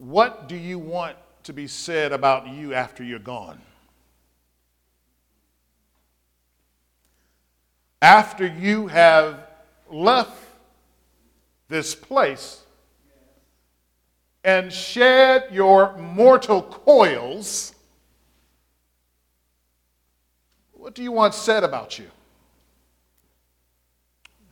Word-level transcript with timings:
What 0.00 0.48
do 0.48 0.56
you 0.56 0.78
want 0.78 1.16
to 1.42 1.52
be 1.52 1.66
said 1.66 2.12
about 2.12 2.48
you 2.48 2.72
after 2.72 3.04
you're 3.04 3.18
gone? 3.18 3.60
After 8.00 8.46
you 8.46 8.86
have 8.86 9.46
left 9.90 10.42
this 11.68 11.94
place 11.94 12.62
and 14.42 14.72
shed 14.72 15.48
your 15.52 15.94
mortal 15.98 16.62
coils, 16.62 17.74
what 20.72 20.94
do 20.94 21.02
you 21.02 21.12
want 21.12 21.34
said 21.34 21.62
about 21.62 21.98
you? 21.98 22.10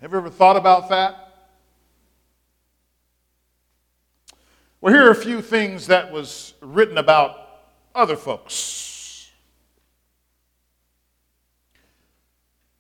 Have 0.03 0.13
you 0.13 0.19
ever 0.19 0.29
thought 0.29 0.59
about 0.59 0.91
that? 0.91 1.28
Well, 4.81 4.95
here 4.95 5.07
are 5.07 5.11
a 5.11 5.15
few 5.15 5.43
things 5.43 5.89
that 5.89 6.13
was 6.13 6.55
written 6.61 6.99
about 6.99 7.37
other 7.95 8.17
folks. 8.17 9.31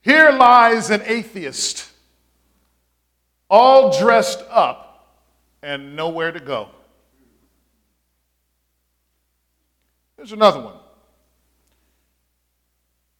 Here 0.02 0.30
lies 0.30 0.90
an 0.90 1.02
atheist, 1.04 1.90
all 3.50 3.98
dressed 3.98 4.44
up 4.48 5.18
and 5.62 5.96
nowhere 5.96 6.30
to 6.30 6.40
go. 6.40 6.68
Here's 10.16 10.32
another 10.32 10.60
one. 10.60 10.76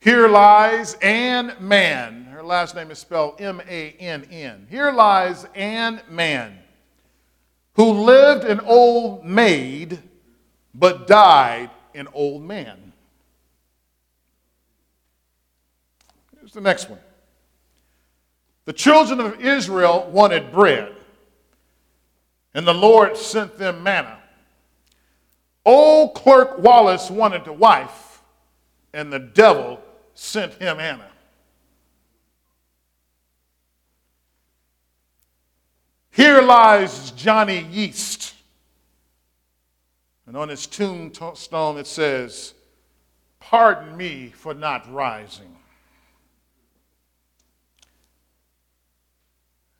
Here 0.00 0.28
lies 0.28 0.94
Ann 0.94 1.54
Mann. 1.60 2.24
Her 2.26 2.42
last 2.42 2.74
name 2.74 2.90
is 2.90 2.98
spelled 3.00 3.40
M 3.40 3.60
A 3.68 3.90
N 3.98 4.24
N. 4.30 4.66
Here 4.70 4.92
lies 4.92 5.46
Ann 5.54 6.00
Mann, 6.08 6.58
who 7.78 7.92
lived 7.92 8.42
an 8.44 8.58
old 8.66 9.24
maid 9.24 10.00
but 10.74 11.06
died 11.06 11.70
an 11.94 12.08
old 12.12 12.42
man. 12.42 12.92
Here's 16.36 16.52
the 16.52 16.60
next 16.60 16.90
one. 16.90 16.98
The 18.64 18.72
children 18.72 19.20
of 19.20 19.40
Israel 19.40 20.10
wanted 20.10 20.50
bread, 20.50 20.92
and 22.52 22.66
the 22.66 22.74
Lord 22.74 23.16
sent 23.16 23.56
them 23.58 23.84
manna. 23.84 24.18
Old 25.64 26.14
Clerk 26.14 26.58
Wallace 26.58 27.10
wanted 27.10 27.46
a 27.46 27.52
wife, 27.52 28.22
and 28.92 29.12
the 29.12 29.20
devil 29.20 29.80
sent 30.14 30.54
him 30.54 30.80
Anna. 30.80 31.07
Here 36.18 36.42
lies 36.42 37.12
Johnny 37.12 37.60
Yeast. 37.70 38.34
And 40.26 40.36
on 40.36 40.48
his 40.48 40.66
tombstone 40.66 41.78
it 41.78 41.86
says, 41.86 42.54
Pardon 43.38 43.96
me 43.96 44.32
for 44.34 44.52
not 44.52 44.92
rising. 44.92 45.54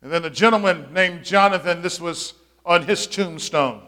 And 0.01 0.13
then 0.13 0.25
a 0.25 0.31
gentleman 0.31 0.87
named 0.93 1.25
Jonathan, 1.25 1.83
this 1.83 2.01
was 2.01 2.35
on 2.65 2.85
his 2.85 3.09
tombstone. 3.09 3.83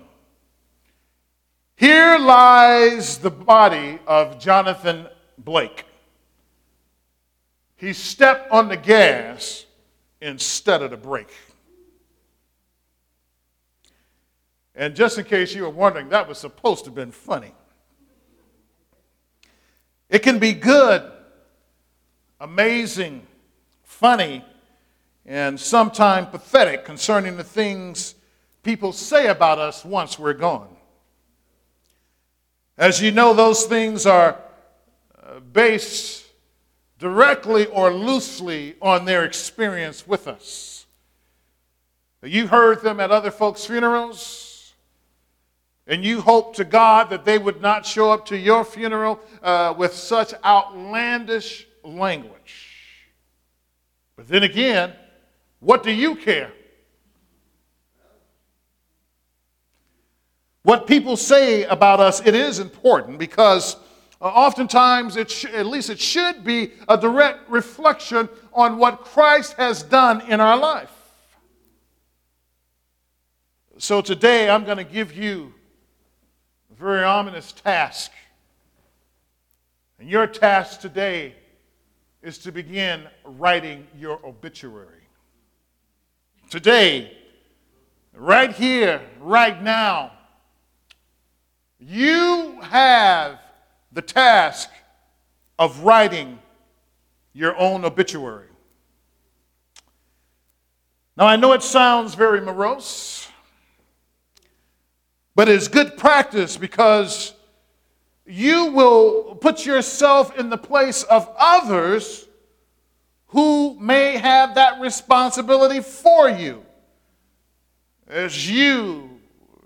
Here 1.76 2.18
lies 2.18 3.18
the 3.18 3.30
body 3.30 4.00
of 4.08 4.40
Jonathan 4.40 5.06
Blake. 5.38 5.84
He 7.76 7.92
stepped 7.92 8.50
on 8.50 8.66
the 8.66 8.76
gas 8.76 9.66
instead 10.20 10.82
of 10.82 10.90
the 10.90 10.96
brake. 10.96 11.30
And 14.80 14.96
just 14.96 15.18
in 15.18 15.26
case 15.26 15.54
you 15.54 15.64
were 15.64 15.68
wondering, 15.68 16.08
that 16.08 16.26
was 16.26 16.38
supposed 16.38 16.84
to 16.84 16.88
have 16.88 16.94
been 16.94 17.12
funny. 17.12 17.52
It 20.08 20.20
can 20.20 20.38
be 20.38 20.54
good, 20.54 21.02
amazing, 22.40 23.26
funny, 23.82 24.42
and 25.26 25.60
sometimes 25.60 26.28
pathetic 26.28 26.86
concerning 26.86 27.36
the 27.36 27.44
things 27.44 28.14
people 28.62 28.94
say 28.94 29.26
about 29.26 29.58
us 29.58 29.84
once 29.84 30.18
we're 30.18 30.32
gone. 30.32 30.74
As 32.78 33.02
you 33.02 33.10
know, 33.10 33.34
those 33.34 33.66
things 33.66 34.06
are 34.06 34.38
uh, 35.22 35.40
based 35.40 36.24
directly 36.98 37.66
or 37.66 37.92
loosely 37.92 38.76
on 38.80 39.04
their 39.04 39.26
experience 39.26 40.06
with 40.06 40.26
us. 40.26 40.86
You 42.22 42.46
heard 42.46 42.80
them 42.80 42.98
at 42.98 43.10
other 43.10 43.30
folks' 43.30 43.66
funerals, 43.66 44.49
and 45.90 46.04
you 46.04 46.20
hope 46.20 46.54
to 46.54 46.64
God 46.64 47.10
that 47.10 47.24
they 47.24 47.36
would 47.36 47.60
not 47.60 47.84
show 47.84 48.12
up 48.12 48.24
to 48.26 48.38
your 48.38 48.64
funeral 48.64 49.18
uh, 49.42 49.74
with 49.76 49.92
such 49.92 50.32
outlandish 50.44 51.66
language. 51.82 52.68
But 54.14 54.28
then 54.28 54.44
again, 54.44 54.94
what 55.58 55.82
do 55.82 55.90
you 55.90 56.14
care? 56.14 56.52
What 60.62 60.86
people 60.86 61.16
say 61.16 61.64
about 61.64 61.98
us, 61.98 62.24
it 62.24 62.36
is 62.36 62.60
important 62.60 63.18
because 63.18 63.74
uh, 64.20 64.26
oftentimes, 64.26 65.16
it 65.16 65.28
sh- 65.28 65.46
at 65.46 65.66
least 65.66 65.90
it 65.90 65.98
should 65.98 66.44
be 66.44 66.72
a 66.88 66.96
direct 66.96 67.50
reflection 67.50 68.28
on 68.52 68.78
what 68.78 69.00
Christ 69.00 69.54
has 69.54 69.82
done 69.82 70.20
in 70.28 70.40
our 70.40 70.56
life. 70.56 70.92
So 73.78 74.00
today, 74.00 74.48
I'm 74.48 74.64
going 74.64 74.76
to 74.76 74.84
give 74.84 75.16
you 75.16 75.54
very 76.80 77.04
ominous 77.04 77.52
task. 77.52 78.10
And 79.98 80.08
your 80.08 80.26
task 80.26 80.80
today 80.80 81.34
is 82.22 82.38
to 82.38 82.52
begin 82.52 83.06
writing 83.22 83.86
your 83.98 84.18
obituary. 84.24 85.02
Today, 86.48 87.18
right 88.14 88.50
here, 88.50 89.02
right 89.20 89.62
now, 89.62 90.12
you 91.78 92.58
have 92.62 93.38
the 93.92 94.02
task 94.02 94.70
of 95.58 95.80
writing 95.80 96.38
your 97.34 97.54
own 97.58 97.84
obituary. 97.84 98.48
Now, 101.14 101.26
I 101.26 101.36
know 101.36 101.52
it 101.52 101.62
sounds 101.62 102.14
very 102.14 102.40
morose, 102.40 103.19
but 105.40 105.48
it's 105.48 105.68
good 105.68 105.96
practice 105.96 106.58
because 106.58 107.32
you 108.26 108.66
will 108.72 109.36
put 109.36 109.64
yourself 109.64 110.38
in 110.38 110.50
the 110.50 110.58
place 110.58 111.02
of 111.04 111.34
others 111.38 112.28
who 113.28 113.74
may 113.80 114.18
have 114.18 114.56
that 114.56 114.78
responsibility 114.82 115.80
for 115.80 116.28
you 116.28 116.62
as 118.06 118.50
you 118.50 119.18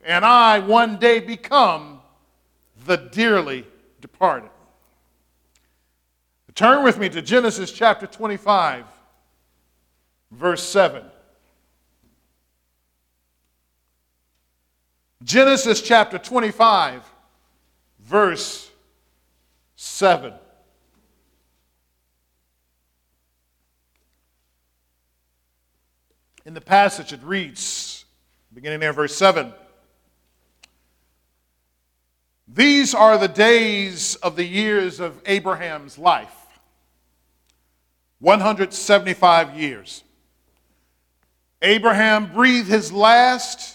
and 0.05 0.25
I 0.25 0.61
one 0.61 0.97
day 0.97 1.19
become 1.19 2.01
the 2.87 2.95
dearly 2.97 3.67
departed. 4.01 4.51
Turn 6.55 6.85
with 6.85 7.01
me 7.01 7.09
to 7.09 7.21
Genesis 7.21 7.73
chapter 7.73 8.07
25, 8.07 8.85
verse 10.31 10.63
7. 10.63 11.03
Genesis 15.25 15.81
chapter 15.81 16.19
25, 16.19 17.03
verse 18.01 18.71
7. 19.75 20.33
In 26.47 26.55
the 26.55 26.61
passage, 26.61 27.13
it 27.13 27.23
reads, 27.23 28.05
beginning 28.53 28.81
there, 28.81 28.93
verse 28.93 29.17
7 29.17 29.53
these 32.47 32.95
are 32.95 33.17
the 33.17 33.29
days 33.29 34.17
of 34.17 34.37
the 34.37 34.45
years 34.45 35.01
of 35.01 35.21
Abraham's 35.27 35.99
life 35.99 36.35
175 38.21 39.59
years. 39.59 40.05
Abraham 41.63 42.33
breathed 42.33 42.69
his 42.69 42.93
last 42.93 43.74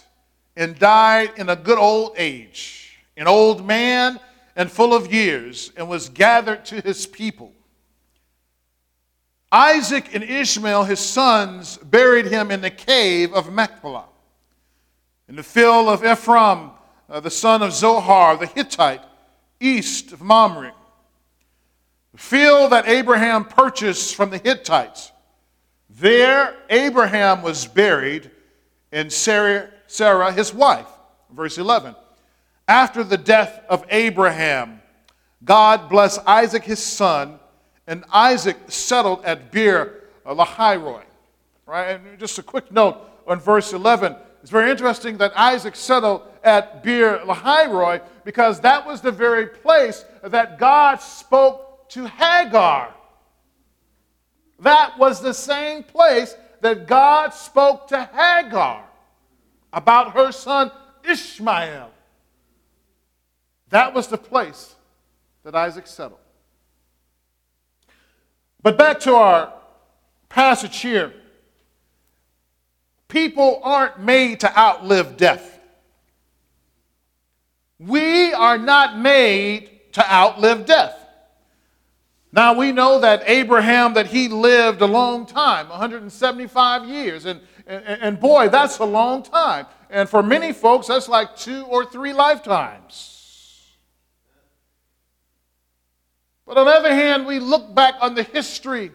and 0.56 0.78
died 0.78 1.32
in 1.38 1.50
a 1.50 1.56
good 1.56 1.78
old 1.78 2.14
age, 2.18 2.98
an 3.18 3.28
old 3.28 3.66
man 3.66 4.20
and 4.56 4.72
full 4.72 4.94
of 4.94 5.12
years, 5.12 5.72
and 5.78 5.88
was 5.88 6.10
gathered 6.10 6.66
to 6.66 6.82
his 6.82 7.08
people. 7.08 7.54
Isaac 9.52 10.14
and 10.14 10.24
Ishmael, 10.24 10.84
his 10.84 11.00
sons, 11.00 11.78
buried 11.78 12.28
him 12.28 12.52
in 12.52 12.62
the 12.62 12.70
cave 12.70 13.34
of 13.34 13.52
Machpelah. 13.52 14.06
In 15.28 15.36
the 15.36 15.44
field 15.44 15.88
of 15.88 16.04
Ephron, 16.04 16.72
uh, 17.10 17.20
the 17.20 17.32
son 17.32 17.62
of 17.62 17.74
Zohar 17.74 18.38
the 18.38 18.46
Hittite, 18.46 19.02
east 19.60 20.12
of 20.12 20.22
Mamre. 20.22 20.74
The 22.14 22.20
field 22.20 22.72
that 22.72 22.88
Abraham 22.88 23.46
purchased 23.46 24.16
from 24.16 24.30
the 24.30 24.38
Hittites. 24.38 25.12
There, 25.90 26.56
Abraham 26.70 27.42
was 27.42 27.66
buried, 27.66 28.30
and 28.92 29.12
Sarah, 29.12 29.70
Sarah 29.90 30.32
his 30.32 30.54
wife. 30.54 30.88
Verse 31.32 31.58
11. 31.58 31.96
after 32.68 33.04
the 33.04 33.18
death 33.18 33.62
of 33.68 33.84
Abraham, 33.90 34.82
God 35.44 35.90
blessed 35.90 36.20
Isaac 36.28 36.64
his 36.64 36.80
son, 36.80 37.40
and 37.88 38.04
Isaac 38.14 38.58
settled 38.68 39.26
at 39.26 39.52
Beer 39.52 40.04
uh, 40.26 40.36
Lahairoi. 40.36 41.04
Right? 41.66 42.00
And 42.00 42.20
just 42.20 42.38
a 42.38 42.44
quick 42.44 42.72
note 42.72 42.98
on 43.28 43.40
verse 43.40 43.74
11. 43.74 44.16
It's 44.42 44.52
very 44.52 44.70
interesting 44.70 45.18
that 45.18 45.36
Isaac 45.36 45.76
settled 45.76 46.22
at 46.44 46.84
Beer 46.84 47.20
Lahairoi 47.26 48.02
because 48.24 48.60
that 48.60 48.86
was 48.86 49.02
the 49.02 49.12
very 49.12 49.48
place 49.48 50.06
that 50.24 50.60
God 50.60 51.02
spoke 51.02 51.90
to 51.90 52.08
Hagar. 52.08 52.94
That 54.60 55.00
was 55.00 55.22
the 55.22 55.34
same 55.34 55.82
place 55.84 56.36
that 56.62 56.86
God 56.86 57.34
spoke 57.34 57.88
to 57.88 58.10
Hagar 58.14 58.89
about 59.72 60.14
her 60.14 60.32
son 60.32 60.72
Ishmael. 61.04 61.92
That 63.70 63.94
was 63.94 64.08
the 64.08 64.18
place 64.18 64.76
that 65.44 65.56
Isaac 65.56 65.88
settled. 65.88 66.20
But 68.62 68.78
back 68.78 69.00
to 69.02 69.16
our 69.16 69.54
passage 70.28 70.80
here. 70.80 71.14
People 73.08 73.60
aren't 73.64 74.00
made 74.00 74.42
to 74.42 74.58
outlive 74.58 75.18
death. 75.18 75.60
We 77.80 78.34
are 78.34 78.58
not 78.58 78.98
made 78.98 79.94
to 79.94 80.14
outlive 80.14 80.66
death. 80.66 80.96
Now 82.32 82.54
we 82.54 82.72
know 82.72 83.00
that 83.00 83.24
Abraham 83.26 83.96
that 83.96 84.08
he 84.08 84.28
lived 84.28 84.82
a 84.82 84.86
long 84.86 85.26
time, 85.26 85.70
175 85.70 86.88
years 86.88 87.26
and 87.26 87.42
and, 87.70 88.02
and 88.02 88.20
boy, 88.20 88.50
that's 88.50 88.80
a 88.80 88.86
long 88.86 89.24
time. 89.24 89.68
And 89.90 90.10
for 90.10 90.24
many 90.24 90.52
folks 90.54 90.88
that's 90.88 91.08
like 91.08 91.36
two 91.36 91.64
or 91.66 91.86
three 91.86 92.14
lifetimes. 92.14 93.16
But 96.46 96.58
on 96.58 96.66
the 96.66 96.72
other 96.72 96.94
hand, 96.94 97.28
we 97.28 97.40
look 97.40 97.76
back 97.76 97.94
on 98.02 98.16
the 98.16 98.24
history 98.24 98.92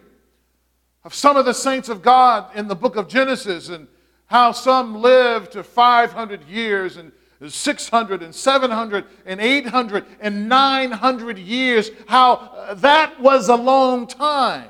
of 1.05 1.13
some 1.13 1.37
of 1.37 1.45
the 1.45 1.53
saints 1.53 1.87
of 1.87 2.01
God 2.01 2.53
in 2.53 2.67
the 2.67 2.75
book 2.75 2.97
of 2.97 3.07
Genesis 3.07 3.69
and 3.69 3.87
how 4.25 4.51
some 4.51 5.01
lived 5.01 5.53
to 5.53 5.63
500 5.63 6.43
years 6.49 6.97
and 6.97 7.13
600 7.47 8.23
and 8.23 8.33
700 8.33 9.05
and 9.25 9.39
800 9.39 10.05
and 10.19 10.49
900 10.49 11.37
years, 11.37 11.91
how 12.07 12.33
uh, 12.33 12.73
that 12.75 13.19
was 13.21 13.49
a 13.49 13.55
long 13.55 14.07
time. 14.07 14.69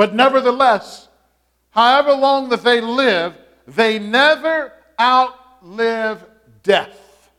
But 0.00 0.14
nevertheless, 0.14 1.08
however 1.72 2.12
long 2.14 2.48
that 2.48 2.64
they 2.64 2.80
live, 2.80 3.34
they 3.66 3.98
never 3.98 4.72
outlive 4.98 6.24
death. 6.62 7.30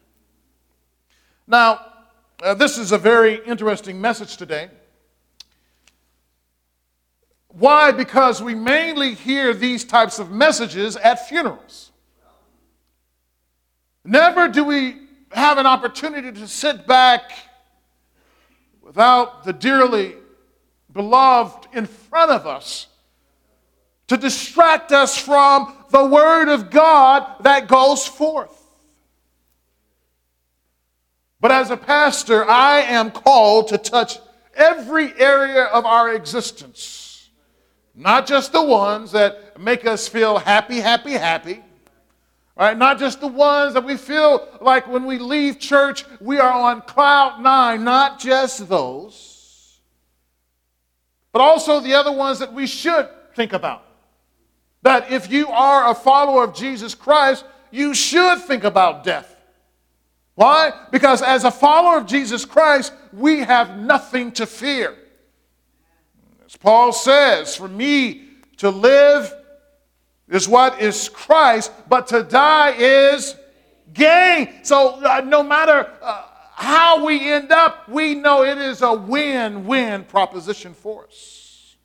Now, 1.48 1.84
uh, 2.44 2.54
this 2.54 2.78
is 2.78 2.92
a 2.92 3.00
very 3.00 3.44
interesting 3.48 4.00
message 4.00 4.38
today. 4.38 4.70
Why? 7.48 7.92
Because 7.92 8.44
we 8.44 8.54
mainly 8.54 9.16
hear 9.16 9.56
these 9.56 9.84
types 9.84 10.20
of 10.20 10.30
messages 10.30 10.98
at 10.98 11.28
funerals. 11.28 11.92
Never 14.06 14.48
do 14.48 14.64
we 14.66 15.08
have 15.32 15.58
an 15.58 15.66
opportunity 15.66 16.32
to 16.32 16.48
sit 16.48 16.86
back 16.86 17.32
without 18.84 19.46
the 19.46 19.52
dearly 19.52 20.14
beloved 20.94 21.68
in 21.74 21.86
front 21.86 22.32
of 22.32 22.46
us 22.46 22.88
to 24.08 24.18
distract 24.18 24.92
us 24.92 25.18
from 25.18 25.74
the 25.90 26.06
Word 26.06 26.50
of 26.50 26.70
God 26.70 27.44
that 27.44 27.68
goes 27.68 28.06
forth. 28.06 28.58
But 31.40 31.52
as 31.52 31.72
a 31.72 31.78
pastor, 31.78 32.48
I 32.48 32.82
am 32.82 33.12
called 33.12 33.70
to 33.70 33.78
touch 33.78 34.20
every 34.54 35.18
area 35.20 35.64
of 35.64 35.86
our 35.86 36.14
existence, 36.14 37.30
not 37.96 38.28
just 38.28 38.52
the 38.52 38.64
ones 38.64 39.12
that 39.14 39.60
make 39.60 39.86
us 39.86 40.08
feel 40.08 40.38
happy, 40.38 40.80
happy, 40.80 41.14
happy. 41.14 41.64
Right? 42.58 42.78
Not 42.78 43.00
just 43.00 43.22
the 43.22 43.28
ones 43.28 43.74
that 43.74 43.86
we 43.86 43.96
feel 43.98 44.48
like 44.60 44.86
when 44.88 45.06
we 45.06 45.18
leave 45.18 45.58
church, 45.58 46.04
we 46.20 46.38
are 46.38 46.52
on 46.52 46.82
cloud 46.82 47.42
nine, 47.42 47.84
not 47.84 48.20
just 48.20 48.68
those, 48.68 49.31
but 51.32 51.42
also 51.42 51.80
the 51.80 51.94
other 51.94 52.12
ones 52.12 52.40
that 52.40 52.54
we 52.54 52.68
should 52.68 53.10
think 53.36 53.54
about. 53.54 53.86
That 54.84 55.12
if 55.12 55.32
you 55.32 55.48
are 55.50 55.92
a 55.92 55.96
follower 55.96 56.44
of 56.44 56.56
Jesus 56.56 56.96
Christ, 56.96 57.46
you 57.70 57.94
should 57.94 58.40
think 58.40 58.64
about 58.64 59.04
death. 59.04 59.36
Why? 60.36 60.72
Because 60.92 61.22
as 61.22 61.44
a 61.44 61.52
follower 61.52 61.98
of 61.98 62.08
Jesus 62.08 62.46
Christ, 62.46 62.94
we 63.14 63.40
have 63.40 63.78
nothing 63.78 64.32
to 64.34 64.46
fear. 64.46 64.98
As 66.46 66.56
Paul 66.56 66.92
says, 66.92 67.56
for 67.56 67.68
me 67.68 68.28
to 68.58 68.70
live 68.70 69.34
is 70.28 70.48
what 70.48 70.82
is 70.82 71.10
Christ, 71.10 71.72
but 71.88 72.08
to 72.08 72.24
die 72.24 72.72
is 72.72 73.36
gain. 73.94 74.64
So 74.64 75.04
uh, 75.04 75.22
no 75.26 75.44
matter 75.44 75.92
uh, 76.02 76.26
how 76.62 77.04
we 77.04 77.32
end 77.32 77.52
up, 77.52 77.90
we 77.90 78.14
know 78.14 78.44
it 78.44 78.60
is 78.60 78.84
a 78.84 78.94
win 78.94 79.66
win 79.66 80.04
proposition 80.04 80.76
for 80.76 81.06
us. 81.06 81.76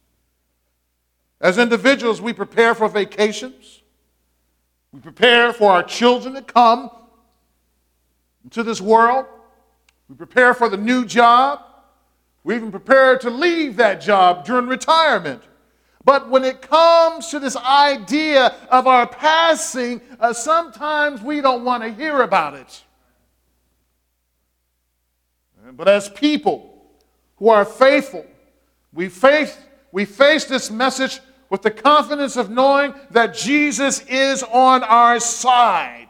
As 1.40 1.56
individuals, 1.56 2.20
we 2.20 2.34
prepare 2.34 2.75
for 2.75 2.87
vacations, 2.87 3.82
we 4.93 5.00
prepare 5.00 5.55
for 5.55 5.73
our 5.73 5.82
children 5.82 6.34
to 6.34 6.43
come 6.43 6.90
into 8.44 8.62
this 8.62 8.81
world. 8.81 9.25
We 10.08 10.14
prepare 10.14 10.52
for 10.52 10.69
the 10.69 10.76
new 10.76 11.05
job. 11.05 11.62
We 12.44 12.55
even 12.55 12.70
prepare 12.70 13.19
to 13.19 13.31
leave 13.31 13.76
that 13.76 14.00
job 14.00 14.44
during 14.44 14.67
retirement. 14.67 15.43
But 16.05 16.29
when 16.29 16.44
it 16.44 16.62
comes 16.62 17.29
to 17.29 17.40
this 17.40 17.56
idea 17.56 18.55
of 18.70 18.87
our 18.87 19.06
passing, 19.06 20.00
uh, 20.20 20.32
sometimes 20.32 21.22
we 21.22 21.40
don't 21.40 21.64
want 21.64 21.82
to 21.82 21.93
hear 21.93 22.22
about 22.22 22.55
it. 22.55 22.84
But 25.73 25.89
as 25.89 26.09
people 26.09 26.73
who 27.37 27.49
are 27.49 27.65
faithful, 27.65 28.25
we 28.93 29.09
face, 29.09 29.57
we 29.93 30.05
face 30.05 30.45
this 30.45 30.71
message 30.71 31.21
with 31.51 31.63
the 31.63 31.71
confidence 31.71 32.37
of 32.37 32.51
knowing 32.51 32.95
that 33.11 33.35
Jesus 33.35 34.01
is 34.07 34.43
on 34.43 34.83
our 34.83 35.21
side. 35.21 36.09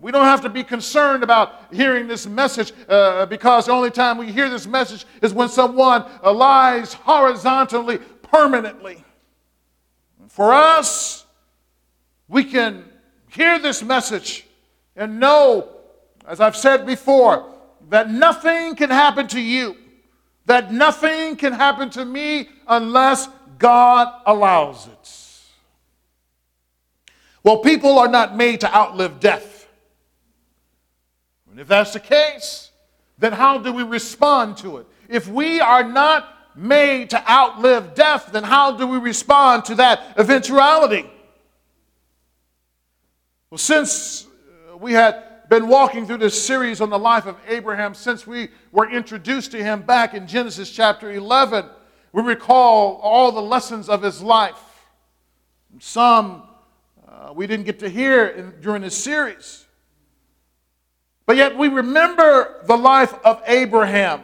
We 0.00 0.12
don't 0.12 0.24
have 0.24 0.40
to 0.42 0.48
be 0.48 0.64
concerned 0.64 1.22
about 1.22 1.72
hearing 1.72 2.08
this 2.08 2.26
message 2.26 2.72
uh, 2.88 3.26
because 3.26 3.66
the 3.66 3.72
only 3.72 3.90
time 3.90 4.16
we 4.16 4.32
hear 4.32 4.48
this 4.48 4.66
message 4.66 5.04
is 5.20 5.34
when 5.34 5.50
someone 5.50 6.06
lies 6.22 6.94
horizontally 6.94 7.98
permanently. 8.22 9.04
For 10.28 10.54
us, 10.54 11.26
we 12.28 12.44
can 12.44 12.84
hear 13.28 13.58
this 13.58 13.82
message 13.82 14.46
and 14.96 15.20
know, 15.20 15.68
as 16.26 16.40
I've 16.40 16.56
said 16.56 16.86
before, 16.86 17.49
that 17.90 18.08
nothing 18.08 18.76
can 18.76 18.88
happen 18.88 19.26
to 19.28 19.40
you, 19.40 19.76
that 20.46 20.72
nothing 20.72 21.36
can 21.36 21.52
happen 21.52 21.90
to 21.90 22.04
me 22.04 22.48
unless 22.66 23.28
God 23.58 24.08
allows 24.26 24.86
it. 24.86 25.16
Well, 27.42 27.58
people 27.58 27.98
are 27.98 28.08
not 28.08 28.36
made 28.36 28.60
to 28.60 28.74
outlive 28.74 29.18
death. 29.18 29.68
And 31.50 31.58
if 31.58 31.66
that's 31.66 31.92
the 31.92 32.00
case, 32.00 32.70
then 33.18 33.32
how 33.32 33.58
do 33.58 33.72
we 33.72 33.82
respond 33.82 34.56
to 34.58 34.78
it? 34.78 34.86
If 35.08 35.26
we 35.26 35.60
are 35.60 35.82
not 35.82 36.28
made 36.54 37.10
to 37.10 37.30
outlive 37.30 37.94
death, 37.94 38.30
then 38.32 38.44
how 38.44 38.76
do 38.76 38.86
we 38.86 38.98
respond 38.98 39.64
to 39.64 39.74
that 39.76 40.14
eventuality? 40.16 41.10
Well, 43.50 43.58
since 43.58 44.26
uh, 44.72 44.76
we 44.76 44.92
had 44.92 45.29
been 45.50 45.66
walking 45.66 46.06
through 46.06 46.18
this 46.18 46.40
series 46.40 46.80
on 46.80 46.90
the 46.90 46.98
life 46.98 47.26
of 47.26 47.36
Abraham, 47.48 47.92
since 47.92 48.24
we 48.24 48.50
were 48.70 48.88
introduced 48.88 49.50
to 49.50 49.60
him 49.60 49.82
back 49.82 50.14
in 50.14 50.28
Genesis 50.28 50.70
chapter 50.70 51.10
11, 51.10 51.66
we 52.12 52.22
recall 52.22 53.00
all 53.02 53.32
the 53.32 53.42
lessons 53.42 53.88
of 53.88 54.00
his 54.00 54.22
life. 54.22 54.62
Some 55.80 56.44
uh, 57.06 57.32
we 57.34 57.48
didn't 57.48 57.66
get 57.66 57.80
to 57.80 57.88
hear 57.88 58.26
in, 58.28 58.54
during 58.60 58.82
this 58.82 58.96
series. 58.96 59.66
But 61.26 61.36
yet 61.36 61.58
we 61.58 61.66
remember 61.66 62.62
the 62.66 62.76
life 62.76 63.12
of 63.24 63.42
Abraham. 63.44 64.22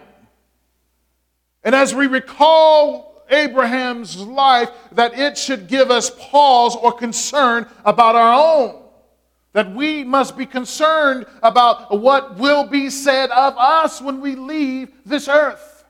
And 1.64 1.74
as 1.74 1.92
we 1.92 2.06
recall 2.06 3.24
Abraham's 3.30 4.16
life, 4.16 4.70
that 4.92 5.18
it 5.18 5.36
should 5.36 5.66
give 5.66 5.90
us 5.90 6.08
pause 6.08 6.76
or 6.76 6.92
concern 6.92 7.66
about 7.84 8.14
our 8.14 8.32
own. 8.32 8.85
That 9.56 9.74
we 9.74 10.04
must 10.04 10.36
be 10.36 10.44
concerned 10.44 11.24
about 11.42 11.98
what 11.98 12.36
will 12.36 12.66
be 12.66 12.90
said 12.90 13.30
of 13.30 13.54
us 13.56 14.02
when 14.02 14.20
we 14.20 14.34
leave 14.34 14.90
this 15.06 15.28
earth. 15.28 15.82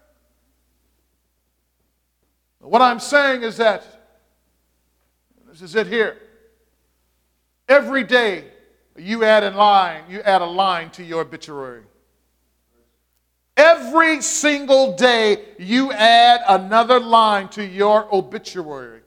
What 2.61 2.80
I'm 2.80 3.00
saying 3.00 3.42
is 3.42 3.56
that, 3.56 3.85
this 5.49 5.62
is 5.62 5.75
it 5.75 5.88
here. 5.88 6.16
Every 7.68 8.04
day 8.04 8.44
you 8.96 9.25
add 9.25 9.42
a 9.42 9.50
line, 9.50 10.04
you 10.08 10.20
add 10.20 10.42
a 10.42 10.46
line 10.46 10.90
to 10.90 11.02
your 11.02 11.23
obituary. 11.23 11.82
Every 13.56 14.23
single 14.23 14.96
day, 14.96 15.44
you 15.58 15.90
add 15.90 16.42
another 16.46 17.00
line 17.00 17.49
to 17.49 17.66
your 17.66 18.06
obituary. 18.14 19.00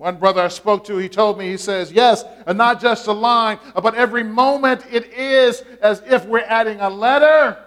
One 0.00 0.16
brother 0.16 0.40
I 0.40 0.48
spoke 0.48 0.84
to, 0.84 0.96
he 0.96 1.10
told 1.10 1.36
me, 1.36 1.50
he 1.50 1.58
says, 1.58 1.92
Yes, 1.92 2.24
and 2.46 2.56
not 2.56 2.80
just 2.80 3.06
a 3.06 3.12
line, 3.12 3.58
but 3.74 3.94
every 3.94 4.22
moment 4.22 4.82
it 4.90 5.12
is 5.12 5.62
as 5.82 6.02
if 6.06 6.24
we're 6.24 6.38
adding 6.38 6.80
a 6.80 6.88
letter 6.88 7.58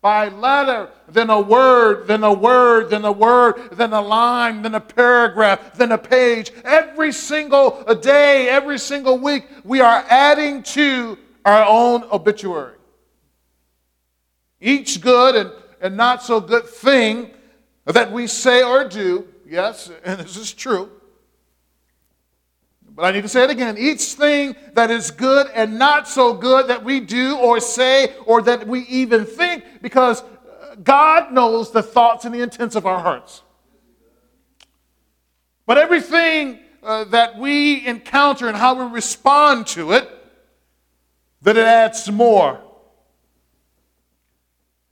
by 0.00 0.28
letter, 0.28 0.90
then 1.08 1.30
a 1.30 1.40
word, 1.40 2.06
then 2.06 2.22
a 2.22 2.32
word, 2.32 2.90
then 2.90 3.04
a 3.04 3.10
word, 3.10 3.70
then 3.72 3.92
a 3.92 4.00
line, 4.00 4.62
then 4.62 4.76
a 4.76 4.80
paragraph, 4.80 5.74
then 5.74 5.90
a 5.90 5.98
page. 5.98 6.52
Every 6.64 7.10
single 7.10 7.82
day, 8.00 8.48
every 8.48 8.78
single 8.78 9.18
week, 9.18 9.48
we 9.64 9.80
are 9.80 10.04
adding 10.08 10.62
to 10.74 11.18
our 11.44 11.64
own 11.66 12.04
obituary. 12.04 12.76
Each 14.60 15.00
good 15.00 15.34
and, 15.34 15.50
and 15.80 15.96
not 15.96 16.22
so 16.22 16.40
good 16.40 16.66
thing 16.66 17.32
that 17.84 18.12
we 18.12 18.28
say 18.28 18.62
or 18.62 18.84
do, 18.84 19.26
yes, 19.44 19.90
and 20.04 20.20
this 20.20 20.36
is 20.36 20.52
true. 20.52 20.88
But 22.94 23.04
I 23.04 23.10
need 23.10 23.22
to 23.22 23.28
say 23.28 23.44
it 23.44 23.50
again. 23.50 23.76
Each 23.76 24.14
thing 24.14 24.54
that 24.74 24.90
is 24.90 25.10
good 25.10 25.48
and 25.54 25.78
not 25.78 26.06
so 26.06 26.32
good 26.32 26.68
that 26.68 26.84
we 26.84 27.00
do 27.00 27.36
or 27.36 27.60
say 27.60 28.14
or 28.26 28.40
that 28.42 28.66
we 28.66 28.80
even 28.82 29.24
think, 29.24 29.64
because 29.82 30.22
God 30.82 31.32
knows 31.32 31.72
the 31.72 31.82
thoughts 31.82 32.24
and 32.24 32.34
the 32.34 32.40
intents 32.40 32.76
of 32.76 32.86
our 32.86 33.00
hearts. 33.00 33.42
But 35.66 35.78
everything 35.78 36.60
uh, 36.82 37.04
that 37.04 37.38
we 37.38 37.86
encounter 37.86 38.46
and 38.46 38.56
how 38.56 38.74
we 38.74 38.92
respond 38.92 39.66
to 39.68 39.92
it, 39.92 40.08
that 41.42 41.56
it 41.56 41.66
adds 41.66 42.10
more 42.10 42.60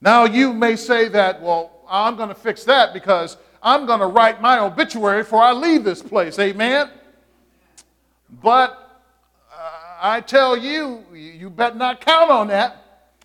now, 0.02 0.25
you 0.25 0.52
may 0.52 0.75
say 0.75 1.09
that, 1.11 1.40
well, 1.40 1.85
I'm 1.88 2.16
going 2.16 2.28
to 2.28 2.35
fix 2.35 2.64
that 2.64 2.92
because 2.92 3.37
I'm 3.62 3.87
going 3.87 4.00
to 4.00 4.06
write 4.06 4.42
my 4.42 4.59
obituary 4.59 5.23
before 5.23 5.42
I 5.42 5.52
leave 5.52 5.85
this 5.85 6.02
place. 6.02 6.40
Amen? 6.40 6.90
But 8.40 9.02
uh, 9.52 9.70
I 10.00 10.20
tell 10.20 10.56
you, 10.56 11.04
you 11.12 11.50
better 11.50 11.76
not 11.76 12.00
count 12.00 12.30
on 12.30 12.48
that. 12.48 12.78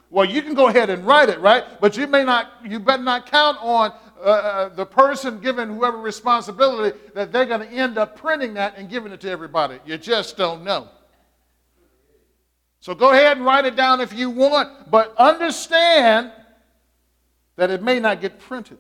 Well, 0.10 0.26
you 0.26 0.42
can 0.42 0.54
go 0.54 0.68
ahead 0.68 0.90
and 0.90 1.06
write 1.06 1.30
it, 1.30 1.40
right? 1.40 1.64
But 1.80 1.98
you 1.98 2.08
may 2.08 2.24
not, 2.24 2.52
you 2.66 2.80
better 2.80 3.04
not 3.04 3.30
count 3.30 3.58
on 3.62 3.92
uh, 4.20 4.24
uh 4.24 4.70
the 4.70 4.86
person 4.86 5.40
given 5.40 5.70
whoever 5.70 5.98
responsibility 5.98 6.98
that 7.14 7.32
they're 7.32 7.46
going 7.46 7.62
to 7.62 7.68
end 7.68 7.98
up 7.98 8.18
printing 8.18 8.54
that 8.56 8.78
and 8.78 8.90
giving 8.90 9.12
it 9.12 9.22
to 9.22 9.30
everybody. 9.30 9.80
You 9.86 9.98
just 9.98 10.38
don't 10.38 10.64
know. 10.64 10.90
So 12.80 12.96
go 12.96 13.12
ahead 13.12 13.38
and 13.38 13.46
write 13.46 13.66
it 13.66 13.76
down 13.76 14.02
if 14.02 14.14
you 14.14 14.30
want, 14.30 14.90
but 14.90 15.14
understand 15.18 16.32
that 17.58 17.70
it 17.70 17.84
may 17.84 18.00
not 18.00 18.22
get 18.22 18.40
printed. 18.40 18.78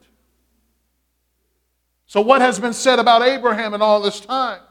So, 2.05 2.21
what 2.21 2.39
has 2.41 2.57
been 2.57 2.73
said 2.73 2.99
about 2.99 3.21
Abraham 3.21 3.73
in 3.73 3.81
all 3.81 4.01
this 4.01 4.21
time? 4.21 4.61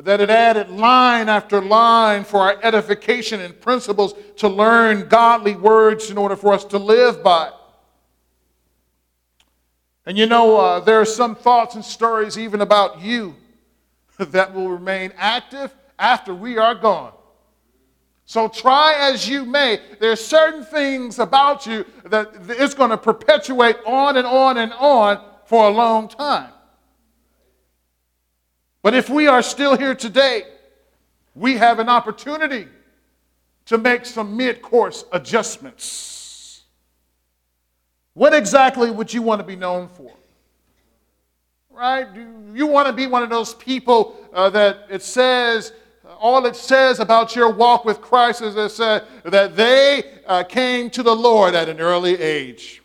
That 0.00 0.20
it 0.20 0.28
added 0.28 0.68
line 0.68 1.28
after 1.28 1.62
line 1.62 2.24
for 2.24 2.40
our 2.40 2.58
edification 2.62 3.40
and 3.40 3.58
principles 3.58 4.14
to 4.36 4.48
learn 4.48 5.08
godly 5.08 5.56
words 5.56 6.10
in 6.10 6.18
order 6.18 6.36
for 6.36 6.52
us 6.52 6.64
to 6.66 6.78
live 6.78 7.22
by. 7.22 7.50
And 10.04 10.16
you 10.16 10.26
know, 10.26 10.56
uh, 10.56 10.80
there 10.80 11.00
are 11.00 11.06
some 11.06 11.34
thoughts 11.34 11.74
and 11.74 11.84
stories 11.84 12.38
even 12.38 12.60
about 12.60 13.00
you 13.00 13.34
that 14.18 14.54
will 14.54 14.70
remain 14.70 15.12
active 15.16 15.74
after 15.98 16.34
we 16.34 16.58
are 16.58 16.74
gone. 16.74 17.12
So 18.24 18.46
try 18.46 18.94
as 18.98 19.26
you 19.26 19.46
may, 19.46 19.80
there 20.00 20.12
are 20.12 20.16
certain 20.16 20.62
things 20.62 21.18
about 21.18 21.66
you 21.66 21.86
that 22.04 22.30
it's 22.48 22.74
going 22.74 22.90
to 22.90 22.98
perpetuate 22.98 23.76
on 23.86 24.18
and 24.18 24.26
on 24.26 24.58
and 24.58 24.72
on 24.74 25.24
for 25.46 25.66
a 25.66 25.70
long 25.70 26.08
time. 26.08 26.52
But 28.82 28.94
if 28.94 29.10
we 29.10 29.26
are 29.26 29.42
still 29.42 29.76
here 29.76 29.94
today, 29.94 30.44
we 31.34 31.56
have 31.56 31.78
an 31.78 31.88
opportunity 31.88 32.68
to 33.66 33.78
make 33.78 34.06
some 34.06 34.36
mid 34.36 34.62
course 34.62 35.04
adjustments. 35.12 36.62
What 38.14 38.34
exactly 38.34 38.90
would 38.90 39.12
you 39.12 39.22
want 39.22 39.40
to 39.40 39.46
be 39.46 39.56
known 39.56 39.88
for? 39.88 40.12
Right? 41.70 42.12
Do 42.12 42.26
you 42.54 42.66
want 42.66 42.88
to 42.88 42.92
be 42.92 43.06
one 43.06 43.22
of 43.22 43.30
those 43.30 43.54
people 43.54 44.16
uh, 44.32 44.50
that 44.50 44.86
it 44.90 45.02
says, 45.02 45.72
all 46.18 46.44
it 46.46 46.56
says 46.56 46.98
about 46.98 47.36
your 47.36 47.52
walk 47.52 47.84
with 47.84 48.00
Christ 48.00 48.42
is 48.42 48.74
said 48.74 49.04
that 49.24 49.54
they 49.54 50.02
uh, 50.26 50.42
came 50.42 50.90
to 50.90 51.02
the 51.04 51.14
Lord 51.14 51.54
at 51.54 51.68
an 51.68 51.80
early 51.80 52.20
age. 52.20 52.82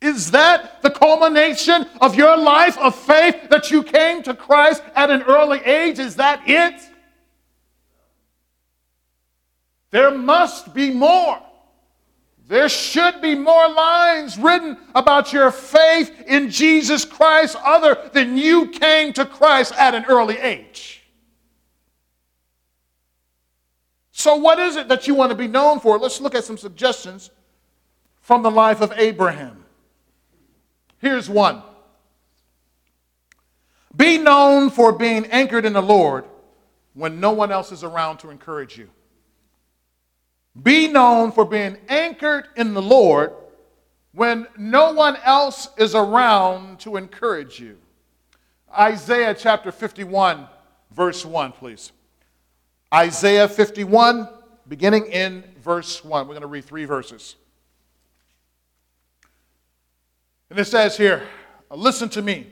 Is 0.00 0.30
that 0.30 0.80
the 0.82 0.90
culmination 0.90 1.86
of 2.00 2.14
your 2.14 2.36
life 2.36 2.78
of 2.78 2.94
faith 2.94 3.48
that 3.50 3.70
you 3.70 3.82
came 3.82 4.22
to 4.22 4.34
Christ 4.34 4.82
at 4.94 5.10
an 5.10 5.22
early 5.22 5.58
age? 5.64 5.98
Is 5.98 6.16
that 6.16 6.42
it? 6.46 6.80
There 9.90 10.10
must 10.10 10.72
be 10.72 10.90
more. 10.90 11.40
There 12.46 12.68
should 12.68 13.20
be 13.20 13.34
more 13.34 13.68
lines 13.68 14.38
written 14.38 14.78
about 14.94 15.32
your 15.32 15.50
faith 15.50 16.24
in 16.26 16.48
Jesus 16.48 17.04
Christ 17.04 17.56
other 17.62 18.08
than 18.12 18.38
you 18.38 18.68
came 18.68 19.12
to 19.14 19.26
Christ 19.26 19.74
at 19.76 19.94
an 19.94 20.04
early 20.06 20.38
age. 20.38 21.02
So, 24.12 24.36
what 24.36 24.58
is 24.58 24.76
it 24.76 24.88
that 24.88 25.06
you 25.06 25.14
want 25.14 25.30
to 25.30 25.36
be 25.36 25.46
known 25.46 25.78
for? 25.78 25.98
Let's 25.98 26.20
look 26.20 26.34
at 26.34 26.44
some 26.44 26.56
suggestions 26.56 27.30
from 28.20 28.42
the 28.42 28.50
life 28.50 28.80
of 28.80 28.92
Abraham. 28.96 29.57
Here's 30.98 31.30
one 31.30 31.62
Be 33.94 34.18
known 34.18 34.70
for 34.70 34.92
being 34.92 35.26
anchored 35.26 35.64
in 35.64 35.72
the 35.72 35.82
Lord 35.82 36.24
when 36.94 37.20
no 37.20 37.32
one 37.32 37.52
else 37.52 37.72
is 37.72 37.84
around 37.84 38.18
to 38.18 38.30
encourage 38.30 38.76
you. 38.76 38.88
Be 40.60 40.88
known 40.88 41.30
for 41.30 41.44
being 41.44 41.78
anchored 41.88 42.48
in 42.56 42.74
the 42.74 42.82
Lord 42.82 43.32
when 44.12 44.48
no 44.56 44.92
one 44.92 45.16
else 45.24 45.68
is 45.76 45.94
around 45.94 46.80
to 46.80 46.96
encourage 46.96 47.60
you. 47.60 47.78
Isaiah 48.76 49.34
chapter 49.34 49.70
51, 49.70 50.48
verse 50.90 51.24
1, 51.24 51.52
please. 51.52 51.92
Isaiah 52.92 53.46
51, 53.46 54.28
beginning 54.66 55.06
in 55.06 55.44
verse 55.62 56.04
1. 56.04 56.26
We're 56.26 56.34
going 56.34 56.40
to 56.42 56.48
read 56.48 56.64
three 56.64 56.84
verses. 56.84 57.36
And 60.50 60.58
it 60.58 60.64
says 60.64 60.96
here, 60.96 61.22
Listen 61.70 62.08
to 62.10 62.22
me, 62.22 62.46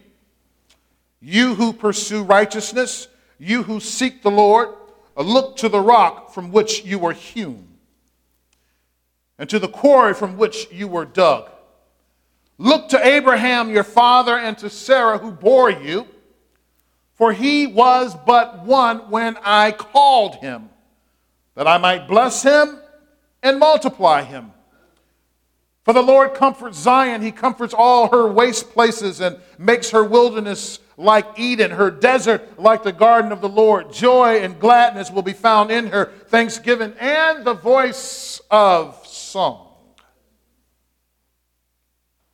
you 1.21 1.55
who 1.55 1.73
pursue 1.73 2.23
righteousness, 2.23 3.09
you 3.38 3.62
who 3.62 3.81
seek 3.81 4.23
the 4.23 4.31
Lord, 4.31 4.69
look 5.17 5.57
to 5.59 5.69
the 5.69 5.81
rock 5.81 6.33
from 6.33 6.53
which 6.53 6.85
you 6.85 6.99
were 6.99 7.15
hewn 7.15 7.67
and 9.38 9.49
to 9.50 9.59
the 9.59 9.69
quarry 9.69 10.15
from 10.15 10.37
which 10.37 10.69
you 10.73 10.88
were 10.88 11.05
dug. 11.05 11.50
Look 12.59 12.88
to 12.91 13.07
Abraham 13.07 13.71
your 13.71 13.85
father 13.85 14.37
and 14.37 14.57
to 14.59 14.71
Sarah 14.71 15.19
who 15.19 15.31
bore 15.31 15.71
you, 15.71 16.07
for 17.15 17.33
he 17.33 17.67
was 17.67 18.15
but 18.26 18.65
one 18.65 19.11
when 19.11 19.37
I 19.43 19.73
called 19.73 20.37
him, 20.37 20.71
that 21.55 21.67
I 21.67 21.79
might 21.79 22.09
bless 22.09 22.43
him 22.43 22.79
and 23.43 23.59
multiply 23.59 24.23
him. 24.23 24.53
For 25.87 25.93
the 25.93 26.02
Lord 26.02 26.35
comforts 26.35 26.78
Zion, 26.78 27.23
he 27.23 27.31
comforts 27.31 27.73
all 27.73 28.09
her 28.09 28.26
waste 28.26 28.73
places 28.73 29.21
and 29.21 29.38
makes 29.57 29.90
her 29.90 30.02
wilderness 30.02 30.81
like 30.97 31.38
Eden, 31.38 31.71
her 31.71 31.93
desert 31.93 32.59
like 32.59 32.83
the 32.83 32.90
garden 32.90 33.31
of 33.31 33.40
the 33.40 33.49
Lord. 33.49 33.93
Joy 33.93 34.40
and 34.40 34.59
gladness 34.59 35.12
will 35.12 35.23
be 35.23 35.33
found 35.33 35.71
in 35.71 35.87
her, 35.87 36.07
thanksgiving 36.26 36.93
and 36.99 37.45
the 37.45 37.55
voice 37.55 38.40
of 38.50 39.07
song. 39.07 39.69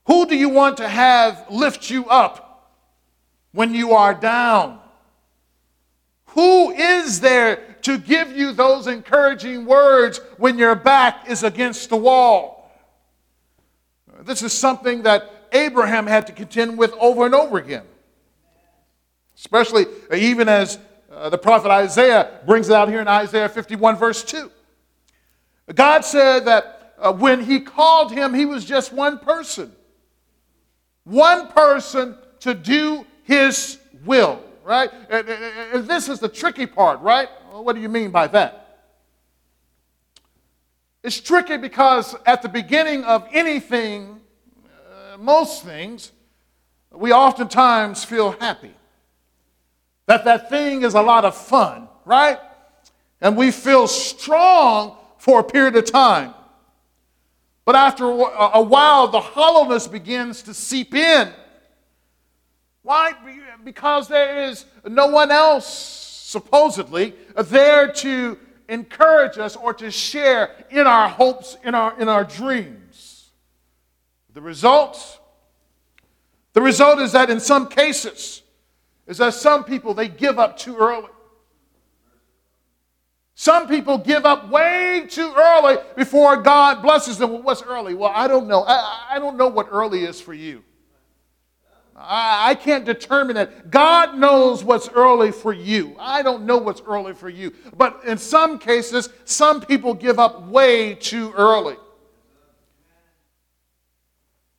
Who 0.07 0.25
do 0.25 0.35
you 0.35 0.49
want 0.49 0.79
to 0.79 0.89
have 0.89 1.45
lift 1.51 1.91
you 1.91 2.07
up 2.07 2.73
when 3.53 3.75
you 3.75 3.93
are 3.93 4.15
down? 4.15 4.79
Who 6.29 6.71
is 6.71 7.21
there 7.21 7.77
to 7.83 7.99
give 7.99 8.35
you 8.35 8.53
those 8.53 8.87
encouraging 8.87 9.67
words 9.67 10.23
when 10.39 10.57
your 10.57 10.75
back 10.75 11.29
is 11.29 11.43
against 11.43 11.91
the 11.91 11.99
wall? 11.99 12.62
This 14.25 14.43
is 14.43 14.53
something 14.53 15.03
that 15.03 15.49
Abraham 15.53 16.07
had 16.07 16.27
to 16.29 16.33
contend 16.33 16.79
with 16.79 16.93
over 16.95 17.27
and 17.27 17.35
over 17.35 17.59
again. 17.59 17.85
Especially 19.37 19.87
even 20.15 20.49
as 20.49 20.79
uh, 21.11 21.29
the 21.29 21.39
prophet 21.39 21.71
Isaiah 21.71 22.41
brings 22.47 22.69
it 22.69 22.75
out 22.75 22.89
here 22.89 23.01
in 23.01 23.09
Isaiah 23.09 23.49
51, 23.49 23.97
verse 23.97 24.25
2. 24.25 24.51
God 25.75 26.05
said 26.05 26.47
that 26.47 26.95
uh, 26.99 27.13
when 27.13 27.45
he 27.45 27.61
called 27.61 28.13
him, 28.13 28.33
he 28.35 28.47
was 28.47 28.65
just 28.65 28.93
one 28.93 29.19
person. 29.19 29.73
One 31.05 31.49
person 31.49 32.17
to 32.41 32.55
do 32.55 33.05
his 33.25 33.79
will. 34.05 34.43
right? 34.65 34.91
And, 35.11 35.29
and, 35.29 35.75
and 35.75 35.89
this 35.89 36.09
is 36.09 36.21
the 36.21 36.29
tricky 36.29 36.67
part, 36.67 37.01
right? 37.01 37.29
Well, 37.51 37.65
what 37.65 37.75
do 37.75 37.83
you 37.83 37.89
mean 37.89 38.11
by 38.11 38.27
that? 38.29 38.62
It's 41.03 41.21
tricky 41.21 41.57
because 41.57 42.15
at 42.25 42.43
the 42.43 42.49
beginning 42.49 43.03
of 43.05 43.27
anything, 43.33 44.21
uh, 44.67 45.19
most 45.19 45.65
things, 45.65 46.13
we 46.93 47.13
oftentimes 47.13 48.05
feel 48.05 48.33
happy. 48.33 48.73
That 50.07 50.25
that 50.25 50.49
thing 50.49 50.83
is 50.83 50.95
a 50.95 51.03
lot 51.03 51.25
of 51.25 51.37
fun, 51.37 51.89
right? 52.05 52.39
And 53.21 53.37
we 53.37 53.51
feel 53.51 53.89
strong 53.89 54.97
for 55.19 55.41
a 55.41 55.45
period 55.45 55.77
of 55.77 55.91
time. 55.91 56.35
But 57.65 57.77
after 57.77 58.05
a 58.05 58.63
while, 58.63 59.09
the 59.09 59.21
hollowness 59.21 59.87
begins 59.87 60.43
to 60.43 60.55
seep 60.55 60.95
in. 60.95 61.33
Why? 62.83 63.13
Because 63.63 64.09
there 64.09 64.45
is 64.45 64.67
no 64.85 65.07
one 65.07 65.31
else, 65.31 65.67
supposedly, 65.67 67.15
there 67.37 67.93
to 67.93 68.39
encourage 68.73 69.39
us 69.39 69.55
or 69.55 69.75
to 69.75 69.91
share 69.91 70.51
in 70.71 70.87
our 70.87 71.09
hopes, 71.09 71.57
in 71.63 71.75
our, 71.75 71.99
in 72.01 72.09
our 72.09 72.25
dreams. 72.25 73.31
The 74.33 74.41
result? 74.41 75.21
The 76.55 76.63
result 76.63 76.99
is 76.99 77.13
that 77.13 77.29
in 77.29 77.39
some 77.39 77.69
cases, 77.69 78.43
is 79.07 79.19
that 79.19 79.35
some 79.35 79.65
people, 79.65 79.95
they 79.95 80.09
give 80.09 80.39
up 80.39 80.57
too 80.57 80.77
early. 80.77 81.09
Some 83.35 83.67
people 83.67 83.99
give 83.99 84.25
up 84.25 84.49
way 84.49 85.07
too 85.09 85.33
early 85.37 85.77
before 85.97 86.37
God 86.37 86.81
blesses 86.81 87.19
them. 87.19 87.33
Well, 87.33 87.43
what's 87.43 87.63
early? 87.63 87.95
Well, 87.95 88.13
I 88.15 88.29
don't 88.29 88.47
know. 88.47 88.63
I, 88.63 89.07
I 89.11 89.19
don't 89.19 89.37
know 89.37 89.49
what 89.49 89.69
early 89.71 90.05
is 90.05 90.21
for 90.21 90.33
you. 90.33 90.63
I, 92.05 92.55
can't 92.55 92.85
determine 92.85 93.37
it. 93.37 93.71
God 93.71 94.17
knows 94.19 94.65
what's 94.65 94.89
early 94.89 95.31
for 95.31 95.53
you. 95.53 95.95
I 95.99 96.23
don't 96.23 96.45
know 96.45 96.59
what's 96.59 96.83
early 96.83 97.15
for 97.15 97.29
you. 97.29 97.53
But 97.77 98.01
in 98.05 98.19
some 98.19 98.59
cases, 98.59 99.09
some 99.25 99.61
people 99.61 99.95
give 99.95 100.19
up 100.19 100.47
way 100.49 100.95
too 100.95 101.33
early. 101.37 101.77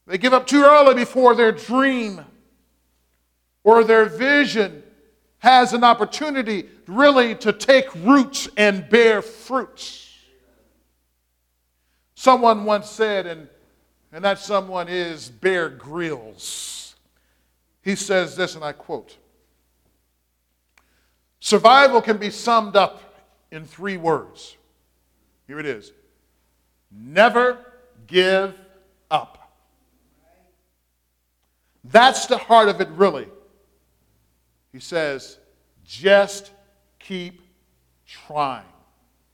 They 0.07 0.17
give 0.17 0.33
up 0.33 0.47
too 0.47 0.63
early 0.63 0.95
before 0.95 1.35
their 1.35 1.51
dream 1.51 2.23
or 3.63 3.83
their 3.83 4.05
vision 4.05 4.83
has 5.39 5.73
an 5.73 5.83
opportunity 5.83 6.69
really 6.88 7.35
to 7.35 7.51
take 7.51 7.93
roots 7.95 8.47
and 8.57 8.88
bear 8.89 9.21
fruits. 9.21 10.17
Someone 12.15 12.63
once 12.63 12.89
said, 12.89 13.25
and, 13.25 13.50
and 14.12 14.23
that 14.23 14.39
someone 14.39 14.88
is 14.88 15.29
Bear 15.29 15.67
Grylls. 15.67 16.82
He 17.83 17.95
says 17.95 18.35
this, 18.35 18.55
and 18.55 18.63
I 18.63 18.71
quote 18.71 19.17
Survival 21.39 22.01
can 22.01 22.17
be 22.17 22.29
summed 22.29 22.75
up 22.75 23.01
in 23.51 23.65
three 23.65 23.97
words. 23.97 24.57
Here 25.45 25.59
it 25.59 25.65
is 25.65 25.91
Never 26.89 27.59
give 28.07 28.55
up. 29.11 29.39
That's 31.83 32.27
the 32.27 32.37
heart 32.37 32.69
of 32.69 32.79
it, 32.79 32.87
really. 32.89 33.27
He 34.71 34.79
says, 34.79 35.37
just 35.83 36.51
keep 36.99 37.41
trying. 38.07 38.63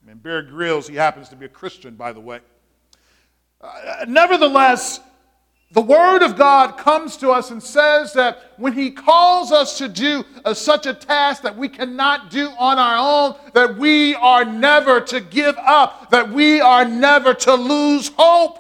And 0.07 0.21
Bear 0.23 0.41
Grylls, 0.41 0.87
he 0.87 0.95
happens 0.95 1.29
to 1.29 1.35
be 1.35 1.45
a 1.45 1.49
Christian, 1.49 1.95
by 1.95 2.11
the 2.11 2.19
way. 2.19 2.39
Uh, 3.61 4.05
nevertheless, 4.07 4.99
the 5.71 5.81
Word 5.81 6.23
of 6.23 6.35
God 6.35 6.77
comes 6.77 7.15
to 7.17 7.29
us 7.29 7.51
and 7.51 7.61
says 7.61 8.13
that 8.13 8.53
when 8.57 8.73
He 8.73 8.89
calls 8.89 9.51
us 9.51 9.77
to 9.77 9.87
do 9.87 10.25
a, 10.43 10.55
such 10.55 10.87
a 10.87 10.95
task 10.95 11.43
that 11.43 11.55
we 11.55 11.69
cannot 11.69 12.31
do 12.31 12.49
on 12.57 12.79
our 12.79 12.97
own, 12.97 13.35
that 13.53 13.77
we 13.77 14.15
are 14.15 14.43
never 14.43 14.99
to 15.01 15.19
give 15.19 15.55
up, 15.57 16.09
that 16.09 16.31
we 16.31 16.59
are 16.59 16.85
never 16.85 17.35
to 17.35 17.53
lose 17.53 18.09
hope. 18.17 18.57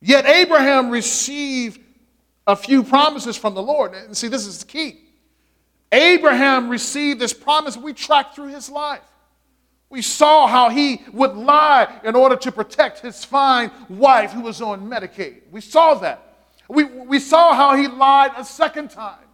Yet 0.00 0.24
Abraham 0.24 0.88
received 0.88 1.80
a 2.46 2.56
few 2.56 2.84
promises 2.84 3.36
from 3.36 3.54
the 3.54 3.62
Lord. 3.62 3.94
And 3.94 4.16
see, 4.16 4.28
this 4.28 4.46
is 4.46 4.60
the 4.60 4.66
key. 4.66 5.00
Abraham 5.92 6.70
received 6.70 7.20
this 7.20 7.32
promise. 7.32 7.76
We 7.76 7.92
track 7.92 8.34
through 8.34 8.48
his 8.48 8.70
life. 8.70 9.00
We 9.94 10.02
saw 10.02 10.48
how 10.48 10.70
he 10.70 11.02
would 11.12 11.36
lie 11.36 12.00
in 12.02 12.16
order 12.16 12.34
to 12.34 12.50
protect 12.50 12.98
his 12.98 13.24
fine 13.24 13.70
wife 13.88 14.32
who 14.32 14.40
was 14.40 14.60
on 14.60 14.90
Medicaid. 14.90 15.42
We 15.52 15.60
saw 15.60 15.94
that. 15.94 16.34
We, 16.68 16.82
we 16.82 17.20
saw 17.20 17.54
how 17.54 17.76
he 17.76 17.86
lied 17.86 18.32
a 18.36 18.44
second 18.44 18.90
time. 18.90 19.28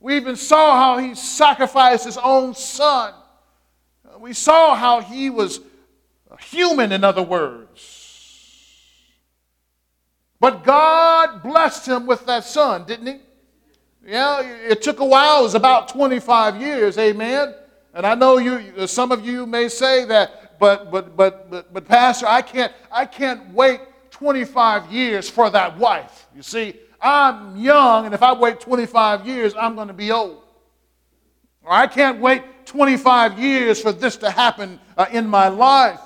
We 0.00 0.16
even 0.16 0.36
saw 0.36 0.74
how 0.74 0.96
he 0.96 1.14
sacrificed 1.14 2.06
his 2.06 2.16
own 2.16 2.54
son. 2.54 3.12
We 4.18 4.32
saw 4.32 4.74
how 4.74 5.02
he 5.02 5.28
was 5.28 5.60
human, 6.40 6.92
in 6.92 7.04
other 7.04 7.22
words. 7.22 8.88
But 10.40 10.64
God 10.64 11.42
blessed 11.42 11.86
him 11.86 12.06
with 12.06 12.24
that 12.24 12.44
son, 12.44 12.86
didn't 12.86 13.06
he? 13.06 13.16
Yeah, 14.06 14.40
it 14.40 14.80
took 14.80 15.00
a 15.00 15.04
while. 15.04 15.40
It 15.40 15.42
was 15.42 15.54
about 15.54 15.88
25 15.88 16.58
years, 16.58 16.96
amen. 16.96 17.54
And 17.94 18.06
I 18.06 18.14
know 18.14 18.38
you 18.38 18.86
some 18.86 19.10
of 19.10 19.24
you 19.24 19.46
may 19.46 19.68
say 19.68 20.04
that, 20.04 20.58
but 20.58 20.90
but 20.90 21.16
but 21.16 21.50
but, 21.50 21.72
but 21.72 21.84
pastor, 21.86 22.26
I 22.26 22.42
can't 22.42 22.72
I 22.92 23.06
can't 23.06 23.52
wait 23.52 23.80
25 24.10 24.92
years 24.92 25.28
for 25.28 25.50
that 25.50 25.76
wife. 25.78 26.26
You 26.36 26.42
see, 26.42 26.74
I'm 27.00 27.56
young, 27.56 28.04
and 28.04 28.14
if 28.14 28.22
I 28.22 28.32
wait 28.32 28.60
25 28.60 29.26
years, 29.26 29.54
I'm 29.58 29.74
going 29.74 29.88
to 29.88 29.94
be 29.94 30.12
old. 30.12 30.42
Or 31.62 31.72
I 31.72 31.86
can't 31.86 32.20
wait 32.20 32.66
25 32.66 33.38
years 33.38 33.80
for 33.80 33.92
this 33.92 34.16
to 34.18 34.30
happen 34.30 34.78
uh, 34.96 35.06
in 35.10 35.26
my 35.26 35.48
life. 35.48 36.00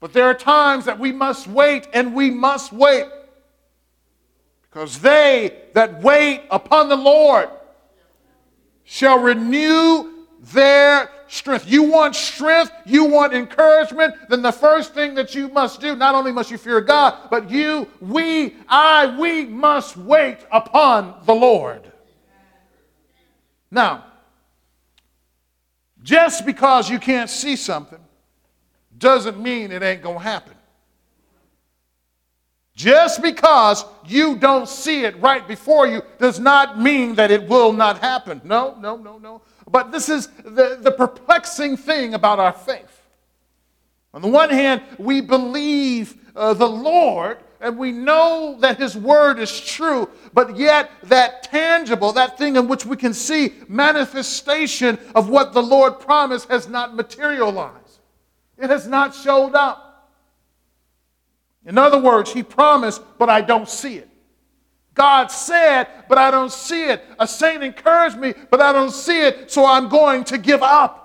But 0.00 0.12
there 0.12 0.24
are 0.24 0.34
times 0.34 0.86
that 0.86 0.98
we 0.98 1.12
must 1.12 1.46
wait 1.46 1.88
and 1.92 2.14
we 2.14 2.30
must 2.30 2.72
wait. 2.72 3.06
Because 4.62 4.98
they 4.98 5.56
that 5.74 6.02
wait 6.02 6.42
upon 6.50 6.88
the 6.88 6.96
Lord 6.96 7.48
shall 8.82 9.18
renew 9.18 10.13
their 10.52 11.10
strength. 11.28 11.68
You 11.68 11.84
want 11.84 12.14
strength, 12.14 12.72
you 12.84 13.04
want 13.04 13.32
encouragement, 13.32 14.14
then 14.28 14.42
the 14.42 14.52
first 14.52 14.94
thing 14.94 15.14
that 15.14 15.34
you 15.34 15.48
must 15.48 15.80
do, 15.80 15.96
not 15.96 16.14
only 16.14 16.32
must 16.32 16.50
you 16.50 16.58
fear 16.58 16.80
God, 16.80 17.28
but 17.30 17.50
you, 17.50 17.88
we, 18.00 18.56
I, 18.68 19.16
we 19.18 19.44
must 19.46 19.96
wait 19.96 20.38
upon 20.52 21.14
the 21.24 21.34
Lord. 21.34 21.90
Now, 23.70 24.04
just 26.02 26.44
because 26.44 26.90
you 26.90 26.98
can't 26.98 27.30
see 27.30 27.56
something 27.56 28.00
doesn't 28.98 29.40
mean 29.40 29.72
it 29.72 29.82
ain't 29.82 30.02
going 30.02 30.18
to 30.18 30.22
happen. 30.22 30.54
Just 32.76 33.22
because 33.22 33.84
you 34.06 34.36
don't 34.36 34.68
see 34.68 35.04
it 35.04 35.20
right 35.20 35.46
before 35.46 35.86
you 35.86 36.02
does 36.18 36.40
not 36.40 36.80
mean 36.80 37.14
that 37.14 37.30
it 37.30 37.48
will 37.48 37.72
not 37.72 37.98
happen. 37.98 38.40
No, 38.44 38.76
no, 38.80 38.96
no, 38.96 39.18
no. 39.18 39.42
But 39.70 39.92
this 39.92 40.08
is 40.08 40.28
the, 40.28 40.78
the 40.80 40.92
perplexing 40.92 41.76
thing 41.76 42.14
about 42.14 42.38
our 42.38 42.52
faith. 42.52 43.02
On 44.12 44.22
the 44.22 44.28
one 44.28 44.50
hand, 44.50 44.82
we 44.98 45.20
believe 45.20 46.16
uh, 46.36 46.54
the 46.54 46.68
Lord 46.68 47.38
and 47.60 47.78
we 47.78 47.92
know 47.92 48.56
that 48.60 48.78
His 48.78 48.94
word 48.94 49.38
is 49.38 49.58
true, 49.58 50.08
but 50.34 50.56
yet 50.56 50.90
that 51.04 51.44
tangible, 51.44 52.12
that 52.12 52.36
thing 52.36 52.56
in 52.56 52.68
which 52.68 52.84
we 52.84 52.94
can 52.94 53.14
see 53.14 53.54
manifestation 53.68 54.98
of 55.14 55.30
what 55.30 55.54
the 55.54 55.62
Lord 55.62 55.98
promised 55.98 56.50
has 56.50 56.68
not 56.68 56.94
materialized. 56.94 58.00
It 58.58 58.68
has 58.68 58.86
not 58.86 59.14
showed 59.14 59.54
up. 59.54 60.12
In 61.64 61.78
other 61.78 61.98
words, 61.98 62.32
He 62.32 62.42
promised, 62.42 63.00
but 63.18 63.30
I 63.30 63.40
don't 63.40 63.68
see 63.68 63.96
it. 63.96 64.10
God 64.94 65.26
said, 65.26 65.88
but 66.08 66.18
I 66.18 66.30
don't 66.30 66.52
see 66.52 66.84
it. 66.84 67.04
A 67.18 67.26
saint 67.26 67.62
encouraged 67.62 68.16
me, 68.16 68.32
but 68.50 68.60
I 68.60 68.72
don't 68.72 68.92
see 68.92 69.20
it, 69.20 69.50
so 69.50 69.66
I'm 69.66 69.88
going 69.88 70.24
to 70.24 70.38
give 70.38 70.62
up. 70.62 71.04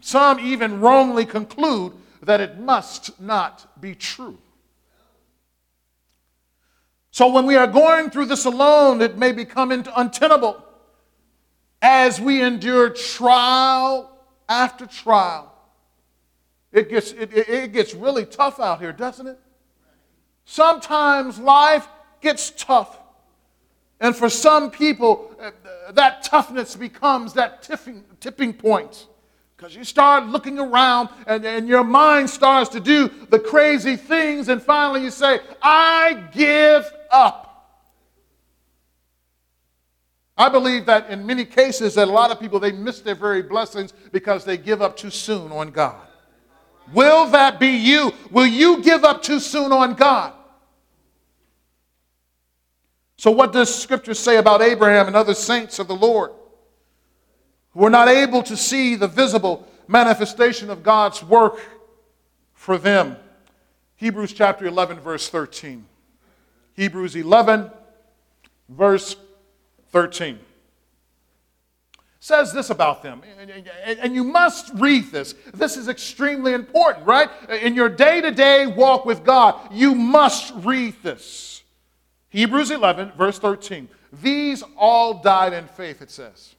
Some 0.00 0.40
even 0.40 0.80
wrongly 0.80 1.24
conclude 1.24 1.94
that 2.22 2.40
it 2.40 2.58
must 2.58 3.18
not 3.20 3.80
be 3.80 3.94
true. 3.94 4.38
So 7.10 7.28
when 7.28 7.46
we 7.46 7.56
are 7.56 7.66
going 7.66 8.10
through 8.10 8.26
this 8.26 8.44
alone, 8.44 9.00
it 9.00 9.18
may 9.18 9.32
become 9.32 9.70
untenable 9.70 10.62
as 11.80 12.20
we 12.20 12.42
endure 12.42 12.90
trial 12.90 14.18
after 14.48 14.86
trial. 14.86 15.52
It 16.72 16.88
gets, 16.88 17.12
it, 17.12 17.32
it 17.32 17.72
gets 17.72 17.94
really 17.94 18.24
tough 18.24 18.60
out 18.60 18.80
here, 18.80 18.92
doesn't 18.92 19.26
it? 19.26 19.38
Sometimes 20.44 21.38
life 21.38 21.86
gets 22.20 22.50
tough. 22.50 22.98
And 24.00 24.16
for 24.16 24.28
some 24.28 24.70
people, 24.70 25.34
uh, 25.40 25.52
that 25.92 26.24
toughness 26.24 26.74
becomes 26.74 27.34
that 27.34 27.62
tipping, 27.62 28.04
tipping 28.20 28.52
point. 28.52 29.06
Because 29.56 29.76
you 29.76 29.84
start 29.84 30.26
looking 30.26 30.58
around 30.58 31.08
and, 31.26 31.44
and 31.44 31.68
your 31.68 31.84
mind 31.84 32.28
starts 32.28 32.70
to 32.70 32.80
do 32.80 33.08
the 33.30 33.38
crazy 33.38 33.94
things, 33.94 34.48
and 34.48 34.60
finally 34.60 35.04
you 35.04 35.10
say, 35.10 35.38
I 35.62 36.28
give 36.32 36.92
up. 37.12 37.52
I 40.36 40.48
believe 40.48 40.86
that 40.86 41.10
in 41.10 41.24
many 41.24 41.44
cases 41.44 41.94
that 41.94 42.08
a 42.08 42.10
lot 42.10 42.32
of 42.32 42.40
people 42.40 42.58
they 42.58 42.72
miss 42.72 43.00
their 43.00 43.14
very 43.14 43.42
blessings 43.42 43.92
because 44.10 44.44
they 44.44 44.56
give 44.56 44.82
up 44.82 44.96
too 44.96 45.10
soon 45.10 45.52
on 45.52 45.70
God. 45.70 46.08
Will 46.92 47.26
that 47.28 47.60
be 47.60 47.68
you? 47.68 48.12
Will 48.30 48.46
you 48.46 48.82
give 48.82 49.04
up 49.04 49.22
too 49.22 49.40
soon 49.40 49.72
on 49.72 49.94
God? 49.94 50.32
So 53.16 53.30
what 53.30 53.52
does 53.52 53.72
scripture 53.72 54.14
say 54.14 54.36
about 54.36 54.62
Abraham 54.62 55.06
and 55.06 55.14
other 55.14 55.34
saints 55.34 55.78
of 55.78 55.86
the 55.86 55.94
Lord 55.94 56.32
who 57.70 57.80
were 57.80 57.90
not 57.90 58.08
able 58.08 58.42
to 58.42 58.56
see 58.56 58.96
the 58.96 59.06
visible 59.06 59.66
manifestation 59.86 60.70
of 60.70 60.82
God's 60.82 61.22
work 61.22 61.60
for 62.54 62.78
them? 62.78 63.16
Hebrews 63.96 64.32
chapter 64.32 64.66
11 64.66 65.00
verse 65.00 65.28
13. 65.28 65.84
Hebrews 66.74 67.14
11 67.14 67.70
verse 68.68 69.16
13 69.90 70.38
says 72.22 72.52
this 72.52 72.70
about 72.70 73.02
them. 73.02 73.20
And 73.84 74.14
you 74.14 74.22
must 74.22 74.72
read 74.74 75.10
this. 75.10 75.34
This 75.52 75.76
is 75.76 75.88
extremely 75.88 76.52
important, 76.52 77.04
right? 77.04 77.28
In 77.50 77.74
your 77.74 77.88
day 77.88 78.20
to 78.20 78.30
day 78.30 78.64
walk 78.64 79.04
with 79.04 79.24
God, 79.24 79.58
you 79.72 79.92
must 79.92 80.54
read 80.54 80.94
this. 81.02 81.64
Hebrews 82.28 82.70
11, 82.70 83.10
verse 83.18 83.40
13. 83.40 83.88
These 84.22 84.62
all 84.76 85.14
died 85.14 85.52
in 85.52 85.66
faith, 85.66 86.00
it 86.00 86.12
says. 86.12 86.54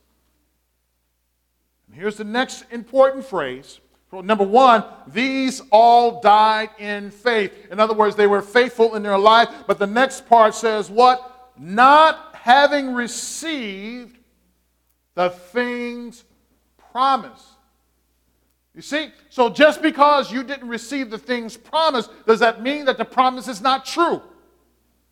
And 1.87 1.95
here's 1.95 2.17
the 2.17 2.25
next 2.25 2.65
important 2.69 3.23
phrase. 3.23 3.79
Number 4.11 4.43
one, 4.43 4.83
these 5.07 5.61
all 5.71 6.19
died 6.19 6.71
in 6.77 7.09
faith. 7.09 7.71
In 7.71 7.79
other 7.79 7.93
words, 7.93 8.17
they 8.17 8.27
were 8.27 8.41
faithful 8.41 8.95
in 8.95 9.01
their 9.01 9.17
life. 9.17 9.47
But 9.65 9.79
the 9.79 9.87
next 9.87 10.27
part 10.27 10.55
says 10.55 10.89
what? 10.89 11.51
Not 11.57 12.35
having 12.35 12.93
received 12.93 14.17
the 15.15 15.29
things 15.29 16.23
promised. 16.91 17.47
You 18.75 18.81
see? 18.81 19.11
So 19.29 19.49
just 19.49 19.81
because 19.81 20.31
you 20.31 20.43
didn't 20.43 20.67
receive 20.67 21.09
the 21.09 21.17
things 21.17 21.55
promised, 21.55 22.09
does 22.25 22.39
that 22.39 22.61
mean 22.63 22.85
that 22.85 22.97
the 22.97 23.05
promise 23.05 23.47
is 23.47 23.61
not 23.61 23.85
true? 23.85 24.21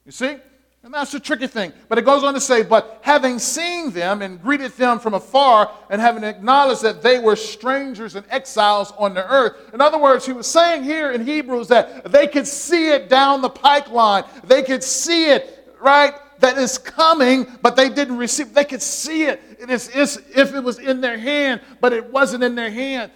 You 0.05 0.11
see? 0.11 0.37
And 0.83 0.91
that's 0.91 1.11
the 1.11 1.19
tricky 1.19 1.45
thing. 1.45 1.73
But 1.89 1.99
it 1.99 2.05
goes 2.05 2.23
on 2.23 2.33
to 2.33 2.41
say, 2.41 2.63
but 2.63 3.01
having 3.03 3.37
seen 3.37 3.91
them 3.91 4.23
and 4.23 4.41
greeted 4.41 4.71
them 4.71 4.99
from 4.99 5.13
afar, 5.13 5.71
and 5.91 6.01
having 6.01 6.23
acknowledged 6.23 6.81
that 6.81 7.03
they 7.03 7.19
were 7.19 7.35
strangers 7.35 8.15
and 8.15 8.25
exiles 8.31 8.91
on 8.97 9.13
the 9.13 9.27
earth. 9.31 9.73
In 9.75 9.81
other 9.81 9.99
words, 9.99 10.25
he 10.25 10.33
was 10.33 10.47
saying 10.47 10.83
here 10.83 11.11
in 11.11 11.23
Hebrews 11.23 11.67
that 11.67 12.11
they 12.11 12.25
could 12.25 12.47
see 12.47 12.89
it 12.89 13.09
down 13.09 13.43
the 13.43 13.49
pipeline. 13.49 14.23
They 14.43 14.63
could 14.63 14.83
see 14.83 15.29
it, 15.29 15.75
right? 15.79 16.15
That 16.41 16.57
is 16.57 16.77
coming, 16.77 17.47
but 17.61 17.75
they 17.75 17.89
didn't 17.89 18.17
receive. 18.17 18.53
They 18.53 18.65
could 18.65 18.81
see 18.81 19.23
it. 19.23 19.41
It 19.59 19.69
is, 19.69 19.89
if 20.35 20.53
it 20.53 20.63
was 20.63 20.79
in 20.79 20.99
their 21.01 21.17
hand, 21.17 21.61
but 21.79 21.93
it 21.93 22.11
wasn't 22.11 22.43
in 22.43 22.55
their 22.55 22.69
hand. 22.69 23.11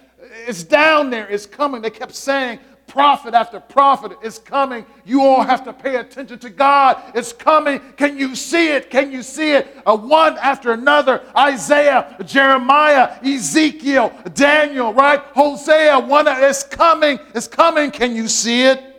It's 0.46 0.62
down 0.62 1.10
there. 1.10 1.28
It's 1.28 1.46
coming. 1.46 1.82
They 1.82 1.90
kept 1.90 2.14
saying, 2.14 2.58
prophet 2.86 3.34
after 3.34 3.58
prophet 3.58 4.16
is 4.22 4.38
coming. 4.38 4.86
You 5.04 5.22
all 5.22 5.42
have 5.42 5.64
to 5.64 5.72
pay 5.72 5.96
attention 5.96 6.38
to 6.38 6.50
God. 6.50 7.02
It's 7.14 7.32
coming. 7.32 7.80
Can 7.96 8.16
you 8.16 8.36
see 8.36 8.68
it? 8.68 8.90
Can 8.90 9.10
you 9.10 9.22
see 9.22 9.52
it? 9.52 9.66
One 9.84 10.38
after 10.38 10.72
another. 10.72 11.22
Isaiah, 11.36 12.16
Jeremiah, 12.24 13.18
Ezekiel, 13.24 14.12
Daniel, 14.34 14.94
right? 14.94 15.18
Hosea, 15.18 15.98
one. 15.98 16.26
It's 16.28 16.62
coming. 16.62 17.18
It's 17.34 17.48
coming. 17.48 17.90
Can 17.90 18.14
you 18.14 18.28
see 18.28 18.64
it? 18.64 18.95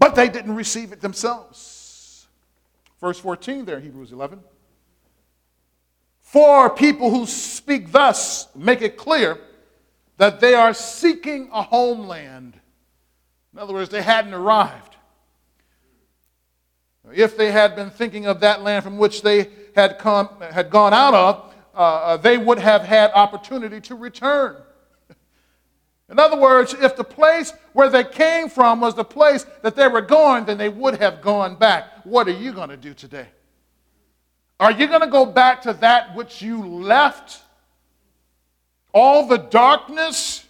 But 0.00 0.16
they 0.16 0.28
didn't 0.28 0.56
receive 0.56 0.90
it 0.90 1.00
themselves. 1.00 2.26
Verse 3.00 3.20
14 3.20 3.64
there, 3.66 3.78
Hebrews 3.78 4.10
11. 4.10 4.40
For 6.20 6.70
people 6.70 7.10
who 7.10 7.26
speak 7.26 7.92
thus 7.92 8.48
make 8.56 8.82
it 8.82 8.96
clear 8.96 9.38
that 10.16 10.40
they 10.40 10.54
are 10.54 10.74
seeking 10.74 11.48
a 11.52 11.62
homeland. 11.62 12.58
In 13.52 13.58
other 13.58 13.74
words, 13.74 13.90
they 13.90 14.02
hadn't 14.02 14.34
arrived. 14.34 14.96
If 17.12 17.36
they 17.36 17.50
had 17.50 17.74
been 17.76 17.90
thinking 17.90 18.26
of 18.26 18.40
that 18.40 18.62
land 18.62 18.84
from 18.84 18.96
which 18.96 19.22
they 19.22 19.48
had, 19.74 19.98
come, 19.98 20.28
had 20.40 20.70
gone 20.70 20.94
out 20.94 21.14
of, 21.14 21.54
uh, 21.74 22.16
they 22.16 22.38
would 22.38 22.58
have 22.58 22.82
had 22.82 23.10
opportunity 23.12 23.80
to 23.82 23.94
return. 23.94 24.56
In 26.10 26.18
other 26.18 26.36
words, 26.36 26.74
if 26.74 26.96
the 26.96 27.04
place 27.04 27.52
where 27.72 27.88
they 27.88 28.02
came 28.02 28.48
from 28.48 28.80
was 28.80 28.94
the 28.96 29.04
place 29.04 29.46
that 29.62 29.76
they 29.76 29.86
were 29.86 30.00
going, 30.00 30.44
then 30.44 30.58
they 30.58 30.68
would 30.68 30.98
have 30.98 31.22
gone 31.22 31.54
back. 31.54 32.04
What 32.04 32.26
are 32.26 32.32
you 32.32 32.52
going 32.52 32.70
to 32.70 32.76
do 32.76 32.94
today? 32.94 33.28
Are 34.58 34.72
you 34.72 34.88
going 34.88 35.02
to 35.02 35.06
go 35.06 35.24
back 35.24 35.62
to 35.62 35.72
that 35.74 36.14
which 36.16 36.42
you 36.42 36.66
left? 36.66 37.42
All 38.92 39.28
the 39.28 39.38
darkness 39.38 40.44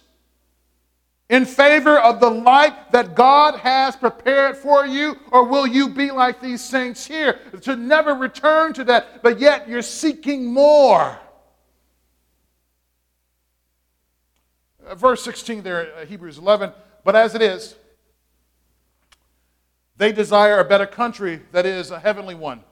in 1.29 1.45
favor 1.45 1.97
of 1.97 2.19
the 2.19 2.29
light 2.29 2.91
that 2.91 3.15
God 3.15 3.55
has 3.59 3.95
prepared 3.95 4.57
for 4.57 4.85
you? 4.85 5.15
Or 5.31 5.45
will 5.45 5.65
you 5.65 5.87
be 5.87 6.11
like 6.11 6.41
these 6.41 6.61
saints 6.61 7.05
here 7.05 7.39
to 7.61 7.75
never 7.75 8.15
return 8.15 8.73
to 8.73 8.83
that, 8.85 9.23
but 9.23 9.39
yet 9.39 9.69
you're 9.69 9.81
seeking 9.81 10.51
more? 10.51 11.17
Verse 14.95 15.23
16 15.23 15.63
there, 15.63 15.93
uh, 15.95 16.05
Hebrews 16.05 16.37
11. 16.37 16.71
But 17.03 17.15
as 17.15 17.35
it 17.35 17.41
is, 17.41 17.75
they 19.97 20.11
desire 20.11 20.59
a 20.59 20.65
better 20.65 20.85
country 20.85 21.41
that 21.51 21.65
is 21.65 21.91
a 21.91 21.99
heavenly 21.99 22.35
one. 22.35 22.63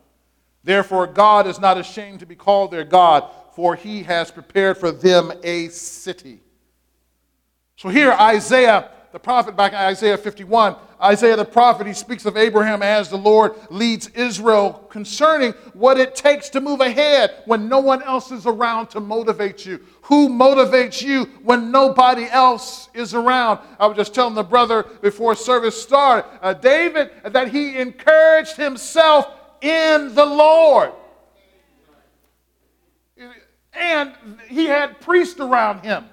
Therefore, 0.64 1.08
God 1.08 1.48
is 1.48 1.60
not 1.60 1.78
ashamed 1.78 2.20
to 2.20 2.26
be 2.26 2.36
called 2.36 2.72
their 2.72 2.84
God, 2.84 3.30
for 3.56 3.76
he 3.76 4.04
has 4.04 4.32
prepared 4.32 4.78
for 4.78 4.92
them 4.92 5.32
a 5.44 5.70
city. 5.70 6.42
So 7.76 7.90
here, 7.90 8.12
Isaiah 8.12 8.92
the 9.12 9.20
prophet 9.20 9.56
back 9.56 9.72
in 9.72 9.80
Isaiah 9.80 10.18
51, 10.18 10.76
Isaiah 11.02 11.36
the 11.36 11.46
prophet, 11.46 11.88
he 11.88 11.94
speaks 11.94 12.26
of 12.26 12.38
Abraham 12.38 12.84
as 12.84 13.10
the 13.10 13.18
Lord 13.18 13.54
leads 13.72 14.08
Israel 14.10 14.86
concerning 14.90 15.54
what 15.74 15.98
it 15.98 16.16
takes 16.16 16.50
to 16.50 16.62
move 16.62 16.82
ahead 16.82 17.42
when 17.46 17.68
no 17.68 17.80
one 17.80 18.04
else 18.04 18.32
is 18.32 18.46
around 18.46 18.88
to 18.92 19.00
motivate 19.00 19.66
you. 19.66 19.80
Who 20.04 20.30
motivates 20.30 21.02
you 21.02 21.26
when 21.44 21.72
nobody 21.72 22.26
else 22.26 22.90
is 22.94 23.14
around? 23.14 23.60
I 23.80 23.88
was 23.88 23.98
just 23.98 24.14
telling 24.14 24.36
the 24.36 24.44
brother 24.44 24.84
before 24.84 25.36
service 25.36 25.82
started, 25.82 26.28
uh, 26.42 26.54
David, 26.54 27.10
that 27.24 27.48
he 27.48 27.78
encouraged 27.78 28.58
himself 28.58 29.28
in 29.62 30.14
the 30.14 30.26
Lord. 30.26 30.92
And 33.74 34.14
he 34.48 34.66
had 34.66 35.00
priests 35.00 35.40
around 35.40 35.84
him. 35.84 36.06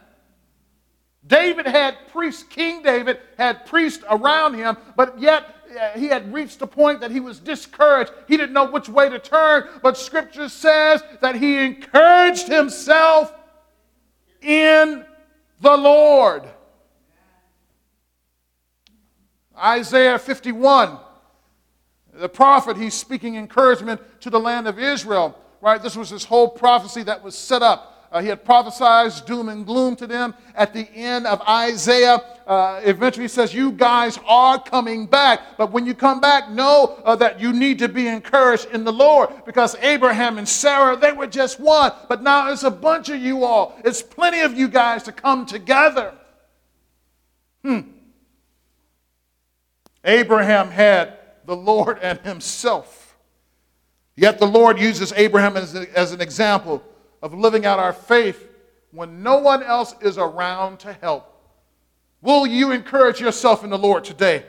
David 1.27 1.67
had 1.67 1.97
priests, 2.13 2.45
King 2.45 2.83
David 2.83 3.19
had 3.37 3.67
priests 3.67 4.05
around 4.09 4.55
him, 4.55 4.77
but 4.95 5.19
yet 5.19 5.45
uh, 5.79 5.99
he 5.99 6.07
had 6.07 6.33
reached 6.33 6.63
a 6.63 6.67
point 6.67 7.01
that 7.01 7.11
he 7.11 7.21
was 7.21 7.41
discouraged. 7.41 8.13
He 8.29 8.37
didn't 8.37 8.53
know 8.53 8.71
which 8.71 8.89
way 8.89 9.09
to 9.09 9.19
turn, 9.19 9.69
but 9.83 9.97
scripture 9.97 10.49
says 10.49 11.03
that 11.21 11.35
he 11.35 11.59
encouraged 11.59 12.47
himself 12.47 13.33
in 14.41 15.05
the 15.61 15.77
Lord. 15.77 16.45
Isaiah 19.59 20.19
51, 20.19 20.99
the 22.15 22.29
prophet, 22.29 22.77
he's 22.77 22.95
speaking 22.95 23.37
encouragement 23.37 24.01
to 24.21 24.31
the 24.31 24.39
land 24.39 24.69
of 24.69 24.79
Israel, 24.79 25.37
right? 25.61 25.83
This 25.83 25.97
was 25.97 26.11
his 26.11 26.25
whole 26.25 26.49
prophecy 26.49 27.03
that 27.05 27.23
was 27.23 27.37
set 27.37 27.63
up 27.63 27.96
uh, 28.13 28.21
he 28.21 28.29
had 28.29 28.45
prophesied 28.45 29.13
doom 29.27 29.49
and 29.49 29.67
gloom 29.67 29.97
to 29.97 30.07
them. 30.07 30.35
At 30.55 30.73
the 30.73 30.89
end 30.95 31.27
of 31.27 31.41
Isaiah, 31.43 32.23
uh, 32.47 32.81
eventually 32.85 33.25
he 33.25 33.29
says, 33.29 33.53
You 33.53 33.73
guys 33.73 34.19
are 34.27 34.63
coming 34.63 35.07
back. 35.07 35.57
But 35.57 35.73
when 35.73 35.87
you 35.87 35.95
come 35.95 36.21
back, 36.21 36.51
know 36.51 37.01
uh, 37.05 37.17
that 37.17 37.41
you 37.41 37.53
need 37.53 37.79
to 37.81 37.89
be 37.89 38.07
encouraged 38.07 38.69
in 38.73 38.85
the 38.85 38.93
Lord 38.93 39.31
because 39.45 39.75
Abraham 39.77 40.39
and 40.39 40.49
Sarah, 40.49 40.97
they 40.97 41.13
were 41.13 41.27
just 41.27 41.59
one. 41.59 41.93
But 42.09 42.23
now 42.23 42.51
it's 42.53 42.63
a 42.63 42.71
bunch 42.71 43.09
of 43.09 43.21
you 43.21 43.45
all. 43.45 43.79
It's 43.85 44.03
plenty 44.03 44.41
of 44.41 44.57
you 44.57 44.69
guys 44.69 45.03
to 45.05 45.13
come 45.13 45.45
together. 45.45 46.15
Hmm. 47.63 47.81
Abraham 50.05 50.71
had 50.71 51.19
the 51.47 51.57
Lord 51.57 51.99
and 52.01 52.21
himself. 52.21 53.17
Yet 54.15 54.39
the 54.39 54.47
Lord 54.47 54.79
uses 54.79 55.13
Abraham 55.15 55.57
as, 55.57 55.75
a, 55.75 55.99
as 55.99 56.13
an 56.13 56.21
example 56.21 56.83
of 57.27 57.35
living 57.35 57.67
out 57.67 57.81
our 57.81 57.93
faith 57.93 58.49
when 58.93 59.25
no 59.25 59.39
one 59.39 59.61
else 59.61 59.97
is 60.01 60.17
around 60.17 60.79
to 60.79 60.93
help. 60.93 61.33
Will 62.23 62.47
you 62.47 62.71
encourage 62.71 63.21
yourself 63.21 63.65
in 63.65 63.71
the 63.71 63.77
Lord 63.77 64.05
today? 64.05 64.45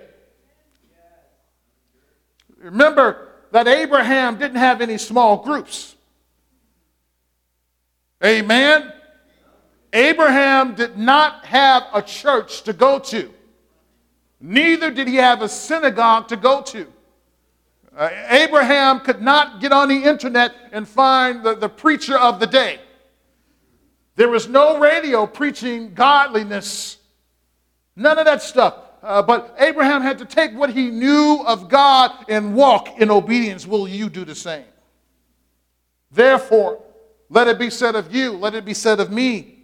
Remember 2.59 3.29
that 3.51 3.67
Abraham 3.67 4.37
didn't 4.37 4.57
have 4.57 4.79
any 4.79 4.99
small 4.99 5.37
groups. 5.37 5.95
Amen. 8.23 8.93
Abraham 9.91 10.75
did 10.75 10.99
not 10.99 11.45
have 11.45 11.83
a 11.95 12.03
church 12.03 12.61
to 12.63 12.73
go 12.73 12.99
to. 12.99 13.33
Neither 14.39 14.91
did 14.91 15.07
he 15.07 15.15
have 15.15 15.41
a 15.41 15.49
synagogue 15.49 16.27
to 16.27 16.35
go 16.35 16.61
to. 16.61 16.85
Uh, 17.97 18.11
Abraham 18.29 18.99
could 18.99 19.23
not 19.23 19.59
get 19.59 19.71
on 19.71 19.89
the 19.89 20.03
internet 20.03 20.53
and 20.71 20.87
find 20.87 21.43
the, 21.43 21.55
the 21.55 21.67
preacher 21.67 22.15
of 22.15 22.39
the 22.39 22.45
day. 22.45 22.79
There 24.15 24.29
was 24.29 24.47
no 24.47 24.77
radio 24.77 25.25
preaching 25.25 25.95
godliness, 25.95 26.97
none 27.95 28.19
of 28.19 28.25
that 28.25 28.43
stuff. 28.43 28.75
Uh, 29.01 29.23
but 29.23 29.55
Abraham 29.57 30.03
had 30.03 30.19
to 30.19 30.25
take 30.25 30.53
what 30.53 30.69
he 30.69 30.91
knew 30.91 31.43
of 31.47 31.69
God 31.69 32.11
and 32.29 32.53
walk 32.53 32.99
in 32.99 33.09
obedience. 33.09 33.65
Will 33.65 33.87
you 33.87 34.09
do 34.09 34.25
the 34.25 34.35
same? 34.35 34.65
Therefore, 36.11 36.83
let 37.29 37.47
it 37.47 37.57
be 37.57 37.71
said 37.71 37.95
of 37.95 38.13
you, 38.13 38.33
let 38.33 38.53
it 38.53 38.63
be 38.63 38.75
said 38.75 38.99
of 38.99 39.11
me, 39.11 39.59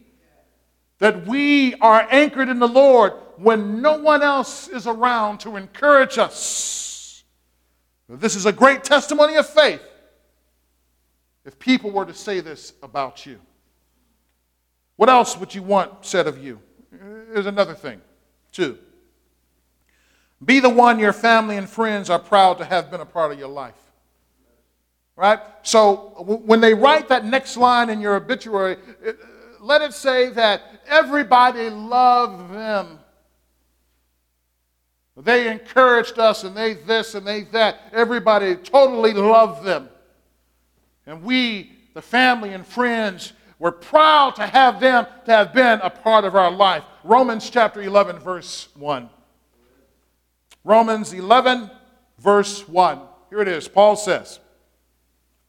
that 0.98 1.28
we 1.28 1.76
are 1.76 2.08
anchored 2.10 2.50
in 2.50 2.58
the 2.58 2.68
Lord 2.68 3.14
when 3.38 3.82
no 3.82 3.98
one 3.98 4.24
else 4.24 4.68
is 4.70 4.88
around 4.88 5.40
to 5.42 5.56
encourage 5.56 6.18
us. 6.18 6.93
This 8.10 8.36
is 8.36 8.46
a 8.46 8.52
great 8.52 8.84
testimony 8.84 9.36
of 9.36 9.48
faith 9.48 9.82
if 11.46 11.58
people 11.60 11.92
were 11.92 12.06
to 12.06 12.14
say 12.14 12.40
this 12.40 12.74
about 12.84 13.26
you. 13.26 13.40
What 14.96 15.10
else 15.10 15.38
would 15.38 15.54
you 15.54 15.64
want 15.64 16.06
said 16.06 16.28
of 16.28 16.44
you? 16.44 16.60
Here's 17.34 17.46
another 17.46 17.74
thing. 17.74 18.02
too. 18.52 18.78
Be 20.44 20.60
the 20.60 20.70
one 20.70 21.00
your 21.00 21.14
family 21.14 21.58
and 21.58 21.70
friends 21.70 22.10
are 22.10 22.20
proud 22.20 22.58
to 22.60 22.66
have 22.66 22.92
been 22.92 23.02
a 23.02 23.06
part 23.06 23.32
of 23.32 23.40
your 23.40 23.48
life. 23.48 23.74
Right? 25.16 25.40
So 25.64 26.42
when 26.46 26.60
they 26.60 26.74
write 26.74 27.08
that 27.10 27.26
next 27.26 27.58
line 27.58 27.90
in 27.90 28.02
your 28.02 28.16
obituary, 28.16 28.78
let 29.60 29.82
it 29.82 29.94
say 29.94 30.30
that 30.32 30.62
everybody 30.88 31.70
loved 31.70 32.54
them. 32.54 33.00
They 35.16 35.52
encouraged 35.52 36.18
us 36.18 36.44
and 36.44 36.58
they 36.58 36.74
this 36.74 37.14
and 37.14 37.26
they 37.26 37.44
that. 37.46 37.82
Everybody 37.92 38.56
totally 38.56 39.14
loved 39.14 39.64
them. 39.64 39.90
And 41.06 41.24
we, 41.24 41.72
the 41.94 42.02
family 42.02 42.54
and 42.54 42.66
friends, 42.66 43.34
we're 43.60 43.72
proud 43.72 44.36
to 44.38 44.48
have 44.48 44.80
them 44.80 45.06
to 45.26 45.32
have 45.32 45.54
been 45.54 45.80
a 45.82 45.90
part 45.90 46.26
of 46.26 46.36
our 46.36 46.52
life. 46.52 46.84
Romans 47.04 47.50
chapter 47.50 47.82
11, 47.82 48.20
verse 48.20 48.70
1. 48.76 49.10
Romans 50.64 51.14
11, 51.14 51.70
verse 52.20 52.68
1. 52.68 53.02
Here 53.30 53.42
it 53.42 53.48
is. 53.48 53.68
Paul 53.68 53.96
says, 53.96 54.40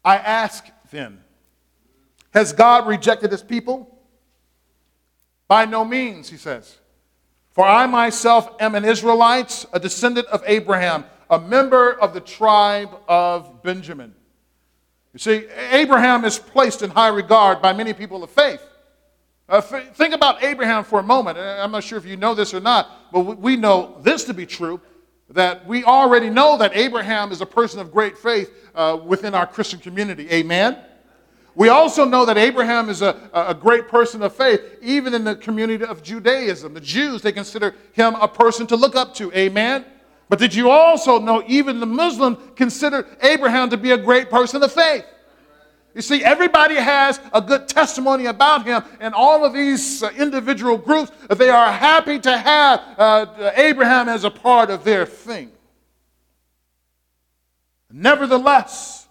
I 0.04 0.16
ask 0.18 0.66
then, 0.90 1.20
has 2.32 2.52
God 2.52 2.86
rejected 2.86 3.30
his 3.30 3.42
people? 3.42 3.98
By 5.48 5.64
no 5.64 5.84
means, 5.84 6.28
he 6.28 6.36
says. 6.36 6.78
For 7.54 7.64
I 7.64 7.86
myself 7.86 8.50
am 8.60 8.74
an 8.74 8.84
Israelite, 8.84 9.64
a 9.72 9.78
descendant 9.78 10.26
of 10.26 10.42
Abraham, 10.44 11.04
a 11.30 11.38
member 11.38 11.92
of 11.92 12.12
the 12.12 12.20
tribe 12.20 12.90
of 13.08 13.62
Benjamin. 13.62 14.12
You 15.12 15.20
see, 15.20 15.46
Abraham 15.70 16.24
is 16.24 16.36
placed 16.36 16.82
in 16.82 16.90
high 16.90 17.08
regard 17.08 17.62
by 17.62 17.72
many 17.72 17.92
people 17.92 18.24
of 18.24 18.30
faith. 18.30 18.60
Uh, 19.48 19.60
think 19.60 20.14
about 20.14 20.42
Abraham 20.42 20.82
for 20.82 20.98
a 20.98 21.02
moment. 21.02 21.38
I'm 21.38 21.70
not 21.70 21.84
sure 21.84 21.96
if 21.96 22.04
you 22.04 22.16
know 22.16 22.34
this 22.34 22.52
or 22.52 22.60
not, 22.60 23.12
but 23.12 23.20
we 23.20 23.56
know 23.56 23.98
this 24.00 24.24
to 24.24 24.34
be 24.34 24.46
true 24.46 24.80
that 25.30 25.64
we 25.66 25.84
already 25.84 26.30
know 26.30 26.58
that 26.58 26.76
Abraham 26.76 27.30
is 27.30 27.40
a 27.40 27.46
person 27.46 27.78
of 27.78 27.92
great 27.92 28.18
faith 28.18 28.52
uh, 28.74 28.98
within 29.04 29.34
our 29.34 29.46
Christian 29.46 29.78
community. 29.78 30.30
Amen? 30.30 30.76
We 31.56 31.68
also 31.68 32.04
know 32.04 32.24
that 32.24 32.36
Abraham 32.36 32.88
is 32.88 33.00
a, 33.00 33.16
a 33.32 33.54
great 33.54 33.88
person 33.88 34.22
of 34.22 34.34
faith, 34.34 34.60
even 34.82 35.14
in 35.14 35.22
the 35.22 35.36
community 35.36 35.84
of 35.84 36.02
Judaism. 36.02 36.74
The 36.74 36.80
Jews, 36.80 37.22
they 37.22 37.32
consider 37.32 37.74
him 37.92 38.14
a 38.16 38.26
person 38.26 38.66
to 38.68 38.76
look 38.76 38.96
up 38.96 39.14
to. 39.14 39.32
Amen? 39.32 39.84
But 40.28 40.38
did 40.38 40.54
you 40.54 40.70
also 40.70 41.20
know 41.20 41.44
even 41.46 41.78
the 41.78 41.86
Muslim 41.86 42.36
consider 42.56 43.06
Abraham 43.22 43.70
to 43.70 43.76
be 43.76 43.92
a 43.92 43.98
great 43.98 44.30
person 44.30 44.62
of 44.62 44.72
faith? 44.72 45.04
You 45.94 46.02
see, 46.02 46.24
everybody 46.24 46.74
has 46.74 47.20
a 47.32 47.40
good 47.40 47.68
testimony 47.68 48.26
about 48.26 48.66
him, 48.66 48.82
and 48.98 49.14
all 49.14 49.44
of 49.44 49.52
these 49.52 50.02
uh, 50.02 50.10
individual 50.18 50.76
groups, 50.76 51.12
they 51.28 51.50
are 51.50 51.70
happy 51.70 52.18
to 52.18 52.36
have 52.36 52.80
uh, 52.98 53.52
Abraham 53.54 54.08
as 54.08 54.24
a 54.24 54.30
part 54.30 54.70
of 54.70 54.82
their 54.82 55.06
thing. 55.06 55.52
Nevertheless, 57.92 59.03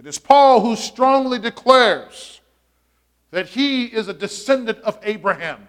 it 0.00 0.06
is 0.06 0.18
Paul 0.18 0.62
who 0.62 0.76
strongly 0.76 1.38
declares 1.38 2.40
that 3.32 3.48
he 3.48 3.84
is 3.84 4.08
a 4.08 4.14
descendant 4.14 4.78
of 4.78 4.98
Abraham. 5.02 5.68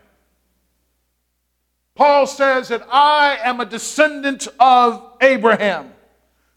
Paul 1.95 2.25
says 2.25 2.69
that 2.69 2.87
I 2.89 3.39
am 3.43 3.59
a 3.59 3.65
descendant 3.65 4.47
of 4.57 5.17
Abraham. 5.19 5.91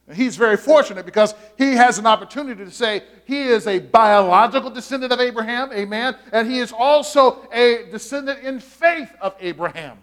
And 0.06 0.16
he's 0.16 0.36
very 0.36 0.56
fortunate 0.56 1.04
because 1.04 1.34
he 1.58 1.72
has 1.72 1.98
an 1.98 2.06
opportunity 2.06 2.64
to 2.64 2.70
say 2.70 3.02
he 3.26 3.42
is 3.42 3.66
a 3.66 3.80
biological 3.80 4.70
descendant 4.70 5.12
of 5.12 5.18
Abraham, 5.18 5.72
amen, 5.72 6.16
and 6.30 6.48
he 6.48 6.60
is 6.60 6.72
also 6.72 7.48
a 7.52 7.88
descendant 7.90 8.38
in 8.44 8.60
faith 8.60 9.10
of 9.20 9.34
Abraham, 9.40 9.98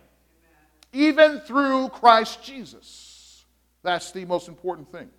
even 0.92 1.40
through 1.40 1.88
Christ 1.88 2.44
Jesus. 2.44 3.46
That's 3.82 4.12
the 4.12 4.26
most 4.26 4.50
important 4.50 4.92
thing. 4.92 5.10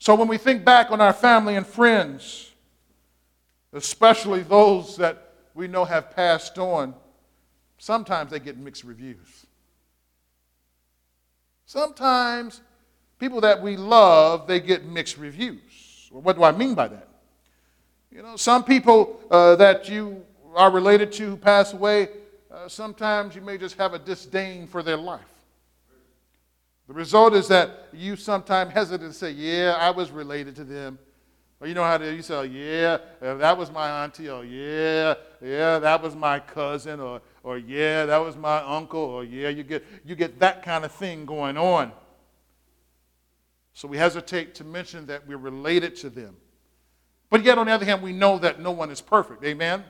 So 0.00 0.14
when 0.14 0.28
we 0.28 0.38
think 0.38 0.64
back 0.64 0.90
on 0.90 1.00
our 1.02 1.12
family 1.12 1.56
and 1.56 1.66
friends, 1.66 2.52
especially 3.74 4.42
those 4.42 4.96
that 4.96 5.34
we 5.54 5.68
know 5.68 5.84
have 5.84 6.16
passed 6.16 6.58
on, 6.58 6.94
sometimes 7.76 8.30
they 8.30 8.40
get 8.40 8.56
mixed 8.56 8.82
reviews. 8.82 9.44
Sometimes 11.66 12.62
people 13.18 13.42
that 13.42 13.60
we 13.60 13.76
love, 13.76 14.46
they 14.46 14.58
get 14.58 14.86
mixed 14.86 15.18
reviews. 15.18 16.08
What 16.10 16.34
do 16.34 16.44
I 16.44 16.52
mean 16.52 16.74
by 16.74 16.88
that? 16.88 17.08
You 18.10 18.22
know, 18.22 18.36
some 18.36 18.64
people 18.64 19.20
uh, 19.30 19.54
that 19.56 19.86
you 19.86 20.24
are 20.56 20.70
related 20.70 21.12
to 21.12 21.26
who 21.28 21.36
pass 21.36 21.74
away, 21.74 22.08
uh, 22.50 22.68
sometimes 22.68 23.34
you 23.34 23.42
may 23.42 23.58
just 23.58 23.76
have 23.76 23.92
a 23.92 23.98
disdain 23.98 24.66
for 24.66 24.82
their 24.82 24.96
life. 24.96 25.29
The 26.90 26.94
result 26.94 27.34
is 27.34 27.46
that 27.46 27.86
you 27.92 28.16
sometimes 28.16 28.72
hesitate 28.72 29.06
to 29.06 29.12
say, 29.12 29.30
Yeah, 29.30 29.76
I 29.78 29.92
was 29.92 30.10
related 30.10 30.56
to 30.56 30.64
them. 30.64 30.98
Or 31.60 31.68
you 31.68 31.74
know 31.74 31.84
how 31.84 31.96
to, 31.96 32.12
you 32.12 32.20
say, 32.20 32.34
oh, 32.34 32.42
Yeah, 32.42 32.98
uh, 33.22 33.34
that 33.36 33.56
was 33.56 33.70
my 33.70 34.02
auntie, 34.02 34.28
or 34.28 34.44
Yeah, 34.44 35.14
yeah, 35.40 35.78
that 35.78 36.02
was 36.02 36.16
my 36.16 36.40
cousin, 36.40 36.98
or, 36.98 37.22
or 37.44 37.58
Yeah, 37.58 38.06
that 38.06 38.18
was 38.18 38.36
my 38.36 38.58
uncle, 38.62 38.98
or 38.98 39.22
Yeah, 39.22 39.50
you 39.50 39.62
get, 39.62 39.86
you 40.04 40.16
get 40.16 40.40
that 40.40 40.64
kind 40.64 40.84
of 40.84 40.90
thing 40.90 41.26
going 41.26 41.56
on. 41.56 41.92
So 43.72 43.86
we 43.86 43.96
hesitate 43.96 44.56
to 44.56 44.64
mention 44.64 45.06
that 45.06 45.28
we're 45.28 45.36
related 45.36 45.94
to 45.98 46.10
them. 46.10 46.38
But 47.30 47.44
yet, 47.44 47.56
on 47.56 47.66
the 47.66 47.72
other 47.72 47.84
hand, 47.84 48.02
we 48.02 48.12
know 48.12 48.36
that 48.40 48.58
no 48.58 48.72
one 48.72 48.90
is 48.90 49.00
perfect. 49.00 49.44
Amen? 49.44 49.84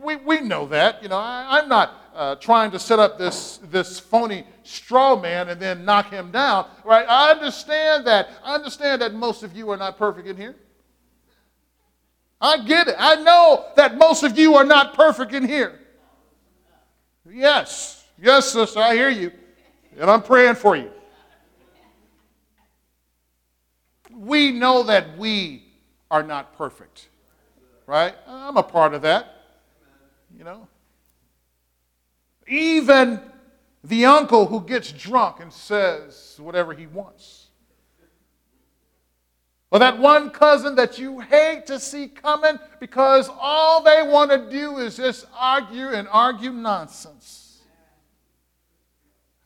We, 0.00 0.16
we 0.16 0.40
know 0.40 0.66
that. 0.68 1.02
You 1.02 1.08
know, 1.08 1.16
I, 1.16 1.58
am 1.58 1.68
not 1.68 1.94
uh, 2.14 2.34
trying 2.36 2.70
to 2.70 2.78
set 2.78 2.98
up 2.98 3.18
this, 3.18 3.58
this 3.70 3.98
phony 3.98 4.44
straw 4.62 5.20
man 5.20 5.48
and 5.48 5.60
then 5.60 5.84
knock 5.84 6.10
him 6.10 6.30
down. 6.30 6.68
Right? 6.84 7.06
I 7.08 7.30
understand 7.30 8.06
that. 8.06 8.28
I 8.44 8.54
understand 8.54 9.02
that 9.02 9.14
most 9.14 9.42
of 9.42 9.56
you 9.56 9.70
are 9.70 9.76
not 9.76 9.98
perfect 9.98 10.28
in 10.28 10.36
here. 10.36 10.56
I 12.40 12.64
get 12.64 12.88
it. 12.88 12.94
I 12.98 13.16
know 13.16 13.66
that 13.76 13.98
most 13.98 14.22
of 14.22 14.38
you 14.38 14.54
are 14.54 14.64
not 14.64 14.94
perfect 14.94 15.32
in 15.32 15.46
here. 15.46 15.80
Yes. 17.28 18.04
Yes, 18.20 18.52
sister, 18.52 18.80
I 18.80 18.94
hear 18.94 19.10
you. 19.10 19.32
And 19.98 20.08
I'm 20.10 20.22
praying 20.22 20.54
for 20.54 20.76
you. 20.76 20.90
we 24.18 24.50
know 24.50 24.82
that 24.82 25.16
we 25.16 25.64
are 26.10 26.22
not 26.22 26.56
perfect, 26.56 27.08
right? 27.86 28.14
I'm 28.26 28.56
a 28.56 28.62
part 28.62 28.94
of 28.94 29.02
that, 29.02 29.37
you 30.38 30.44
know. 30.44 30.68
Even 32.46 33.20
the 33.82 34.06
uncle 34.06 34.46
who 34.46 34.60
gets 34.60 34.92
drunk 34.92 35.40
and 35.40 35.52
says 35.52 36.36
whatever 36.40 36.72
he 36.72 36.86
wants. 36.86 37.48
Or 39.70 39.80
that 39.80 39.98
one 39.98 40.30
cousin 40.30 40.76
that 40.76 40.98
you 40.98 41.20
hate 41.20 41.66
to 41.66 41.78
see 41.78 42.08
coming 42.08 42.58
because 42.80 43.28
all 43.38 43.82
they 43.82 44.02
want 44.02 44.30
to 44.30 44.48
do 44.50 44.78
is 44.78 44.96
just 44.96 45.26
argue 45.36 45.88
and 45.88 46.08
argue 46.10 46.52
nonsense. 46.52 47.60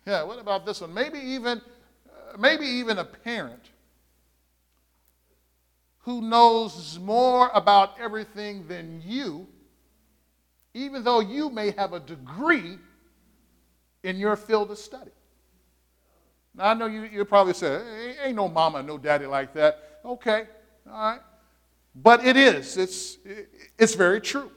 Yeah, 0.07 0.23
what 0.23 0.39
about 0.39 0.65
this 0.65 0.81
one? 0.81 0.95
Maybe 0.95 1.19
even, 1.19 1.59
uh, 1.59 2.37
maybe 2.39 2.67
even 2.67 2.99
a 2.99 3.05
parent 3.05 3.71
who 6.01 6.21
knows 6.21 6.99
more 7.01 7.51
about 7.55 7.99
everything 8.01 8.67
than 8.69 9.03
you, 9.05 9.47
even 10.75 11.05
though 11.05 11.21
you 11.21 11.51
may 11.51 11.71
have 11.73 11.93
a 11.93 12.01
degree 12.01 12.79
in 14.03 14.17
your 14.17 14.37
field 14.37 14.71
of 14.71 14.79
study. 14.79 15.11
Now, 16.55 16.69
I 16.71 16.75
know 16.75 16.87
you, 16.87 17.03
you 17.05 17.25
probably 17.25 17.55
say, 17.55 18.17
ain't 18.25 18.37
no 18.37 18.49
mama, 18.49 18.83
no 18.83 18.99
daddy 18.99 19.27
like 19.27 19.55
that. 19.55 20.01
Okay, 20.05 20.45
all 20.87 20.93
right. 20.93 21.21
But 21.95 22.27
it 22.27 22.37
is, 22.37 22.77
it's, 22.77 23.19
it's 23.79 23.95
very 23.95 24.21
true. 24.21 24.51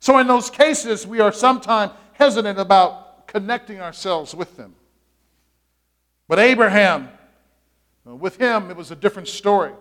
So, 0.00 0.18
in 0.18 0.26
those 0.26 0.48
cases, 0.50 1.06
we 1.06 1.20
are 1.20 1.32
sometimes 1.32 1.92
hesitant 2.12 2.58
about 2.58 3.26
connecting 3.26 3.80
ourselves 3.80 4.34
with 4.34 4.56
them. 4.56 4.74
But 6.28 6.38
Abraham 6.38 7.08
Uh, 8.08 8.14
with 8.14 8.36
him, 8.36 8.70
it 8.70 8.76
was 8.76 8.90
a 8.90 8.96
different 8.96 9.28
story. 9.28 9.72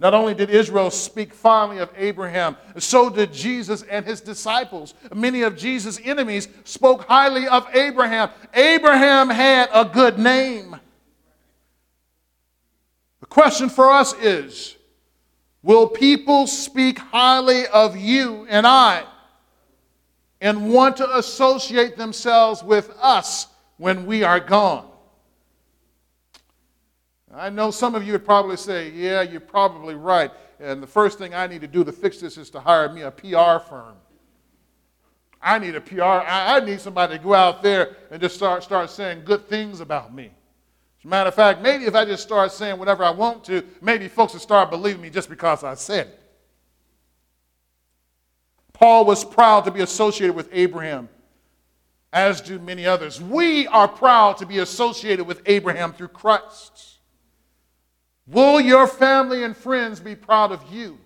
Not 0.00 0.12
only 0.12 0.34
did 0.34 0.50
Israel 0.50 0.90
speak 0.90 1.32
fondly 1.32 1.78
of 1.78 1.90
Abraham, 1.96 2.56
so 2.78 3.08
did 3.08 3.32
Jesus 3.32 3.82
and 3.82 4.04
his 4.04 4.20
disciples. 4.20 4.94
Many 5.14 5.42
of 5.42 5.56
Jesus' 5.56 6.00
enemies 6.02 6.48
spoke 6.64 7.04
highly 7.04 7.46
of 7.46 7.66
Abraham. 7.74 8.30
Abraham 8.52 9.30
had 9.30 9.68
a 9.72 9.84
good 9.84 10.18
name. 10.18 10.76
The 13.20 13.26
question 13.26 13.68
for 13.68 13.90
us 13.90 14.12
is 14.14 14.76
Will 15.62 15.88
people 15.88 16.46
speak 16.46 16.98
highly 16.98 17.66
of 17.68 17.96
you 17.96 18.46
and 18.50 18.66
I 18.66 19.04
and 20.40 20.70
want 20.70 20.98
to 20.98 21.16
associate 21.16 21.96
themselves 21.96 22.62
with 22.62 22.90
us 23.00 23.46
when 23.78 24.04
we 24.04 24.24
are 24.24 24.40
gone? 24.40 24.90
I 27.36 27.50
know 27.50 27.70
some 27.70 27.94
of 27.94 28.04
you 28.04 28.12
would 28.12 28.24
probably 28.24 28.56
say, 28.56 28.90
Yeah, 28.90 29.22
you're 29.22 29.40
probably 29.40 29.94
right. 29.94 30.30
And 30.60 30.82
the 30.82 30.86
first 30.86 31.18
thing 31.18 31.34
I 31.34 31.46
need 31.46 31.60
to 31.62 31.66
do 31.66 31.84
to 31.84 31.92
fix 31.92 32.18
this 32.18 32.38
is 32.38 32.50
to 32.50 32.60
hire 32.60 32.88
me 32.92 33.02
a 33.02 33.10
PR 33.10 33.58
firm. 33.68 33.96
I 35.42 35.58
need 35.58 35.74
a 35.74 35.80
PR, 35.80 36.02
I, 36.02 36.60
need 36.60 36.80
somebody 36.80 37.18
to 37.18 37.22
go 37.22 37.34
out 37.34 37.62
there 37.62 37.96
and 38.10 38.18
just 38.20 38.34
start, 38.34 38.62
start 38.62 38.88
saying 38.88 39.24
good 39.26 39.46
things 39.46 39.80
about 39.80 40.14
me. 40.14 40.30
As 40.98 41.04
a 41.04 41.08
matter 41.08 41.28
of 41.28 41.34
fact, 41.34 41.60
maybe 41.60 41.84
if 41.84 41.94
I 41.94 42.06
just 42.06 42.22
start 42.22 42.50
saying 42.50 42.78
whatever 42.78 43.04
I 43.04 43.10
want 43.10 43.44
to, 43.44 43.62
maybe 43.82 44.08
folks 44.08 44.32
will 44.32 44.40
start 44.40 44.70
believing 44.70 45.02
me 45.02 45.10
just 45.10 45.28
because 45.28 45.62
I 45.62 45.74
said 45.74 46.06
it. 46.06 46.20
Paul 48.72 49.04
was 49.04 49.22
proud 49.22 49.66
to 49.66 49.70
be 49.70 49.82
associated 49.82 50.34
with 50.34 50.48
Abraham, 50.50 51.10
as 52.10 52.40
do 52.40 52.58
many 52.58 52.86
others. 52.86 53.20
We 53.20 53.66
are 53.66 53.86
proud 53.86 54.38
to 54.38 54.46
be 54.46 54.60
associated 54.60 55.26
with 55.26 55.42
Abraham 55.44 55.92
through 55.92 56.08
Christ. 56.08 56.93
Will 58.26 58.60
your 58.60 58.86
family 58.86 59.44
and 59.44 59.56
friends 59.56 60.00
be 60.00 60.16
proud 60.16 60.50
of 60.52 60.72
you? 60.72 60.98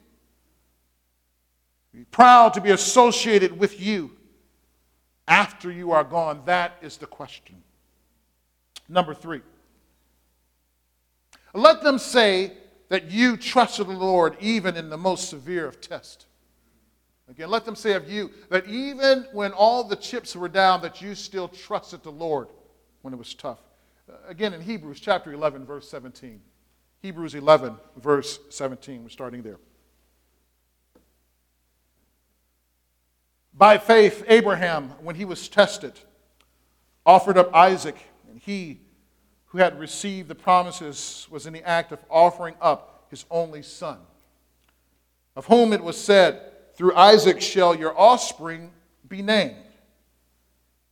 Be 1.92 2.04
proud 2.04 2.54
to 2.54 2.60
be 2.60 2.70
associated 2.70 3.58
with 3.58 3.80
you 3.80 4.12
after 5.26 5.70
you 5.70 5.92
are 5.92 6.04
gone? 6.04 6.42
That 6.44 6.76
is 6.80 6.96
the 6.96 7.06
question. 7.06 7.62
Number 8.88 9.14
three, 9.14 9.42
let 11.52 11.82
them 11.82 11.98
say 11.98 12.52
that 12.88 13.10
you 13.10 13.36
trusted 13.36 13.86
the 13.86 13.92
Lord 13.92 14.36
even 14.40 14.76
in 14.76 14.88
the 14.88 14.96
most 14.96 15.28
severe 15.28 15.66
of 15.66 15.80
tests. 15.80 16.26
Again, 17.28 17.50
let 17.50 17.66
them 17.66 17.76
say 17.76 17.92
of 17.92 18.10
you 18.10 18.30
that 18.48 18.66
even 18.66 19.26
when 19.32 19.52
all 19.52 19.84
the 19.84 19.96
chips 19.96 20.34
were 20.34 20.48
down, 20.48 20.80
that 20.80 21.02
you 21.02 21.14
still 21.14 21.48
trusted 21.48 22.02
the 22.02 22.12
Lord 22.12 22.48
when 23.02 23.12
it 23.12 23.18
was 23.18 23.34
tough. 23.34 23.60
Uh, 24.10 24.14
again, 24.26 24.54
in 24.54 24.62
Hebrews 24.62 25.00
chapter 25.00 25.32
11, 25.32 25.66
verse 25.66 25.90
17. 25.90 26.40
Hebrews 27.00 27.34
11, 27.34 27.76
verse 27.96 28.40
17. 28.50 29.04
We're 29.04 29.08
starting 29.08 29.42
there. 29.42 29.58
By 33.54 33.78
faith, 33.78 34.24
Abraham, 34.28 34.90
when 35.00 35.16
he 35.16 35.24
was 35.24 35.48
tested, 35.48 35.92
offered 37.04 37.38
up 37.38 37.54
Isaac, 37.54 37.96
and 38.28 38.38
he 38.38 38.80
who 39.46 39.58
had 39.58 39.78
received 39.78 40.28
the 40.28 40.34
promises 40.34 41.26
was 41.30 41.46
in 41.46 41.52
the 41.52 41.66
act 41.66 41.90
of 41.92 41.98
offering 42.10 42.54
up 42.60 43.06
his 43.10 43.24
only 43.30 43.62
son, 43.62 43.98
of 45.34 45.46
whom 45.46 45.72
it 45.72 45.82
was 45.82 45.96
said, 45.96 46.40
Through 46.74 46.94
Isaac 46.94 47.40
shall 47.40 47.74
your 47.74 47.98
offspring 47.98 48.70
be 49.08 49.22
named. 49.22 49.56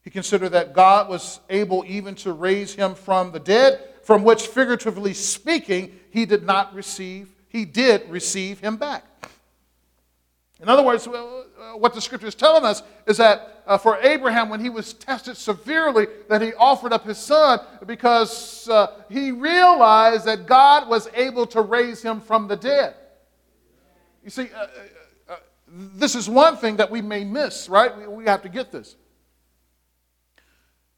He 0.03 0.11
considered 0.11 0.51
that 0.51 0.73
God 0.73 1.09
was 1.09 1.41
able 1.51 1.85
even 1.87 2.15
to 2.17 2.33
raise 2.33 2.75
him 2.75 2.95
from 2.95 3.33
the 3.33 3.41
dead 3.41 3.81
from 4.07 4.23
which, 4.23 4.47
figuratively 4.47 5.13
speaking, 5.13 5.99
he 6.11 6.25
did 6.27 6.45
not 6.45 6.73
receive, 6.73 7.29
he 7.49 7.65
did 7.65 8.09
receive 8.09 8.61
him 8.61 8.77
back. 8.77 9.03
In 10.63 10.69
other 10.69 10.85
words, 10.85 11.09
what 11.75 11.93
the 11.93 12.01
scripture 12.01 12.29
is 12.29 12.37
telling 12.37 12.65
us 12.65 12.85
is 13.09 13.17
that 13.17 13.65
uh, 13.67 13.77
for 13.77 13.99
Abraham, 13.99 14.49
when 14.49 14.61
he 14.61 14.71
was 14.71 14.95
tested 14.95 15.37
severely, 15.37 16.07
that 16.29 16.41
he 16.41 16.55
offered 16.55 16.93
up 16.93 17.05
his 17.05 17.19
son 17.19 17.59
because 17.85 18.69
uh, 18.69 19.03
he 19.11 19.33
realized 19.33 20.25
that 20.27 20.47
God 20.47 20.89
was 20.89 21.09
able 21.13 21.45
to 21.49 21.61
raise 21.61 22.01
him 22.01 22.21
from 22.21 22.47
the 22.47 22.57
dead. 22.57 22.95
You 24.23 24.31
see, 24.31 24.51
uh, 24.55 24.59
uh, 24.59 24.67
uh 25.31 25.37
this 25.97 26.15
is 26.15 26.31
one 26.31 26.57
thing 26.57 26.77
that 26.77 26.93
we 26.93 27.03
may 27.03 27.25
miss, 27.25 27.69
right? 27.69 27.95
We, 27.99 28.07
we 28.07 28.25
have 28.27 28.43
to 28.43 28.49
get 28.49 28.71
this. 28.71 28.95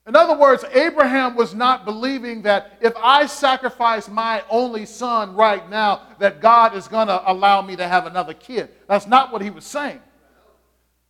In 0.09 0.17
other 0.17 0.35
words, 0.35 0.65
Abraham 0.73 1.37
was 1.37 1.55
not 1.55 1.85
believing 1.85 2.41
that 2.43 2.79
if 2.81 2.95
I 2.97 3.27
sacrifice 3.27 4.09
my 4.09 4.43
only 4.49 4.87
son 4.87 5.35
right 5.35 5.69
now, 5.69 6.01
that 6.19 6.41
God 6.41 6.75
is 6.75 6.89
going 6.89 7.09
to 7.09 7.31
allow 7.31 7.61
me 7.61 7.77
to 7.77 7.87
have 7.87 8.07
another 8.07 8.33
kid. 8.33 8.71
That's 8.89 9.07
not 9.07 9.31
what 9.31 9.43
he 9.43 9.51
was 9.51 9.67
saying. 9.67 10.01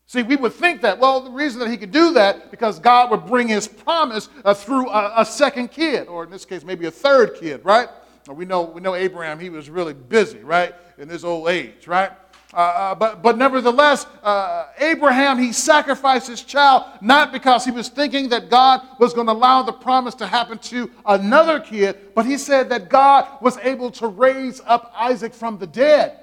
See, 0.07 0.25
we 0.25 0.35
would 0.35 0.53
think 0.53 0.81
that, 0.83 0.99
well, 0.99 1.21
the 1.21 1.31
reason 1.31 1.61
that 1.61 1.71
he 1.71 1.77
could 1.77 1.93
do 1.93 2.15
that, 2.15 2.51
because 2.51 2.81
God 2.81 3.13
would 3.13 3.25
bring 3.25 3.47
his 3.47 3.69
promise 3.69 4.29
uh, 4.45 4.53
through 4.53 4.89
a, 4.89 5.13
a, 5.19 5.25
second 5.25 5.71
kid, 5.71 6.09
or 6.09 6.25
in 6.25 6.31
this 6.31 6.45
case, 6.45 6.65
maybe 6.65 6.87
a 6.87 6.91
third 6.91 7.37
kid, 7.37 7.65
right? 7.65 7.89
We 8.29 8.47
know, 8.47 8.63
we 8.63 8.81
know 8.81 8.97
Abraham, 8.97 9.39
he 9.39 9.49
was 9.49 9.71
really 9.71 9.95
busy, 9.95 10.41
right, 10.41 10.75
in 10.97 11.09
his 11.09 11.25
old 11.25 11.49
age, 11.49 11.87
right? 11.87 12.11
Uh, 12.55 12.57
uh, 12.57 12.95
but, 12.95 13.23
but 13.23 13.37
nevertheless, 13.37 14.07
uh, 14.23 14.69
Abraham, 14.79 15.39
he 15.39 15.53
sacrificed 15.53 16.29
his 16.29 16.43
child 16.43 16.85
not 17.03 17.31
because 17.31 17.63
he 17.63 17.71
was 17.71 17.91
thinking 17.91 18.31
that 18.31 18.49
God 18.49 18.81
was 18.99 19.13
going 19.13 19.27
to 19.27 19.35
allow 19.35 19.63
the 19.63 19.73
promise 19.73 20.15
to 20.17 20.27
happen 20.27 20.57
to 20.59 20.91
another 21.05 21.61
kid, 21.61 22.15
but 22.15 22.25
he 22.25 22.39
said 22.39 22.71
that 22.71 22.89
God 22.89 23.27
was 23.43 23.59
able 23.59 23.91
to 23.93 24.07
raise 24.07 24.63
up 24.65 24.93
Isaac 24.97 25.35
from 25.35 25.59
the 25.59 25.67
dead. 25.67 26.19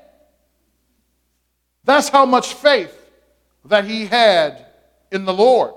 That's 1.84 2.10
how 2.10 2.26
much 2.26 2.56
faith 2.56 3.00
that 3.66 3.86
he 3.86 4.08
had 4.08 4.66
in 5.12 5.26
the 5.26 5.34
Lord. 5.34 5.76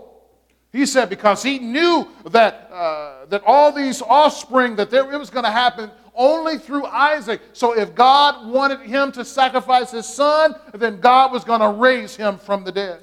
He 0.72 0.86
said 0.86 1.10
because 1.10 1.42
he 1.42 1.58
knew 1.58 2.08
that, 2.30 2.70
uh, 2.72 3.26
that 3.26 3.42
all 3.44 3.70
these 3.70 4.00
offspring, 4.00 4.76
that 4.76 4.90
there, 4.90 5.12
it 5.12 5.18
was 5.18 5.28
going 5.28 5.44
to 5.44 5.50
happen 5.50 5.90
only 6.18 6.58
through 6.58 6.84
Isaac. 6.84 7.40
So 7.52 7.78
if 7.78 7.94
God 7.94 8.50
wanted 8.50 8.80
him 8.80 9.12
to 9.12 9.24
sacrifice 9.24 9.92
his 9.92 10.04
son, 10.04 10.56
then 10.74 11.00
God 11.00 11.32
was 11.32 11.44
going 11.44 11.60
to 11.60 11.68
raise 11.68 12.16
him 12.16 12.36
from 12.36 12.64
the 12.64 12.72
dead. 12.72 13.00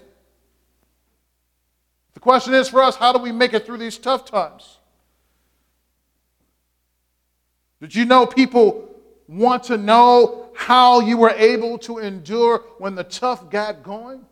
The 2.13 2.19
question 2.19 2.53
is 2.53 2.67
for 2.67 2.83
us 2.83 2.97
how 2.97 3.13
do 3.13 3.19
we 3.19 3.31
make 3.31 3.53
it 3.53 3.65
through 3.65 3.77
these 3.77 3.97
tough 3.97 4.25
times? 4.25 4.77
Did 7.79 7.95
you 7.95 8.05
know 8.05 8.25
people 8.25 8.89
want 9.27 9.63
to 9.65 9.77
know 9.77 10.49
how 10.55 10.99
you 10.99 11.17
were 11.17 11.31
able 11.31 11.77
to 11.79 11.99
endure 11.99 12.63
when 12.77 12.95
the 12.95 13.03
tough 13.03 13.49
got 13.49 13.81
going? 13.81 14.25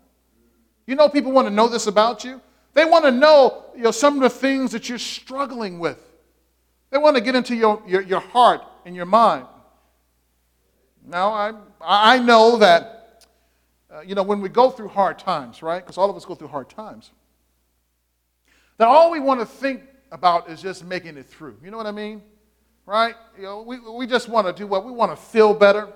You 0.87 0.95
know, 0.95 1.07
people 1.07 1.31
want 1.31 1.47
to 1.47 1.53
know 1.53 1.69
this 1.69 1.87
about 1.87 2.25
you. 2.25 2.41
They 2.73 2.83
want 2.83 3.05
to 3.05 3.11
know, 3.11 3.65
you 3.75 3.83
know 3.83 3.91
some 3.91 4.15
of 4.15 4.21
the 4.21 4.29
things 4.29 4.71
that 4.71 4.89
you're 4.89 4.97
struggling 4.97 5.79
with. 5.79 5.99
They 6.89 6.97
want 6.97 7.15
to 7.15 7.21
get 7.21 7.35
into 7.35 7.55
your, 7.55 7.81
your, 7.87 8.01
your 8.01 8.19
heart 8.19 8.61
and 8.85 8.95
your 8.95 9.05
mind. 9.05 9.47
Now, 11.05 11.31
I, 11.33 11.53
I 11.81 12.19
know 12.19 12.57
that, 12.57 13.27
uh, 13.93 14.01
you 14.01 14.15
know, 14.15 14.23
when 14.23 14.41
we 14.41 14.49
go 14.49 14.69
through 14.69 14.89
hard 14.89 15.19
times, 15.19 15.61
right? 15.61 15.83
Because 15.83 15.97
all 15.97 16.09
of 16.09 16.15
us 16.15 16.25
go 16.25 16.35
through 16.35 16.47
hard 16.47 16.69
times, 16.69 17.11
that 18.77 18.87
all 18.87 19.11
we 19.11 19.19
want 19.19 19.39
to 19.39 19.45
think 19.45 19.81
about 20.11 20.49
is 20.49 20.61
just 20.61 20.85
making 20.85 21.17
it 21.17 21.27
through. 21.27 21.57
You 21.63 21.71
know 21.71 21.77
what 21.77 21.87
I 21.87 21.91
mean? 21.91 22.21
Right? 22.85 23.15
You 23.37 23.43
know, 23.43 23.61
we, 23.61 23.79
we 23.79 24.07
just 24.07 24.29
want 24.29 24.47
to 24.47 24.53
do 24.53 24.67
what? 24.67 24.85
We 24.85 24.91
want 24.91 25.11
to 25.11 25.17
feel 25.17 25.53
better. 25.53 25.87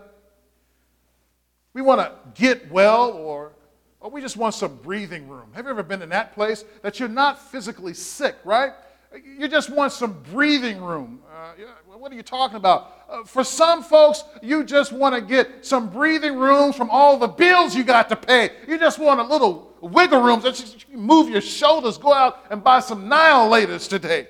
We 1.74 1.82
want 1.82 2.02
to 2.02 2.14
get 2.34 2.72
well 2.72 3.12
or 3.12 3.54
or 4.00 4.12
we 4.12 4.22
just 4.22 4.38
want 4.38 4.54
some 4.54 4.76
breathing 4.78 5.28
room. 5.28 5.50
Have 5.54 5.66
you 5.66 5.72
ever 5.72 5.84
been 5.84 6.02
in 6.02 6.10
that 6.10 6.34
place 6.34 6.64
that 6.82 7.00
you're 7.00 7.10
not 7.10 7.52
physically 7.52 7.94
sick, 7.94 8.36
right? 8.44 8.74
You 9.14 9.48
just 9.48 9.70
want 9.70 9.94
some 9.94 10.22
breathing 10.32 10.82
room. 10.82 11.22
Uh, 11.34 11.54
what 11.98 12.12
are 12.12 12.16
you 12.16 12.24
talking 12.24 12.58
about? 12.58 12.94
Uh, 13.10 13.24
for 13.24 13.44
some 13.44 13.82
folks, 13.82 14.24
you 14.42 14.64
just 14.64 14.92
want 14.92 15.16
to 15.16 15.22
get 15.22 15.66
some 15.66 15.90
breathing 15.90 16.38
room 16.38 16.74
from 16.74 16.90
all 16.90 17.18
the 17.18 17.28
bills 17.28 17.74
you 17.74 17.84
got 17.84 18.10
to 18.10 18.16
pay. 18.16 18.52
You 18.68 18.78
just 18.78 19.00
want 19.00 19.20
a 19.20 19.24
little 19.24 19.76
wiggle 19.82 20.22
room 20.22 20.42
you 20.90 20.98
move 20.98 21.30
your 21.30 21.42
shoulders, 21.42 21.98
go 21.98 22.14
out 22.14 22.46
and 22.50 22.64
buy 22.64 22.80
some 22.80 23.08
Nihilators 23.08 23.88
today. 23.88 24.28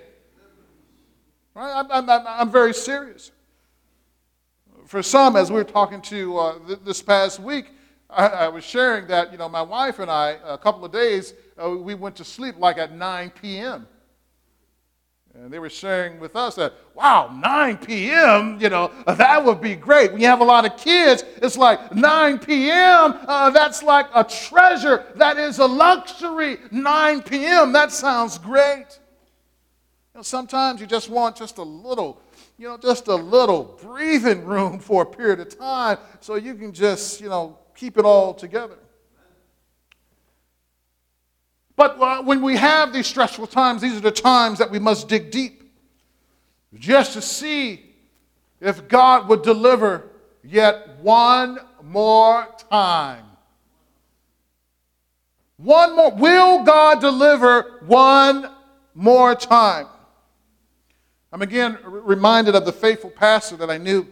Right? 1.56 1.74
I'm, 1.76 2.10
I'm, 2.10 2.28
I'm 2.28 2.52
very 2.52 2.74
serious. 2.74 3.32
For 4.86 5.02
some, 5.02 5.36
as 5.36 5.50
we 5.50 5.56
were 5.56 5.64
talking 5.64 6.02
to 6.04 6.38
uh, 6.38 6.60
th- 6.68 6.80
this 6.86 7.02
past 7.02 7.40
week, 7.40 7.72
I, 8.10 8.28
I, 8.28 8.48
was 8.48 8.64
sharing 8.64 9.08
that, 9.08 9.32
you 9.32 9.38
know, 9.38 9.50
my 9.50 9.62
wife 9.62 10.00
and 10.00 10.10
I, 10.10 10.38
a 10.46 10.58
couple 10.58 10.86
of 10.86 10.94
days, 10.94 11.34
uh, 11.62 11.72
we 11.72 11.94
went 11.94 12.16
to 12.18 12.24
sleep 12.24 12.56
like 12.58 12.78
at 12.78 12.94
9 12.94 13.32
p.m. 13.42 13.88
And 15.44 15.54
they 15.54 15.60
were 15.60 15.70
sharing 15.70 16.20
with 16.20 16.36
us 16.36 16.56
that, 16.56 16.74
wow, 16.96 17.30
9 17.42 17.78
p.m., 17.78 18.60
you 18.60 18.70
know, 18.70 18.92
that 19.06 19.46
would 19.46 19.62
be 19.62 19.76
great. 19.76 20.12
When 20.12 20.20
you 20.20 20.28
have 20.28 20.42
a 20.42 20.44
lot 20.44 20.66
of 20.66 20.78
kids, 20.78 21.24
it's 21.38 21.56
like 21.56 21.94
9 21.94 22.40
p.m., 22.40 23.20
uh, 23.28 23.52
that's 23.52 23.84
like 23.84 24.08
a 24.16 24.24
treasure. 24.24 25.06
That 25.16 25.38
is 25.38 25.60
a 25.60 25.66
luxury. 25.66 26.58
9 26.72 27.22
p.m., 27.22 27.72
that 27.72 27.92
sounds 27.92 28.38
great. 28.40 28.88
You 30.14 30.18
know, 30.18 30.22
sometimes 30.24 30.82
you 30.82 30.88
just 30.88 31.10
want 31.10 31.36
just 31.36 31.60
a 31.60 31.64
little 31.64 32.22
you 32.58 32.68
know, 32.68 32.78
just 32.78 33.08
a 33.08 33.16
little 33.16 33.78
breathing 33.82 34.44
room 34.44 34.80
for 34.80 35.04
a 35.04 35.06
period 35.06 35.40
of 35.40 35.58
time 35.58 35.98
so 36.22 36.36
you 36.36 36.56
can 36.56 36.74
just, 36.74 37.22
you 37.22 37.30
know, 37.30 37.58
keep 37.76 37.98
it 37.98 38.06
all 38.06 38.34
together. 38.34 38.78
But 41.78 42.02
uh, 42.02 42.24
when 42.24 42.42
we 42.42 42.58
have 42.58 42.92
these 42.92 43.08
stressful 43.08 43.48
times, 43.48 43.82
these 43.82 43.96
are 43.96 44.02
the 44.02 44.12
times 44.12 44.58
that 44.58 44.70
we 44.70 44.80
must 44.80 45.08
dig 45.08 45.32
deep 45.32 45.72
just 46.74 47.14
to 47.14 47.22
see 47.22 47.94
if 48.60 48.88
God 48.88 49.30
would 49.30 49.44
deliver 49.44 50.10
yet 50.44 50.98
one 51.02 51.60
more 51.84 52.48
time. 52.70 53.24
One 55.58 55.96
more. 55.96 56.12
Will 56.12 56.64
God 56.64 57.00
deliver 57.00 57.84
one 57.86 58.50
more 58.96 59.36
time? 59.36 59.88
I'm 61.32 61.44
again 61.44 61.78
reminded 61.84 62.56
of 62.56 62.66
the 62.66 62.74
faithful 62.74 63.12
pastor 63.12 63.56
that 63.58 63.70
I 63.70 63.78
knew, 63.78 64.08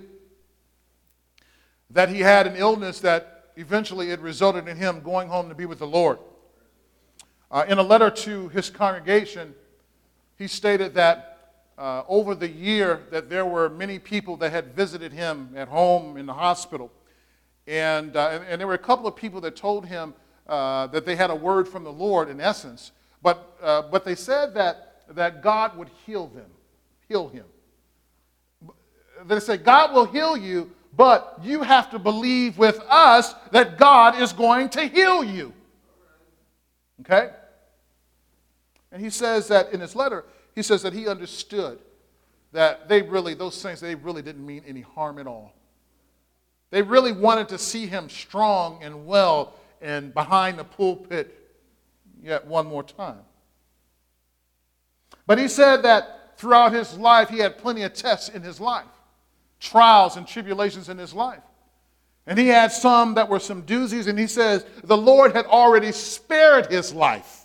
that 1.89 2.09
he 2.09 2.19
had 2.19 2.45
an 2.45 2.55
illness 2.57 2.99
that 2.99 3.53
eventually 3.55 4.11
it 4.11 4.19
resulted 4.19 4.67
in 4.67 4.77
him 4.77 5.01
going 5.01 5.29
home 5.29 5.49
to 5.49 5.55
be 5.55 5.65
with 5.65 5.79
the 5.79 5.87
Lord. 5.87 6.19
Uh, 7.55 7.63
in 7.69 7.77
a 7.77 7.81
letter 7.81 8.09
to 8.09 8.49
his 8.49 8.69
congregation, 8.69 9.55
he 10.37 10.45
stated 10.45 10.93
that 10.93 11.53
uh, 11.77 12.03
over 12.09 12.35
the 12.35 12.49
year 12.49 13.03
that 13.11 13.29
there 13.29 13.45
were 13.45 13.69
many 13.69 13.97
people 13.97 14.35
that 14.35 14.51
had 14.51 14.75
visited 14.75 15.13
him 15.13 15.49
at 15.55 15.69
home 15.69 16.17
in 16.17 16.25
the 16.25 16.33
hospital. 16.33 16.91
And, 17.65 18.17
uh, 18.17 18.31
and, 18.33 18.43
and, 18.43 18.59
there 18.59 18.67
were 18.67 18.73
a 18.73 18.77
couple 18.77 19.07
of 19.07 19.15
people 19.15 19.39
that 19.39 19.55
told 19.55 19.85
him 19.85 20.13
uh, 20.47 20.87
that 20.87 21.05
they 21.05 21.15
had 21.15 21.29
a 21.29 21.35
word 21.35 21.65
from 21.65 21.85
the 21.85 21.93
Lord 21.93 22.29
in 22.29 22.41
essence. 22.41 22.91
But, 23.21 23.57
uh, 23.63 23.83
but 23.83 24.03
they 24.03 24.15
said 24.15 24.53
that, 24.55 25.03
that 25.11 25.41
God 25.41 25.77
would 25.77 25.89
heal 26.05 26.27
them 26.27 26.51
heal 27.07 27.29
him. 27.29 27.45
They 29.25 29.39
said, 29.39 29.63
God 29.63 29.93
will 29.93 30.05
heal 30.05 30.35
you, 30.35 30.71
but 30.93 31.39
you 31.41 31.63
have 31.63 31.89
to 31.91 31.99
believe 31.99 32.57
with 32.57 32.79
us 32.89 33.33
that 33.51 33.77
God 33.77 34.21
is 34.21 34.33
going 34.33 34.67
to 34.69 34.87
heal 34.87 35.23
you. 35.23 35.53
Okay? 37.01 37.29
And 38.95 39.03
he 39.03 39.09
says 39.09 39.49
that 39.49 39.73
in 39.73 39.81
his 39.81 39.93
letter, 39.93 40.23
he 40.53 40.63
says 40.63 40.81
that 40.83 40.93
he 40.93 41.05
understood 41.05 41.79
that 42.53 42.87
they 42.87 43.01
really, 43.01 43.33
those 43.33 43.61
things, 43.61 43.81
they 43.81 43.93
really 43.93 44.21
didn't 44.21 44.45
mean 44.45 44.63
any 44.65 44.79
harm 44.79 45.19
at 45.19 45.27
all. 45.27 45.53
They 46.69 46.81
really 46.81 47.11
wanted 47.11 47.49
to 47.49 47.57
see 47.57 47.87
him 47.87 48.07
strong 48.07 48.81
and 48.81 49.05
well 49.05 49.53
and 49.81 50.13
behind 50.13 50.57
the 50.57 50.63
pulpit 50.63 51.37
yet 52.23 52.47
one 52.47 52.67
more 52.67 52.83
time. 52.83 53.19
But 55.27 55.39
he 55.39 55.49
said 55.49 55.81
that 55.81 56.37
throughout 56.37 56.71
his 56.71 56.97
life, 56.97 57.27
he 57.27 57.39
had 57.39 57.57
plenty 57.57 57.81
of 57.81 57.93
tests 57.93 58.29
in 58.29 58.43
his 58.43 58.61
life, 58.61 58.85
trials 59.59 60.15
and 60.15 60.25
tribulations 60.25 60.87
in 60.87 60.97
his 60.97 61.13
life. 61.13 61.43
And 62.25 62.39
he 62.39 62.47
had 62.47 62.71
some 62.71 63.15
that 63.15 63.27
were 63.27 63.41
some 63.41 63.63
doozies, 63.63 64.07
and 64.07 64.17
he 64.17 64.27
says 64.27 64.65
the 64.85 64.95
Lord 64.95 65.35
had 65.35 65.47
already 65.47 65.91
spared 65.91 66.67
his 66.67 66.93
life. 66.93 67.44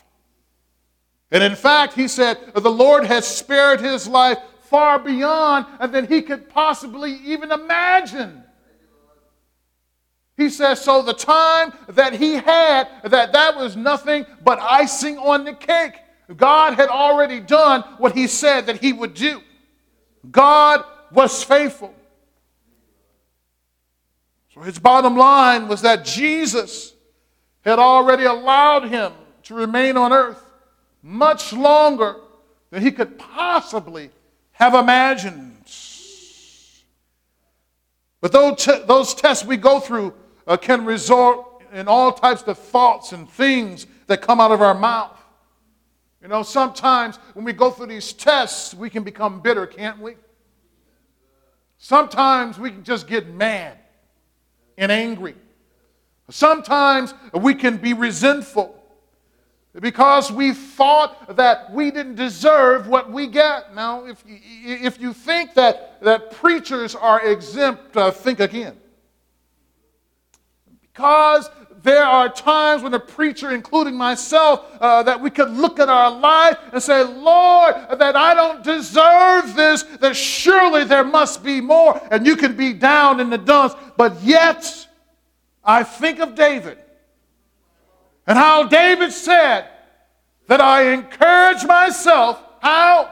And 1.31 1.43
in 1.43 1.55
fact, 1.55 1.95
he 1.95 2.09
said 2.09 2.39
the 2.55 2.71
Lord 2.71 3.05
had 3.05 3.25
spared 3.25 3.81
his 3.81 4.09
life 4.09 4.39
far 4.63 4.99
beyond 4.99 5.67
than 5.93 6.07
he 6.07 6.23
could 6.23 6.49
possibly 6.49 7.13
even 7.25 7.53
imagine. 7.53 8.45
He 10.37 10.49
says, 10.49 10.81
so 10.81 11.03
the 11.03 11.13
time 11.13 11.73
that 11.89 12.15
he 12.15 12.35
had, 12.35 12.89
that 13.05 13.33
that 13.33 13.57
was 13.57 13.77
nothing 13.77 14.25
but 14.43 14.59
icing 14.61 15.19
on 15.19 15.45
the 15.45 15.53
cake. 15.53 15.95
God 16.37 16.75
had 16.75 16.89
already 16.89 17.41
done 17.41 17.83
what 17.99 18.15
he 18.15 18.27
said 18.27 18.67
that 18.67 18.81
he 18.81 18.93
would 18.93 19.15
do. 19.15 19.43
God 20.31 20.85
was 21.13 21.43
faithful. 21.43 21.95
So 24.55 24.63
his 24.63 24.79
bottom 24.79 25.17
line 25.17 25.69
was 25.69 25.83
that 25.83 26.05
Jesus 26.05 26.95
had 27.63 27.79
already 27.79 28.25
allowed 28.25 28.89
him 28.89 29.13
to 29.45 29.55
remain 29.55 29.97
on 29.97 30.13
earth 30.13 30.50
much 31.03 31.53
longer 31.53 32.17
than 32.71 32.83
he 32.83 32.93
could 32.93 33.19
possibly 33.19 34.11
have 34.53 34.75
imagined. 34.75 35.57
But 38.21 38.33
those, 38.33 38.65
t- 38.65 38.83
those 38.87 39.15
tests 39.15 39.45
we 39.45 39.57
go 39.57 39.81
through 39.81 40.15
uh, 40.47 40.57
can 40.57 40.85
result 40.85 41.63
in 41.73 41.89
all 41.89 42.13
types 42.13 42.43
of 42.43 42.59
thoughts 42.59 43.13
and 43.13 43.29
things 43.29 43.87
that 44.07 44.21
come 44.21 44.41
out 44.41 44.53
of 44.53 44.61
our 44.61 44.75
mouth. 44.75 45.17
You 46.21 46.29
know, 46.29 46.43
sometimes 46.43 47.17
when 47.33 47.45
we 47.45 47.53
go 47.53 47.71
through 47.71 47.87
these 47.87 48.13
tests, 48.13 48.75
we 48.75 48.91
can 48.91 49.03
become 49.03 49.41
bitter, 49.41 49.67
can't 49.67 49.99
we? 50.01 50.17
Sometimes 51.79 52.59
we 52.59 52.71
can 52.71 52.85
just 52.85 53.09
get 53.09 53.27
mad 53.27 53.79
and 54.77 54.93
angry. 54.93 55.35
Sometimes 56.29 57.15
we 57.33 57.55
can 57.55 57.79
be 57.79 57.95
resentful 57.95 58.80
because 59.79 60.33
we 60.33 60.53
thought 60.53 61.37
that 61.37 61.73
we 61.73 61.91
didn't 61.93 62.17
deserve 62.17 62.89
what 62.89 63.11
we 63.11 63.29
get. 63.29 63.75
Now, 63.75 64.05
if 64.05 64.23
if 64.27 65.01
you 65.01 65.13
think 65.13 65.55
that, 65.55 66.03
that 66.03 66.33
preachers 66.33 66.97
are 66.97 67.25
exempt, 67.25 67.97
uh, 67.97 68.11
think 68.11 68.41
again. 68.41 68.77
Because 70.93 71.49
there 71.83 72.05
are 72.05 72.29
times 72.29 72.83
when 72.83 72.93
a 72.95 73.01
preacher, 73.01 73.55
including 73.55 73.95
myself, 73.95 74.65
uh, 74.81 75.05
that 75.05 75.21
we 75.21 75.31
could 75.31 75.51
look 75.51 75.79
at 75.79 75.89
our 75.89 76.11
life 76.11 76.59
and 76.73 76.83
say, 76.83 77.05
Lord, 77.05 77.75
that 77.97 78.17
I 78.17 78.35
don't 78.35 78.63
deserve 78.63 79.55
this, 79.55 79.85
that 80.01 80.15
surely 80.15 80.85
there 80.85 81.05
must 81.05 81.43
be 81.43 81.61
more. 81.61 81.99
And 82.11 82.27
you 82.27 82.37
can 82.37 82.57
be 82.57 82.73
down 82.73 83.21
in 83.21 83.31
the 83.31 83.39
dumps. 83.39 83.77
But 83.97 84.21
yet, 84.21 84.89
I 85.65 85.85
think 85.85 86.19
of 86.19 86.35
David 86.35 86.79
and 88.27 88.39
how 88.39 88.65
David 88.65 89.13
said 89.13 89.69
that 90.47 90.61
I 90.61 90.93
encourage 90.93 91.65
myself, 91.65 92.43
how? 92.61 93.11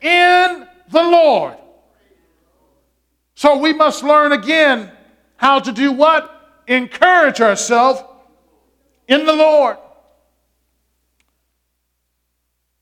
In 0.00 0.66
the 0.90 1.02
Lord. 1.02 1.56
So 3.34 3.58
we 3.58 3.72
must 3.72 4.02
learn 4.02 4.32
again 4.32 4.90
how 5.36 5.60
to 5.60 5.72
do 5.72 5.92
what? 5.92 6.38
encourage 6.68 7.40
ourselves 7.40 8.02
in 9.08 9.24
the 9.24 9.32
Lord. 9.32 9.78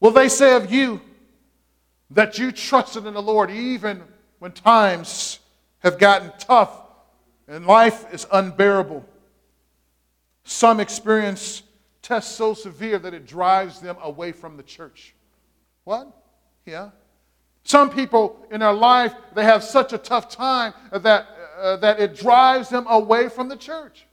Will 0.00 0.10
they 0.10 0.28
say 0.28 0.54
of 0.56 0.70
you 0.70 1.00
that 2.10 2.38
you 2.38 2.52
trusted 2.52 3.06
in 3.06 3.14
the 3.14 3.22
Lord 3.22 3.50
even 3.50 4.02
when 4.40 4.52
times 4.52 5.38
have 5.78 5.98
gotten 5.98 6.32
tough 6.38 6.82
and 7.48 7.66
life 7.66 8.12
is 8.12 8.26
unbearable? 8.30 9.04
Some 10.48 10.78
experience 10.78 11.64
tests 12.02 12.36
so 12.36 12.54
severe 12.54 13.00
that 13.00 13.12
it 13.12 13.26
drives 13.26 13.80
them 13.80 13.96
away 14.00 14.30
from 14.30 14.56
the 14.56 14.62
church. 14.62 15.12
What? 15.82 16.06
Yeah. 16.64 16.90
Some 17.64 17.90
people 17.90 18.46
in 18.52 18.60
their 18.60 18.72
life, 18.72 19.12
they 19.34 19.42
have 19.42 19.64
such 19.64 19.92
a 19.92 19.98
tough 19.98 20.28
time 20.28 20.72
that 20.92 21.26
uh, 21.58 21.76
that 21.78 21.98
it 21.98 22.14
drives 22.14 22.68
them 22.68 22.86
away 22.88 23.28
from 23.28 23.48
the 23.48 23.56
church. 23.56 24.06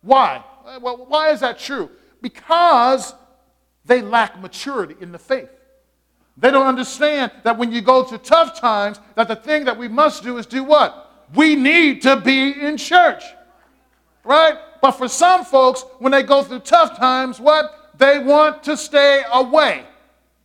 Why? 0.00 0.42
Well, 0.80 1.04
why 1.06 1.32
is 1.32 1.40
that 1.40 1.58
true? 1.58 1.90
Because 2.22 3.14
they 3.84 4.00
lack 4.00 4.40
maturity 4.40 4.94
in 5.00 5.12
the 5.12 5.18
faith. 5.18 5.50
They 6.38 6.50
don't 6.50 6.66
understand 6.66 7.30
that 7.42 7.58
when 7.58 7.72
you 7.72 7.82
go 7.82 8.04
through 8.04 8.18
tough 8.18 8.58
times, 8.58 9.00
that 9.16 9.28
the 9.28 9.36
thing 9.36 9.66
that 9.66 9.76
we 9.76 9.88
must 9.88 10.22
do 10.22 10.38
is 10.38 10.46
do 10.46 10.64
what? 10.64 11.26
We 11.34 11.56
need 11.56 12.00
to 12.02 12.16
be 12.16 12.52
in 12.58 12.78
church. 12.78 13.22
Right? 14.24 14.56
But 14.80 14.92
for 14.92 15.08
some 15.08 15.44
folks, 15.44 15.84
when 15.98 16.12
they 16.12 16.22
go 16.22 16.42
through 16.42 16.60
tough 16.60 16.96
times, 16.96 17.40
what? 17.40 17.92
They 17.98 18.18
want 18.18 18.62
to 18.64 18.76
stay 18.76 19.22
away. 19.32 19.84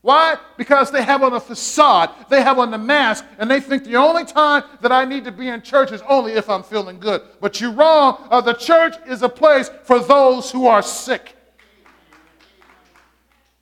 Why? 0.02 0.38
Because 0.58 0.90
they 0.90 1.04
have 1.04 1.22
on 1.22 1.34
a 1.34 1.40
facade, 1.40 2.10
they 2.28 2.42
have 2.42 2.58
on 2.58 2.72
the 2.72 2.78
mask, 2.78 3.24
and 3.38 3.50
they 3.50 3.60
think 3.60 3.84
the 3.84 3.98
only 3.98 4.26
time 4.26 4.64
that 4.82 4.92
I 4.92 5.06
need 5.06 5.26
to 5.26 5.32
be 5.32 5.48
in 5.48 5.62
church 5.62 5.92
is 5.92 6.02
only 6.10 6.34
if 6.34 6.50
I'm 6.50 6.64
feeling 6.64 7.00
good. 7.00 7.22
But 7.40 7.62
you're 7.62 7.72
wrong. 7.72 8.28
Uh, 8.32 8.42
the 8.42 8.54
church 8.54 8.96
is 9.08 9.22
a 9.22 9.30
place 9.30 9.70
for 9.84 10.00
those 10.00 10.50
who 10.50 10.66
are 10.66 10.82
sick. 10.82 11.36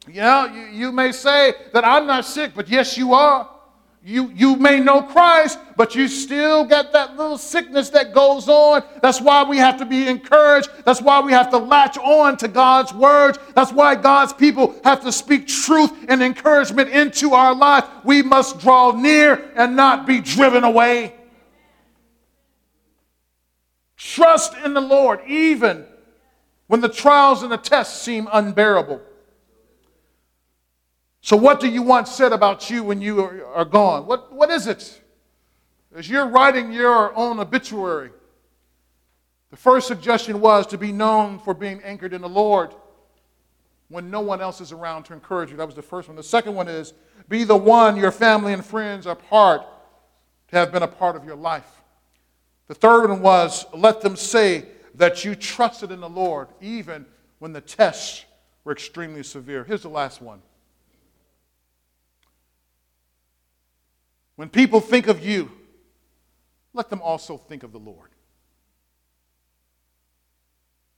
You 0.07 0.22
know, 0.22 0.45
you, 0.45 0.61
you 0.67 0.91
may 0.93 1.11
say 1.11 1.53
that 1.74 1.86
I'm 1.86 2.07
not 2.07 2.24
sick, 2.24 2.53
but 2.55 2.70
yes, 2.70 2.97
you 2.97 3.13
are. 3.13 3.49
You, 4.02 4.32
you 4.34 4.56
may 4.56 4.80
know 4.80 5.02
Christ, 5.02 5.60
but 5.76 5.93
you 5.93 6.08
still 6.08 6.64
got 6.64 6.93
that 6.93 7.18
little 7.18 7.38
sickness 7.38 7.89
that 7.89 8.14
goes 8.14 8.47
on. 8.47 8.84
That's 9.02 9.20
why 9.20 9.43
we 9.43 9.58
have 9.58 9.78
to 9.80 9.86
be 9.86 10.08
encouraged. 10.08 10.70
That's 10.86 11.02
why 11.02 11.20
we 11.20 11.34
have 11.34 11.50
to 11.52 11.58
latch 11.58 11.97
on 11.97 12.38
to 12.38 12.47
God's 12.47 12.93
words. 12.93 13.38
That's 13.56 13.74
why 13.74 13.95
God's 13.95 14.32
people 14.32 14.80
have 14.86 15.02
to 15.02 15.12
speak 15.12 15.47
truth 15.47 15.91
and 16.08 16.24
encouragement 16.24 16.89
into 16.91 17.34
our 17.34 17.54
life. 17.54 17.86
We 18.06 18.22
must 18.22 18.60
draw 18.60 18.91
near 18.91 19.52
and 19.56 19.76
not 19.76 20.08
be 20.08 20.22
driven 20.22 20.64
away. 20.64 21.16
Trust 23.97 24.54
in 24.64 24.74
the 24.74 24.82
Lord, 24.82 25.20
even 25.28 25.86
when 26.68 26.80
the 26.80 26.88
trials 26.88 27.43
and 27.43 27.52
the 27.52 27.58
tests 27.58 28.02
seem 28.02 28.30
unbearable. 28.32 29.02
So, 31.30 31.38
what 31.38 31.59
do 31.59 31.69
you 31.69 31.84
want 31.84 32.07
said 32.07 32.34
about 32.34 32.71
you 32.71 32.82
when 32.82 33.03
you 33.03 33.21
are, 33.53 33.63
gone? 33.63 34.07
What, 34.07 34.34
what 34.34 34.49
is 34.49 34.65
it? 34.65 34.99
as 35.95 36.09
you're 36.09 36.25
writing 36.25 36.71
your 36.73 37.15
own 37.15 37.39
obituary, 37.39 38.09
the 39.51 39.55
first 39.55 39.88
suggestion 39.88 40.41
was 40.41 40.65
to 40.65 40.77
be 40.80 40.91
known 40.91 41.38
for 41.38 41.53
being 41.53 41.84
anchored 41.84 42.13
in 42.13 42.21
the 42.21 42.27
Lord 42.27 42.73
when 43.89 44.09
no 44.09 44.21
one 44.21 44.41
else 44.41 44.59
is 44.59 44.71
around 44.71 45.03
to 45.03 45.13
encourage 45.13 45.51
you. 45.51 45.57
That 45.57 45.67
was 45.67 45.75
the 45.75 45.84
first 45.84 46.07
one. 46.07 46.17
The 46.17 46.23
second 46.23 46.55
one 46.55 46.67
is 46.67 46.95
be 47.27 47.43
the 47.43 47.55
one 47.55 47.95
your 47.95 48.11
family 48.11 48.51
and 48.53 48.65
friends 48.65 49.05
are 49.05 49.13
part 49.13 49.61
to 50.47 50.55
have 50.55 50.71
been 50.71 50.82
a 50.82 50.88
part 50.88 51.15
of 51.15 51.25
your 51.25 51.36
life. 51.36 51.84
The 52.65 52.73
third 52.73 53.07
one 53.07 53.21
was 53.21 53.67
let 53.71 54.01
them 54.01 54.15
say 54.15 54.65
that 54.95 55.23
you 55.23 55.36
trusted 55.36 55.91
in 55.91 55.99
the 55.99 56.09
Lord 56.09 56.47
even 56.59 57.05
when 57.38 57.53
the 57.53 57.61
tests 57.61 58.25
were 58.63 58.71
extremely 58.71 59.21
severe. 59.21 59.63
Here's 59.63 59.84
the 59.84 59.89
last 59.89 60.23
one. 60.23 60.41
When 64.39 64.47
people 64.47 64.79
think 64.79 65.07
of 65.07 65.21
you, 65.21 65.51
let 66.73 66.89
them 66.89 67.01
also 67.01 67.35
think 67.35 67.63
of 67.63 67.73
the 67.73 67.77
Lord. 67.77 68.11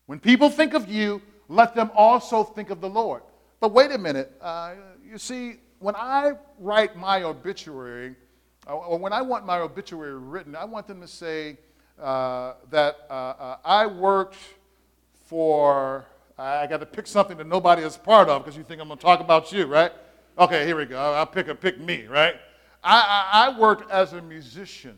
When 0.06 0.20
people 0.20 0.52
think 0.52 0.76
of 0.76 0.88
you, 0.88 1.24
let 1.48 1.74
them 1.74 1.90
also 1.96 2.44
think 2.44 2.70
of 2.70 2.82
the 2.82 2.88
Lord. 2.88 3.24
But 3.60 3.74
wait 3.74 3.90
a 3.90 3.98
minute. 3.98 4.32
Uh, 4.40 4.76
you 5.04 5.18
see, 5.18 5.56
when 5.80 5.96
I 5.96 6.34
write 6.60 6.96
my 6.96 7.24
obituary, 7.24 8.14
uh, 8.68 8.78
or 8.78 9.00
when 9.00 9.12
I 9.12 9.24
want 9.24 9.44
my 9.44 9.58
obituary 9.58 10.14
written, 10.14 10.56
I 10.56 10.66
want 10.66 10.86
them 10.86 11.02
to 11.02 11.08
say 11.08 11.58
uh, 12.00 12.54
that 12.70 13.08
uh, 13.10 13.14
uh 13.14 13.58
I 13.66 13.88
worked 13.88 14.38
for, 15.26 16.06
I 16.38 16.68
got 16.68 16.82
to 16.82 16.86
pick 16.86 17.08
something 17.08 17.38
that 17.38 17.48
nobody 17.48 17.82
is 17.82 17.98
part 17.98 18.30
of 18.30 18.44
because 18.44 18.56
you 18.56 18.64
think 18.64 18.80
I'm 18.80 18.88
going 18.88 19.00
to 19.00 19.04
talk 19.04 19.20
about 19.20 19.52
you, 19.52 19.66
right? 19.66 19.92
Okay, 20.38 20.64
here 20.64 20.76
we 20.76 20.86
go. 20.86 21.00
I'll 21.00 21.26
pick, 21.26 21.48
a, 21.48 21.56
pick 21.56 21.80
me, 21.80 22.06
right? 22.06 22.36
I, 22.84 23.26
I, 23.32 23.46
I 23.48 23.60
worked 23.60 23.92
as 23.92 24.14
a 24.14 24.22
musician. 24.22 24.98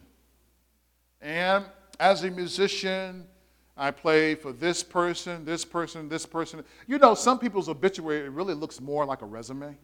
And 1.22 1.66
as 2.00 2.24
a 2.24 2.32
musician, 2.32 3.26
I 3.76 3.92
play 3.92 4.36
for 4.36 4.52
this 4.54 4.84
person, 4.84 5.46
this 5.46 5.66
person, 5.66 6.08
this 6.08 6.26
person. 6.26 6.64
You 6.88 6.98
know, 6.98 7.16
some 7.16 7.40
people's 7.40 7.70
obituary 7.70 8.26
it 8.26 8.32
really 8.32 8.54
looks 8.54 8.80
more 8.80 9.06
like 9.06 9.22
a 9.22 9.26
resume. 9.26 9.78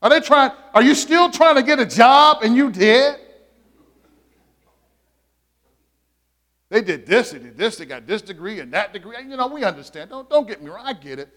Are 0.00 0.10
they 0.10 0.20
trying? 0.20 0.50
Are 0.74 0.82
you 0.82 0.94
still 0.94 1.30
trying 1.30 1.54
to 1.56 1.62
get 1.62 1.78
a 1.78 1.86
job 1.86 2.38
and 2.42 2.56
you 2.56 2.70
did? 2.70 3.16
They 6.70 6.80
did 6.80 7.06
this, 7.06 7.32
they 7.32 7.38
did 7.38 7.56
this, 7.56 7.76
they 7.76 7.84
got 7.84 8.06
this 8.06 8.22
degree 8.22 8.60
and 8.60 8.72
that 8.72 8.94
degree. 8.94 9.16
You 9.18 9.36
know, 9.36 9.46
we 9.46 9.62
understand. 9.62 10.08
Don't, 10.08 10.28
don't 10.30 10.48
get 10.48 10.62
me 10.62 10.70
wrong, 10.70 10.86
I 10.86 10.94
get 10.94 11.18
it. 11.18 11.28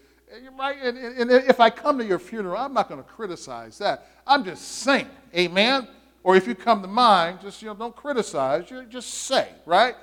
Right? 0.58 0.76
And, 0.82 0.98
and, 0.98 1.30
and 1.30 1.30
if 1.30 1.60
I 1.60 1.70
come 1.70 1.98
to 1.98 2.04
your 2.04 2.18
funeral, 2.18 2.56
I'm 2.56 2.74
not 2.74 2.88
going 2.88 3.02
to 3.02 3.08
criticize 3.08 3.78
that. 3.78 4.06
I'm 4.26 4.44
just 4.44 4.62
saying, 4.80 5.08
amen? 5.34 5.88
Or 6.22 6.34
if 6.34 6.48
you 6.48 6.54
come 6.54 6.82
to 6.82 6.88
mine, 6.88 7.38
just 7.40 7.62
you 7.62 7.68
know, 7.68 7.74
don't 7.74 7.94
criticize. 7.94 8.70
You 8.70 8.84
just 8.84 9.10
say, 9.10 9.48
right? 9.64 9.94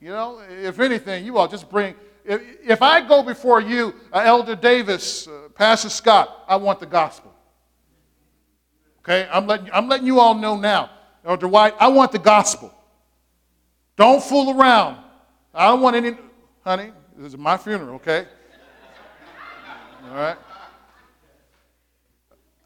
You 0.00 0.10
know, 0.10 0.40
if 0.48 0.80
anything, 0.80 1.26
you 1.26 1.36
all 1.36 1.48
just 1.48 1.68
bring. 1.68 1.94
If, 2.24 2.42
if 2.64 2.82
I 2.82 3.06
go 3.06 3.22
before 3.22 3.60
you, 3.60 3.94
uh, 4.12 4.22
Elder 4.24 4.56
Davis, 4.56 5.28
uh, 5.28 5.48
Pastor 5.54 5.90
Scott, 5.90 6.44
I 6.48 6.56
want 6.56 6.80
the 6.80 6.86
gospel. 6.86 7.34
Okay, 9.00 9.28
I'm 9.30 9.46
letting 9.46 9.70
I'm 9.72 9.88
letting 9.88 10.06
you 10.06 10.18
all 10.18 10.34
know 10.34 10.56
now, 10.56 10.90
Elder 11.24 11.46
White, 11.46 11.74
I 11.78 11.88
want 11.88 12.10
the 12.10 12.18
gospel. 12.18 12.72
Don't 13.96 14.22
fool 14.22 14.58
around. 14.58 14.98
I 15.54 15.68
don't 15.68 15.80
want 15.80 15.96
any, 15.96 16.16
honey. 16.64 16.92
This 17.16 17.32
is 17.32 17.38
my 17.38 17.56
funeral, 17.56 17.94
okay? 17.96 18.26
All 20.08 20.14
right. 20.14 20.36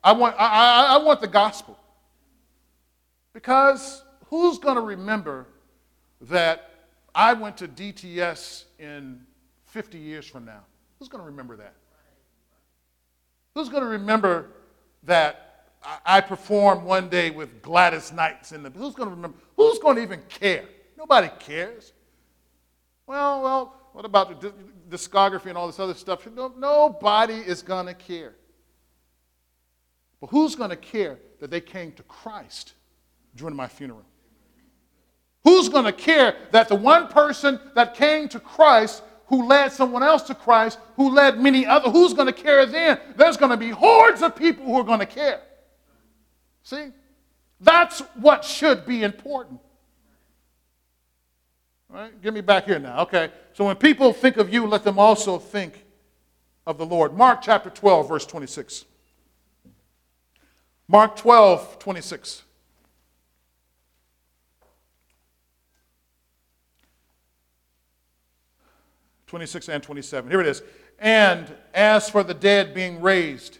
I 0.05 0.13
want 0.13 0.37
I, 0.39 0.97
I, 0.97 0.97
want 0.99 1.21
the 1.21 1.29
gospel. 1.29 1.79
Because 3.33 4.03
who's 4.27 4.59
going 4.59 4.77
to 4.77 4.83
remember 4.83 5.47
that 6.23 6.71
I 7.15 7.33
went 7.33 7.57
to 7.59 7.69
DTS 7.69 8.65
in 8.79 9.21
50 9.67 9.99
years 9.99 10.27
from 10.27 10.45
now? 10.45 10.61
Who's 10.99 11.09
going 11.09 11.23
to 11.23 11.27
remember 11.27 11.57
that? 11.57 11.75
Who's 13.55 13.69
going 13.69 13.83
to 13.83 13.89
remember 13.89 14.49
that 15.05 15.51
I 16.05 16.21
performed 16.21 16.83
one 16.83 17.09
day 17.09 17.31
with 17.31 17.63
Gladys 17.63 18.13
Knights 18.13 18.53
in 18.53 18.63
the 18.63 18.71
who's 18.71 18.95
going 18.95 19.09
to 19.09 19.15
remember 19.15 19.39
who's 19.57 19.79
going 19.79 19.97
to 19.97 20.03
even 20.03 20.21
care 20.29 20.65
nobody 20.99 21.31
cares 21.39 21.95
well 23.07 23.43
well 23.43 23.75
what 23.93 24.05
about 24.05 24.41
the 24.41 24.53
discography 24.91 25.47
and 25.47 25.57
all 25.57 25.67
this 25.67 25.81
other 25.81 25.95
stuff 25.95 26.27
nobody 26.57 27.35
is 27.35 27.63
going 27.63 27.87
to 27.87 27.95
care 27.95 28.35
but 30.21 30.29
who's 30.29 30.55
going 30.55 30.71
to 30.71 30.77
care 30.77 31.19
that 31.41 31.51
they 31.51 31.61
came 31.61 31.93
to 31.93 32.03
christ 32.03 32.75
during 33.35 33.57
my 33.57 33.69
funeral? 33.69 34.05
Who's 35.45 35.69
going 35.69 35.87
to 35.87 35.93
care 35.93 36.37
that 36.51 36.69
the 36.69 36.75
one 36.75 37.09
person 37.09 37.59
that 37.75 37.95
came 37.95 38.29
to 38.29 38.41
Christ, 38.41 39.03
who 39.27 39.47
led 39.47 39.73
someone 39.73 40.03
else 40.03 40.23
to 40.25 40.35
Christ, 40.35 40.79
who 40.97 41.11
led 41.15 41.41
many 41.41 41.65
other, 41.65 41.91
who's 41.91 42.13
going 42.13 42.27
to 42.27 42.33
care 42.33 42.67
then? 42.67 43.01
There's 43.17 43.39
going 43.39 43.51
to 43.51 43.57
be 43.57 43.71
hordes 43.71 44.23
of 44.23 44.37
people 44.37 44.67
who 44.67 44.79
are 44.79 44.85
going 44.85 44.99
to 44.99 45.07
care. 45.07 45.41
See? 46.63 46.89
That's 47.61 48.01
what 48.17 48.45
should 48.45 48.85
be 48.85 49.03
important. 49.03 49.61
Right, 51.93 52.23
get 52.23 52.33
me 52.33 52.41
back 52.41 52.67
here 52.67 52.79
now. 52.79 53.01
Okay. 53.01 53.31
So 53.53 53.67
when 53.67 53.75
people 53.75 54.13
think 54.13 54.37
of 54.37 54.53
you, 54.53 54.65
let 54.67 54.85
them 54.85 54.99
also 54.99 55.39
think 55.39 55.85
of 56.65 56.79
the 56.79 56.87
Lord. 56.87 57.17
Mark 57.17 57.43
chapter 57.43 57.69
12, 57.69 58.09
verse 58.09 58.25
26. 58.27 58.85
Mark 60.87 61.17
12, 61.17 61.79
26. 61.81 62.43
26 69.27 69.69
and 69.69 69.83
27. 69.83 70.31
Here 70.31 70.41
it 70.41 70.47
is. 70.47 70.63
And 71.01 71.53
as 71.75 72.09
for 72.09 72.23
the 72.23 72.35
dead 72.35 72.73
being 72.73 73.01
raised, 73.01 73.59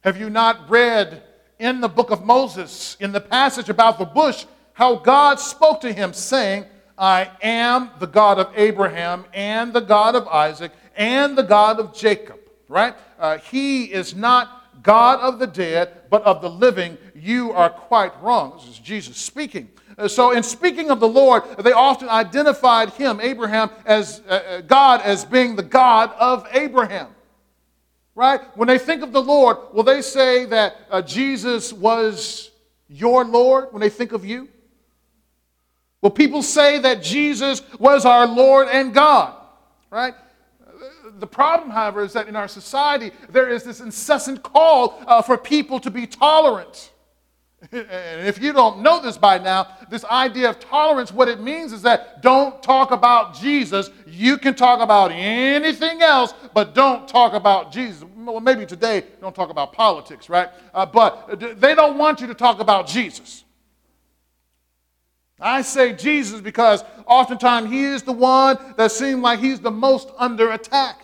have 0.00 0.16
you 0.16 0.28
not 0.28 0.68
read 0.68 1.22
in 1.60 1.80
the 1.80 1.88
book 1.88 2.10
of 2.10 2.24
Moses, 2.24 2.96
in 2.98 3.12
the 3.12 3.20
passage 3.20 3.68
about 3.68 3.98
the 3.98 4.04
bush, 4.04 4.44
how 4.72 4.96
God 4.96 5.38
spoke 5.38 5.80
to 5.82 5.92
him, 5.92 6.12
saying, 6.12 6.64
I 6.96 7.30
am 7.42 7.90
the 7.98 8.06
God 8.06 8.38
of 8.38 8.52
Abraham 8.56 9.24
and 9.32 9.72
the 9.72 9.80
God 9.80 10.14
of 10.14 10.28
Isaac 10.28 10.72
and 10.96 11.36
the 11.36 11.42
God 11.42 11.80
of 11.80 11.94
Jacob, 11.94 12.38
right? 12.68 12.94
Uh, 13.18 13.38
he 13.38 13.84
is 13.84 14.14
not 14.14 14.82
God 14.82 15.20
of 15.20 15.38
the 15.38 15.46
dead, 15.46 16.02
but 16.10 16.22
of 16.22 16.40
the 16.40 16.50
living. 16.50 16.96
You 17.14 17.52
are 17.52 17.70
quite 17.70 18.12
wrong. 18.22 18.52
This 18.56 18.68
is 18.68 18.78
Jesus 18.78 19.16
speaking. 19.16 19.70
Uh, 19.96 20.08
so, 20.08 20.32
in 20.32 20.42
speaking 20.42 20.90
of 20.90 21.00
the 21.00 21.08
Lord, 21.08 21.42
they 21.58 21.72
often 21.72 22.08
identified 22.08 22.90
him, 22.90 23.20
Abraham, 23.20 23.70
as 23.86 24.22
uh, 24.28 24.32
uh, 24.32 24.60
God, 24.62 25.00
as 25.02 25.24
being 25.24 25.56
the 25.56 25.62
God 25.62 26.12
of 26.18 26.46
Abraham. 26.52 27.08
Right? 28.16 28.40
When 28.56 28.68
they 28.68 28.78
think 28.78 29.02
of 29.02 29.12
the 29.12 29.22
Lord, 29.22 29.56
will 29.72 29.82
they 29.82 30.02
say 30.02 30.44
that 30.46 30.76
uh, 30.90 31.02
Jesus 31.02 31.72
was 31.72 32.50
your 32.88 33.24
Lord 33.24 33.72
when 33.72 33.80
they 33.80 33.88
think 33.88 34.12
of 34.12 34.24
you? 34.24 34.48
Will 36.04 36.10
people 36.10 36.42
say 36.42 36.78
that 36.80 37.02
Jesus 37.02 37.62
was 37.80 38.04
our 38.04 38.26
Lord 38.26 38.68
and 38.68 38.92
God? 38.92 39.34
Right? 39.90 40.14
The 41.18 41.26
problem, 41.26 41.70
however, 41.70 42.04
is 42.04 42.12
that 42.12 42.28
in 42.28 42.36
our 42.36 42.46
society, 42.46 43.10
there 43.30 43.48
is 43.48 43.64
this 43.64 43.80
incessant 43.80 44.42
call 44.42 45.02
uh, 45.06 45.22
for 45.22 45.38
people 45.38 45.80
to 45.80 45.90
be 45.90 46.06
tolerant 46.06 46.92
and 47.72 48.26
if 48.26 48.42
you 48.42 48.52
don't 48.52 48.80
know 48.80 49.00
this 49.00 49.16
by 49.16 49.38
now, 49.38 49.68
this 49.90 50.04
idea 50.04 50.50
of 50.50 50.60
tolerance, 50.60 51.12
what 51.12 51.28
it 51.28 51.40
means 51.40 51.72
is 51.72 51.82
that 51.82 52.22
don't 52.22 52.62
talk 52.62 52.90
about 52.90 53.34
Jesus. 53.34 53.90
You 54.06 54.38
can 54.38 54.54
talk 54.54 54.80
about 54.80 55.10
anything 55.12 56.02
else, 56.02 56.34
but 56.52 56.74
don't 56.74 57.08
talk 57.08 57.32
about 57.32 57.72
Jesus. 57.72 58.04
Well, 58.16 58.40
maybe 58.40 58.66
today, 58.66 59.04
don't 59.20 59.34
talk 59.34 59.50
about 59.50 59.72
politics, 59.72 60.28
right? 60.28 60.50
Uh, 60.72 60.86
but 60.86 61.38
they 61.60 61.74
don't 61.74 61.96
want 61.96 62.20
you 62.20 62.26
to 62.26 62.34
talk 62.34 62.60
about 62.60 62.86
Jesus. 62.86 63.43
I 65.44 65.60
say 65.60 65.92
Jesus 65.92 66.40
because 66.40 66.82
oftentimes 67.06 67.70
he 67.70 67.84
is 67.84 68.02
the 68.02 68.12
one 68.12 68.58
that 68.78 68.90
seems 68.90 69.20
like 69.20 69.40
he's 69.40 69.60
the 69.60 69.70
most 69.70 70.08
under 70.16 70.52
attack. 70.52 71.02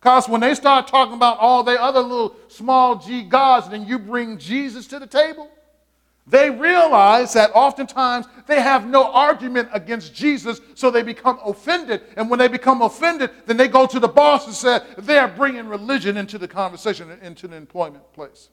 Because 0.00 0.28
when 0.28 0.40
they 0.40 0.54
start 0.54 0.86
talking 0.86 1.14
about 1.14 1.38
all 1.38 1.64
the 1.64 1.80
other 1.82 2.00
little 2.00 2.36
small 2.46 2.96
g 2.96 3.22
gods, 3.22 3.68
then 3.68 3.86
you 3.86 3.98
bring 3.98 4.38
Jesus 4.38 4.86
to 4.88 5.00
the 5.00 5.06
table, 5.06 5.50
they 6.26 6.48
realize 6.48 7.32
that 7.32 7.50
oftentimes 7.54 8.26
they 8.46 8.60
have 8.60 8.86
no 8.86 9.10
argument 9.10 9.68
against 9.72 10.14
Jesus, 10.14 10.60
so 10.74 10.90
they 10.90 11.02
become 11.02 11.40
offended. 11.44 12.02
And 12.16 12.30
when 12.30 12.38
they 12.38 12.48
become 12.48 12.82
offended, 12.82 13.30
then 13.46 13.56
they 13.56 13.66
go 13.66 13.86
to 13.86 13.98
the 13.98 14.08
boss 14.08 14.46
and 14.46 14.54
say 14.54 14.80
they're 14.96 15.28
bringing 15.28 15.66
religion 15.68 16.16
into 16.16 16.38
the 16.38 16.48
conversation, 16.48 17.10
into 17.20 17.48
the 17.48 17.56
employment 17.56 18.10
place. 18.12 18.48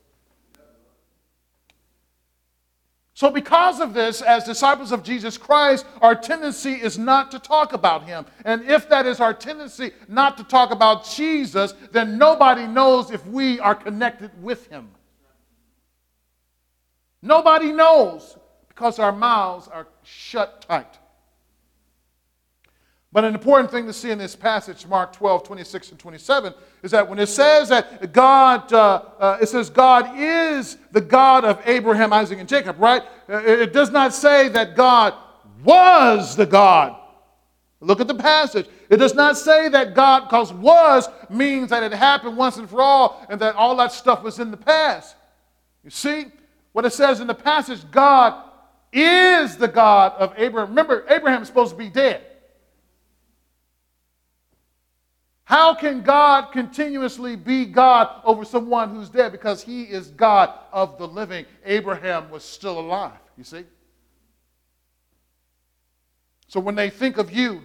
So, 3.22 3.30
because 3.30 3.80
of 3.82 3.94
this, 3.94 4.24
as 4.24 4.46
disciples 4.46 4.92
of 4.92 5.04
Jesus 5.04 5.38
Christ, 5.38 5.86
our 6.02 6.16
tendency 6.16 6.72
is 6.72 6.98
not 6.98 7.30
to 7.30 7.38
talk 7.38 7.72
about 7.72 8.04
him. 8.04 8.26
And 8.46 8.64
if 8.64 8.90
that 8.90 9.06
is 9.06 9.20
our 9.20 9.32
tendency 9.32 9.92
not 10.08 10.38
to 10.38 10.44
talk 10.44 10.72
about 10.72 11.06
Jesus, 11.06 11.76
then 11.92 12.18
nobody 12.18 12.66
knows 12.66 13.12
if 13.12 13.24
we 13.28 13.60
are 13.60 13.76
connected 13.76 14.32
with 14.42 14.66
him. 14.72 14.90
Nobody 17.22 17.72
knows 17.72 18.40
because 18.70 18.98
our 18.98 19.12
mouths 19.12 19.68
are 19.68 19.86
shut 20.02 20.66
tight. 20.68 20.98
But 23.14 23.26
an 23.26 23.34
important 23.34 23.72
thing 23.72 23.88
to 23.88 23.94
see 23.94 24.10
in 24.10 24.18
this 24.18 24.38
passage, 24.38 24.88
Mark 24.88 25.12
12, 25.12 25.44
26 25.44 25.92
and 25.92 26.00
27, 26.00 26.54
is 26.82 26.92
that 26.92 27.10
when 27.10 27.20
it 27.20 27.28
says 27.28 27.68
that 27.68 28.14
God, 28.14 28.72
uh, 28.72 29.02
uh, 29.20 29.38
it 29.42 29.50
says 29.50 29.70
God 29.70 30.18
is 30.18 30.78
the 30.92 31.02
God 31.02 31.44
of 31.44 31.62
Abraham, 31.66 32.14
Isaac, 32.14 32.40
and 32.40 32.48
Jacob, 32.48 32.80
right? 32.80 33.04
Uh, 33.30 33.40
it 33.44 33.74
does 33.74 33.92
not 33.92 34.14
say 34.14 34.48
that 34.50 34.78
God 34.78 35.14
was 35.62 36.38
the 36.38 36.46
God. 36.46 36.96
Look 37.82 38.00
at 38.00 38.08
the 38.08 38.16
passage. 38.16 38.68
It 38.90 38.98
does 38.98 39.14
not 39.14 39.38
say 39.38 39.68
that 39.68 39.94
God, 39.94 40.22
because 40.22 40.54
was 40.54 41.10
means 41.30 41.72
that 41.72 41.84
it 41.84 41.92
happened 41.92 42.38
once 42.38 42.58
and 42.58 42.70
for 42.70 42.82
all 42.82 43.26
and 43.30 43.42
that 43.42 43.56
all 43.56 43.76
that 43.78 43.92
stuff 43.92 44.24
was 44.24 44.40
in 44.40 44.52
the 44.52 44.58
past. 44.58 45.16
You 45.84 45.90
see, 45.90 46.28
what 46.72 46.86
it 46.86 46.94
says 46.94 47.20
in 47.20 47.28
the 47.28 47.34
passage, 47.34 47.80
God 47.92 48.42
is 48.94 49.58
the 49.58 49.68
God 49.68 50.14
of 50.14 50.34
Abraham. 50.38 50.70
Remember, 50.70 51.06
Abraham 51.10 51.42
is 51.42 51.48
supposed 51.50 51.72
to 51.72 51.78
be 51.78 51.90
dead. 51.90 52.26
How 55.52 55.74
can 55.74 56.00
God 56.00 56.54
continuously 56.54 57.36
be 57.36 57.66
God 57.66 58.22
over 58.24 58.46
someone 58.46 58.96
who's 58.96 59.10
dead? 59.10 59.34
Because 59.34 59.62
he 59.62 59.84
is 59.84 60.08
God 60.08 60.50
of 60.72 60.98
the 60.98 61.06
living. 61.06 61.46
Abraham 61.66 62.30
was 62.30 62.46
still 62.46 62.80
alive, 62.80 63.20
you 63.38 63.44
see? 63.44 63.66
So 66.48 66.62
when 66.62 66.76
they 66.76 66.90
think 66.90 67.18
of 67.18 67.34
you, 67.34 67.64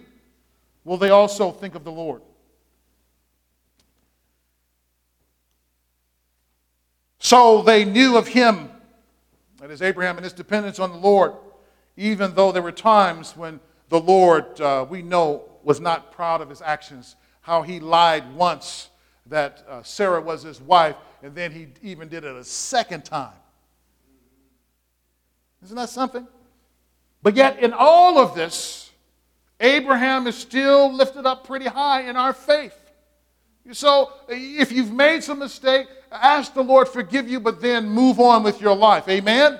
will 0.83 0.97
they 0.97 1.11
also 1.11 1.49
think 1.49 1.75
of 1.75 1.85
the 1.85 1.91
Lord? 1.93 2.21
So 7.19 7.61
they 7.61 7.85
knew 7.85 8.17
of 8.17 8.27
him, 8.27 8.69
that 9.61 9.71
is 9.71 9.81
Abraham, 9.81 10.17
and 10.17 10.25
his 10.25 10.33
dependence 10.33 10.77
on 10.79 10.91
the 10.91 10.97
Lord, 10.97 11.35
even 11.95 12.35
though 12.35 12.51
there 12.51 12.61
were 12.61 12.73
times 12.73 13.37
when 13.37 13.61
the 13.87 14.01
Lord, 14.01 14.59
uh, 14.59 14.85
we 14.89 15.01
know, 15.01 15.43
was 15.63 15.79
not 15.79 16.11
proud 16.11 16.41
of 16.41 16.49
his 16.49 16.61
actions 16.61 17.15
how 17.47 17.61
he 17.61 17.79
lied 17.79 18.35
once 18.35 18.89
that 19.27 19.63
uh, 19.69 19.81
Sarah 19.81 20.19
was 20.19 20.43
his 20.43 20.59
wife, 20.59 20.97
and 21.23 21.33
then 21.33 21.49
he 21.49 21.67
even 21.81 22.09
did 22.09 22.25
it 22.25 22.35
a 22.35 22.43
second 22.43 23.05
time. 23.05 23.31
Isn't 25.63 25.77
that 25.77 25.87
something? 25.87 26.27
But 27.23 27.37
yet, 27.37 27.63
in 27.63 27.71
all 27.71 28.19
of 28.19 28.35
this, 28.35 28.91
Abraham 29.61 30.27
is 30.27 30.35
still 30.35 30.93
lifted 30.93 31.25
up 31.25 31.47
pretty 31.47 31.67
high 31.67 32.01
in 32.01 32.17
our 32.17 32.33
faith. 32.33 32.77
So, 33.71 34.11
if 34.27 34.73
you've 34.73 34.91
made 34.91 35.23
some 35.23 35.39
mistake, 35.39 35.87
ask 36.11 36.53
the 36.53 36.61
Lord 36.61 36.89
forgive 36.89 37.29
you, 37.29 37.39
but 37.39 37.61
then 37.61 37.87
move 37.87 38.19
on 38.19 38.43
with 38.43 38.59
your 38.59 38.75
life. 38.75 39.07
Amen? 39.07 39.57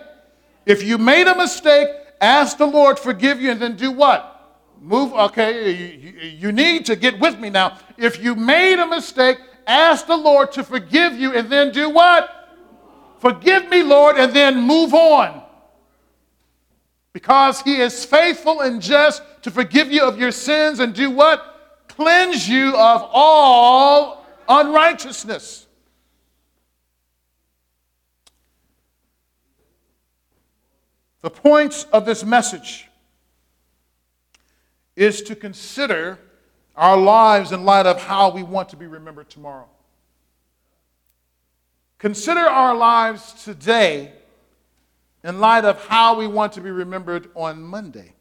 If 0.65 0.83
you 0.83 0.97
made 0.97 1.27
a 1.27 1.35
mistake, 1.37 1.87
ask 2.19 2.57
the 2.57 2.67
Lord 2.67 2.99
forgive 2.99 3.39
you, 3.39 3.49
and 3.49 3.61
then 3.61 3.77
do 3.77 3.91
what? 3.91 4.36
Move, 4.81 5.13
okay, 5.13 5.71
you, 5.71 6.11
you 6.19 6.51
need 6.51 6.85
to 6.85 6.95
get 6.95 7.19
with 7.19 7.39
me 7.39 7.49
now. 7.49 7.77
If 7.97 8.23
you 8.23 8.35
made 8.35 8.79
a 8.79 8.87
mistake, 8.87 9.37
ask 9.65 10.07
the 10.07 10.17
Lord 10.17 10.51
to 10.53 10.63
forgive 10.63 11.13
you 11.13 11.33
and 11.33 11.49
then 11.49 11.71
do 11.71 11.89
what? 11.89 12.29
Forgive 13.19 13.69
me, 13.69 13.83
Lord, 13.83 14.17
and 14.17 14.33
then 14.33 14.61
move 14.61 14.93
on. 14.93 15.43
Because 17.13 17.61
he 17.61 17.81
is 17.81 18.05
faithful 18.05 18.61
and 18.61 18.81
just 18.81 19.23
to 19.41 19.51
forgive 19.51 19.91
you 19.91 20.03
of 20.03 20.19
your 20.19 20.31
sins 20.31 20.79
and 20.79 20.93
do 20.93 21.09
what? 21.09 21.85
Cleanse 21.87 22.47
you 22.47 22.69
of 22.75 23.09
all 23.11 24.25
unrighteousness. 24.47 25.65
The 31.21 31.29
points 31.31 31.85
of 31.91 32.05
this 32.05 32.23
message 32.23 32.86
is 34.97 35.21
to 35.21 35.35
consider 35.35 36.19
our 36.75 36.97
lives 36.97 37.51
in 37.51 37.63
light 37.63 37.85
of 37.85 38.01
how 38.01 38.31
we 38.31 38.41
want 38.41 38.69
to 38.69 38.75
be 38.75 38.87
remembered 38.87 39.29
tomorrow. 39.29 39.69
Consider 41.99 42.41
our 42.41 42.75
lives 42.75 43.43
today 43.43 44.11
in 45.23 45.39
light 45.39 45.65
of 45.65 45.85
how 45.85 46.17
we 46.17 46.25
want 46.25 46.53
to 46.53 46.61
be 46.61 46.71
remembered 46.71 47.29
on 47.35 47.61
Monday. 47.61 48.13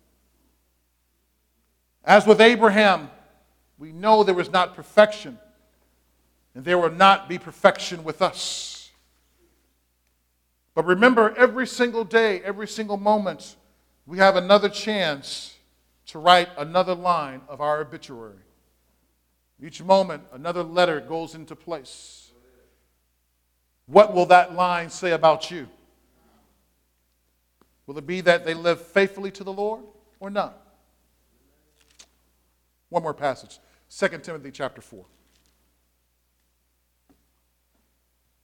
As 2.05 2.27
with 2.27 2.41
Abraham, 2.41 3.11
we 3.79 3.93
know 3.93 4.23
there 4.23 4.35
was 4.35 4.53
not 4.53 4.77
perfection, 4.77 5.39
and 6.55 6.65
there 6.65 6.79
will 6.79 6.91
not 6.91 7.27
be 7.29 7.39
perfection 7.39 8.05
with 8.05 8.21
us. 8.21 8.91
But 10.75 10.85
remember, 10.85 11.35
every 11.37 11.67
single 11.67 12.05
day, 12.05 12.43
every 12.43 12.69
single 12.69 12.99
moment, 12.99 13.57
we 14.07 14.19
have 14.19 14.37
another 14.37 14.69
chance 14.69 15.56
to 16.17 16.21
write 16.21 16.49
another 16.57 16.95
line 16.95 17.43
of 17.47 17.61
our 17.61 17.83
obituary. 17.83 18.39
Each 19.63 19.83
moment, 19.83 20.23
another 20.33 20.63
letter 20.63 20.99
goes 20.99 21.35
into 21.35 21.55
place. 21.55 22.31
What 23.85 24.15
will 24.15 24.25
that 24.27 24.55
line 24.55 24.89
say 24.89 25.13
about 25.13 25.51
you? 25.51 25.69
Will 27.87 27.99
it 27.99 28.07
be 28.07 28.23
that 28.23 28.47
they 28.47 28.55
live 28.55 28.81
faithfully 28.81 29.31
to 29.33 29.45
the 29.45 29.53
Lord 29.53 29.85
or 30.19 30.31
not? 30.31 30.59
One 32.89 33.03
more 33.03 33.13
passage 33.13 33.59
2 33.91 34.09
Timothy 34.23 34.51
chapter 34.51 34.81
4. 34.81 35.05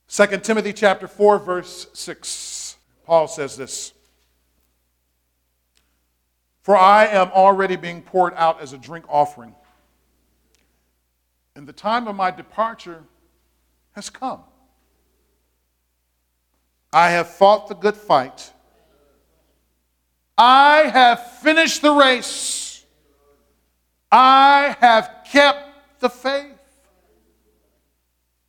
2 0.08 0.26
Timothy 0.40 0.74
chapter 0.74 1.08
4, 1.08 1.38
verse 1.38 1.86
6. 1.94 2.76
Paul 3.06 3.28
says 3.28 3.56
this. 3.56 3.94
For 6.62 6.76
I 6.76 7.06
am 7.06 7.28
already 7.32 7.76
being 7.76 8.02
poured 8.02 8.34
out 8.36 8.60
as 8.60 8.72
a 8.72 8.78
drink 8.78 9.04
offering. 9.08 9.54
And 11.56 11.66
the 11.66 11.72
time 11.72 12.08
of 12.08 12.16
my 12.16 12.30
departure 12.30 13.02
has 13.92 14.08
come. 14.08 14.40
I 16.92 17.10
have 17.10 17.28
fought 17.28 17.68
the 17.68 17.74
good 17.74 17.96
fight. 17.96 18.52
I 20.38 20.90
have 20.92 21.38
finished 21.38 21.82
the 21.82 21.92
race. 21.92 22.84
I 24.10 24.76
have 24.80 25.10
kept 25.30 26.00
the 26.00 26.08
faith. 26.08 26.58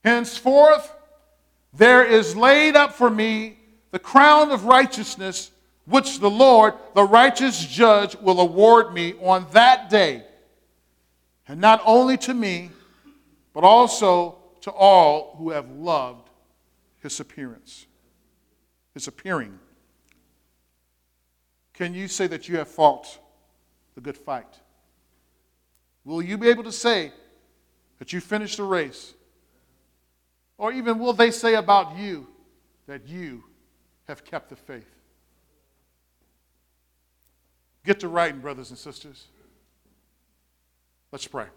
Henceforth, 0.03 0.93
there 1.73 2.03
is 2.03 2.35
laid 2.35 2.75
up 2.75 2.93
for 2.93 3.09
me 3.09 3.57
the 3.91 3.99
crown 3.99 4.51
of 4.51 4.65
righteousness 4.65 5.51
which 5.85 6.19
the 6.19 6.29
Lord, 6.29 6.73
the 6.95 7.03
righteous 7.03 7.65
judge, 7.65 8.15
will 8.17 8.39
award 8.39 8.93
me 8.93 9.13
on 9.21 9.45
that 9.51 9.89
day. 9.89 10.23
And 11.47 11.59
not 11.59 11.81
only 11.85 12.17
to 12.17 12.33
me, 12.33 12.69
but 13.53 13.63
also 13.63 14.37
to 14.61 14.71
all 14.71 15.35
who 15.37 15.49
have 15.49 15.69
loved 15.69 16.29
his 16.99 17.19
appearance, 17.19 17.85
his 18.93 19.07
appearing. 19.07 19.59
Can 21.73 21.93
you 21.93 22.07
say 22.07 22.27
that 22.27 22.47
you 22.47 22.57
have 22.57 22.69
fought 22.69 23.19
the 23.95 24.01
good 24.01 24.17
fight? 24.17 24.59
Will 26.05 26.21
you 26.21 26.37
be 26.37 26.47
able 26.47 26.63
to 26.63 26.71
say 26.71 27.11
that 27.99 28.13
you 28.13 28.21
finished 28.21 28.57
the 28.57 28.63
race? 28.63 29.13
Or 30.57 30.71
even 30.71 30.99
will 30.99 31.13
they 31.13 31.31
say 31.31 31.55
about 31.55 31.97
you 31.97 32.27
that 32.87 33.07
you 33.07 33.43
have 34.07 34.23
kept 34.23 34.49
the 34.49 34.55
faith? 34.55 34.92
Get 37.85 37.99
to 37.99 38.07
writing, 38.07 38.39
brothers 38.39 38.69
and 38.69 38.79
sisters. 38.79 39.27
Let's 41.11 41.27
pray. 41.27 41.47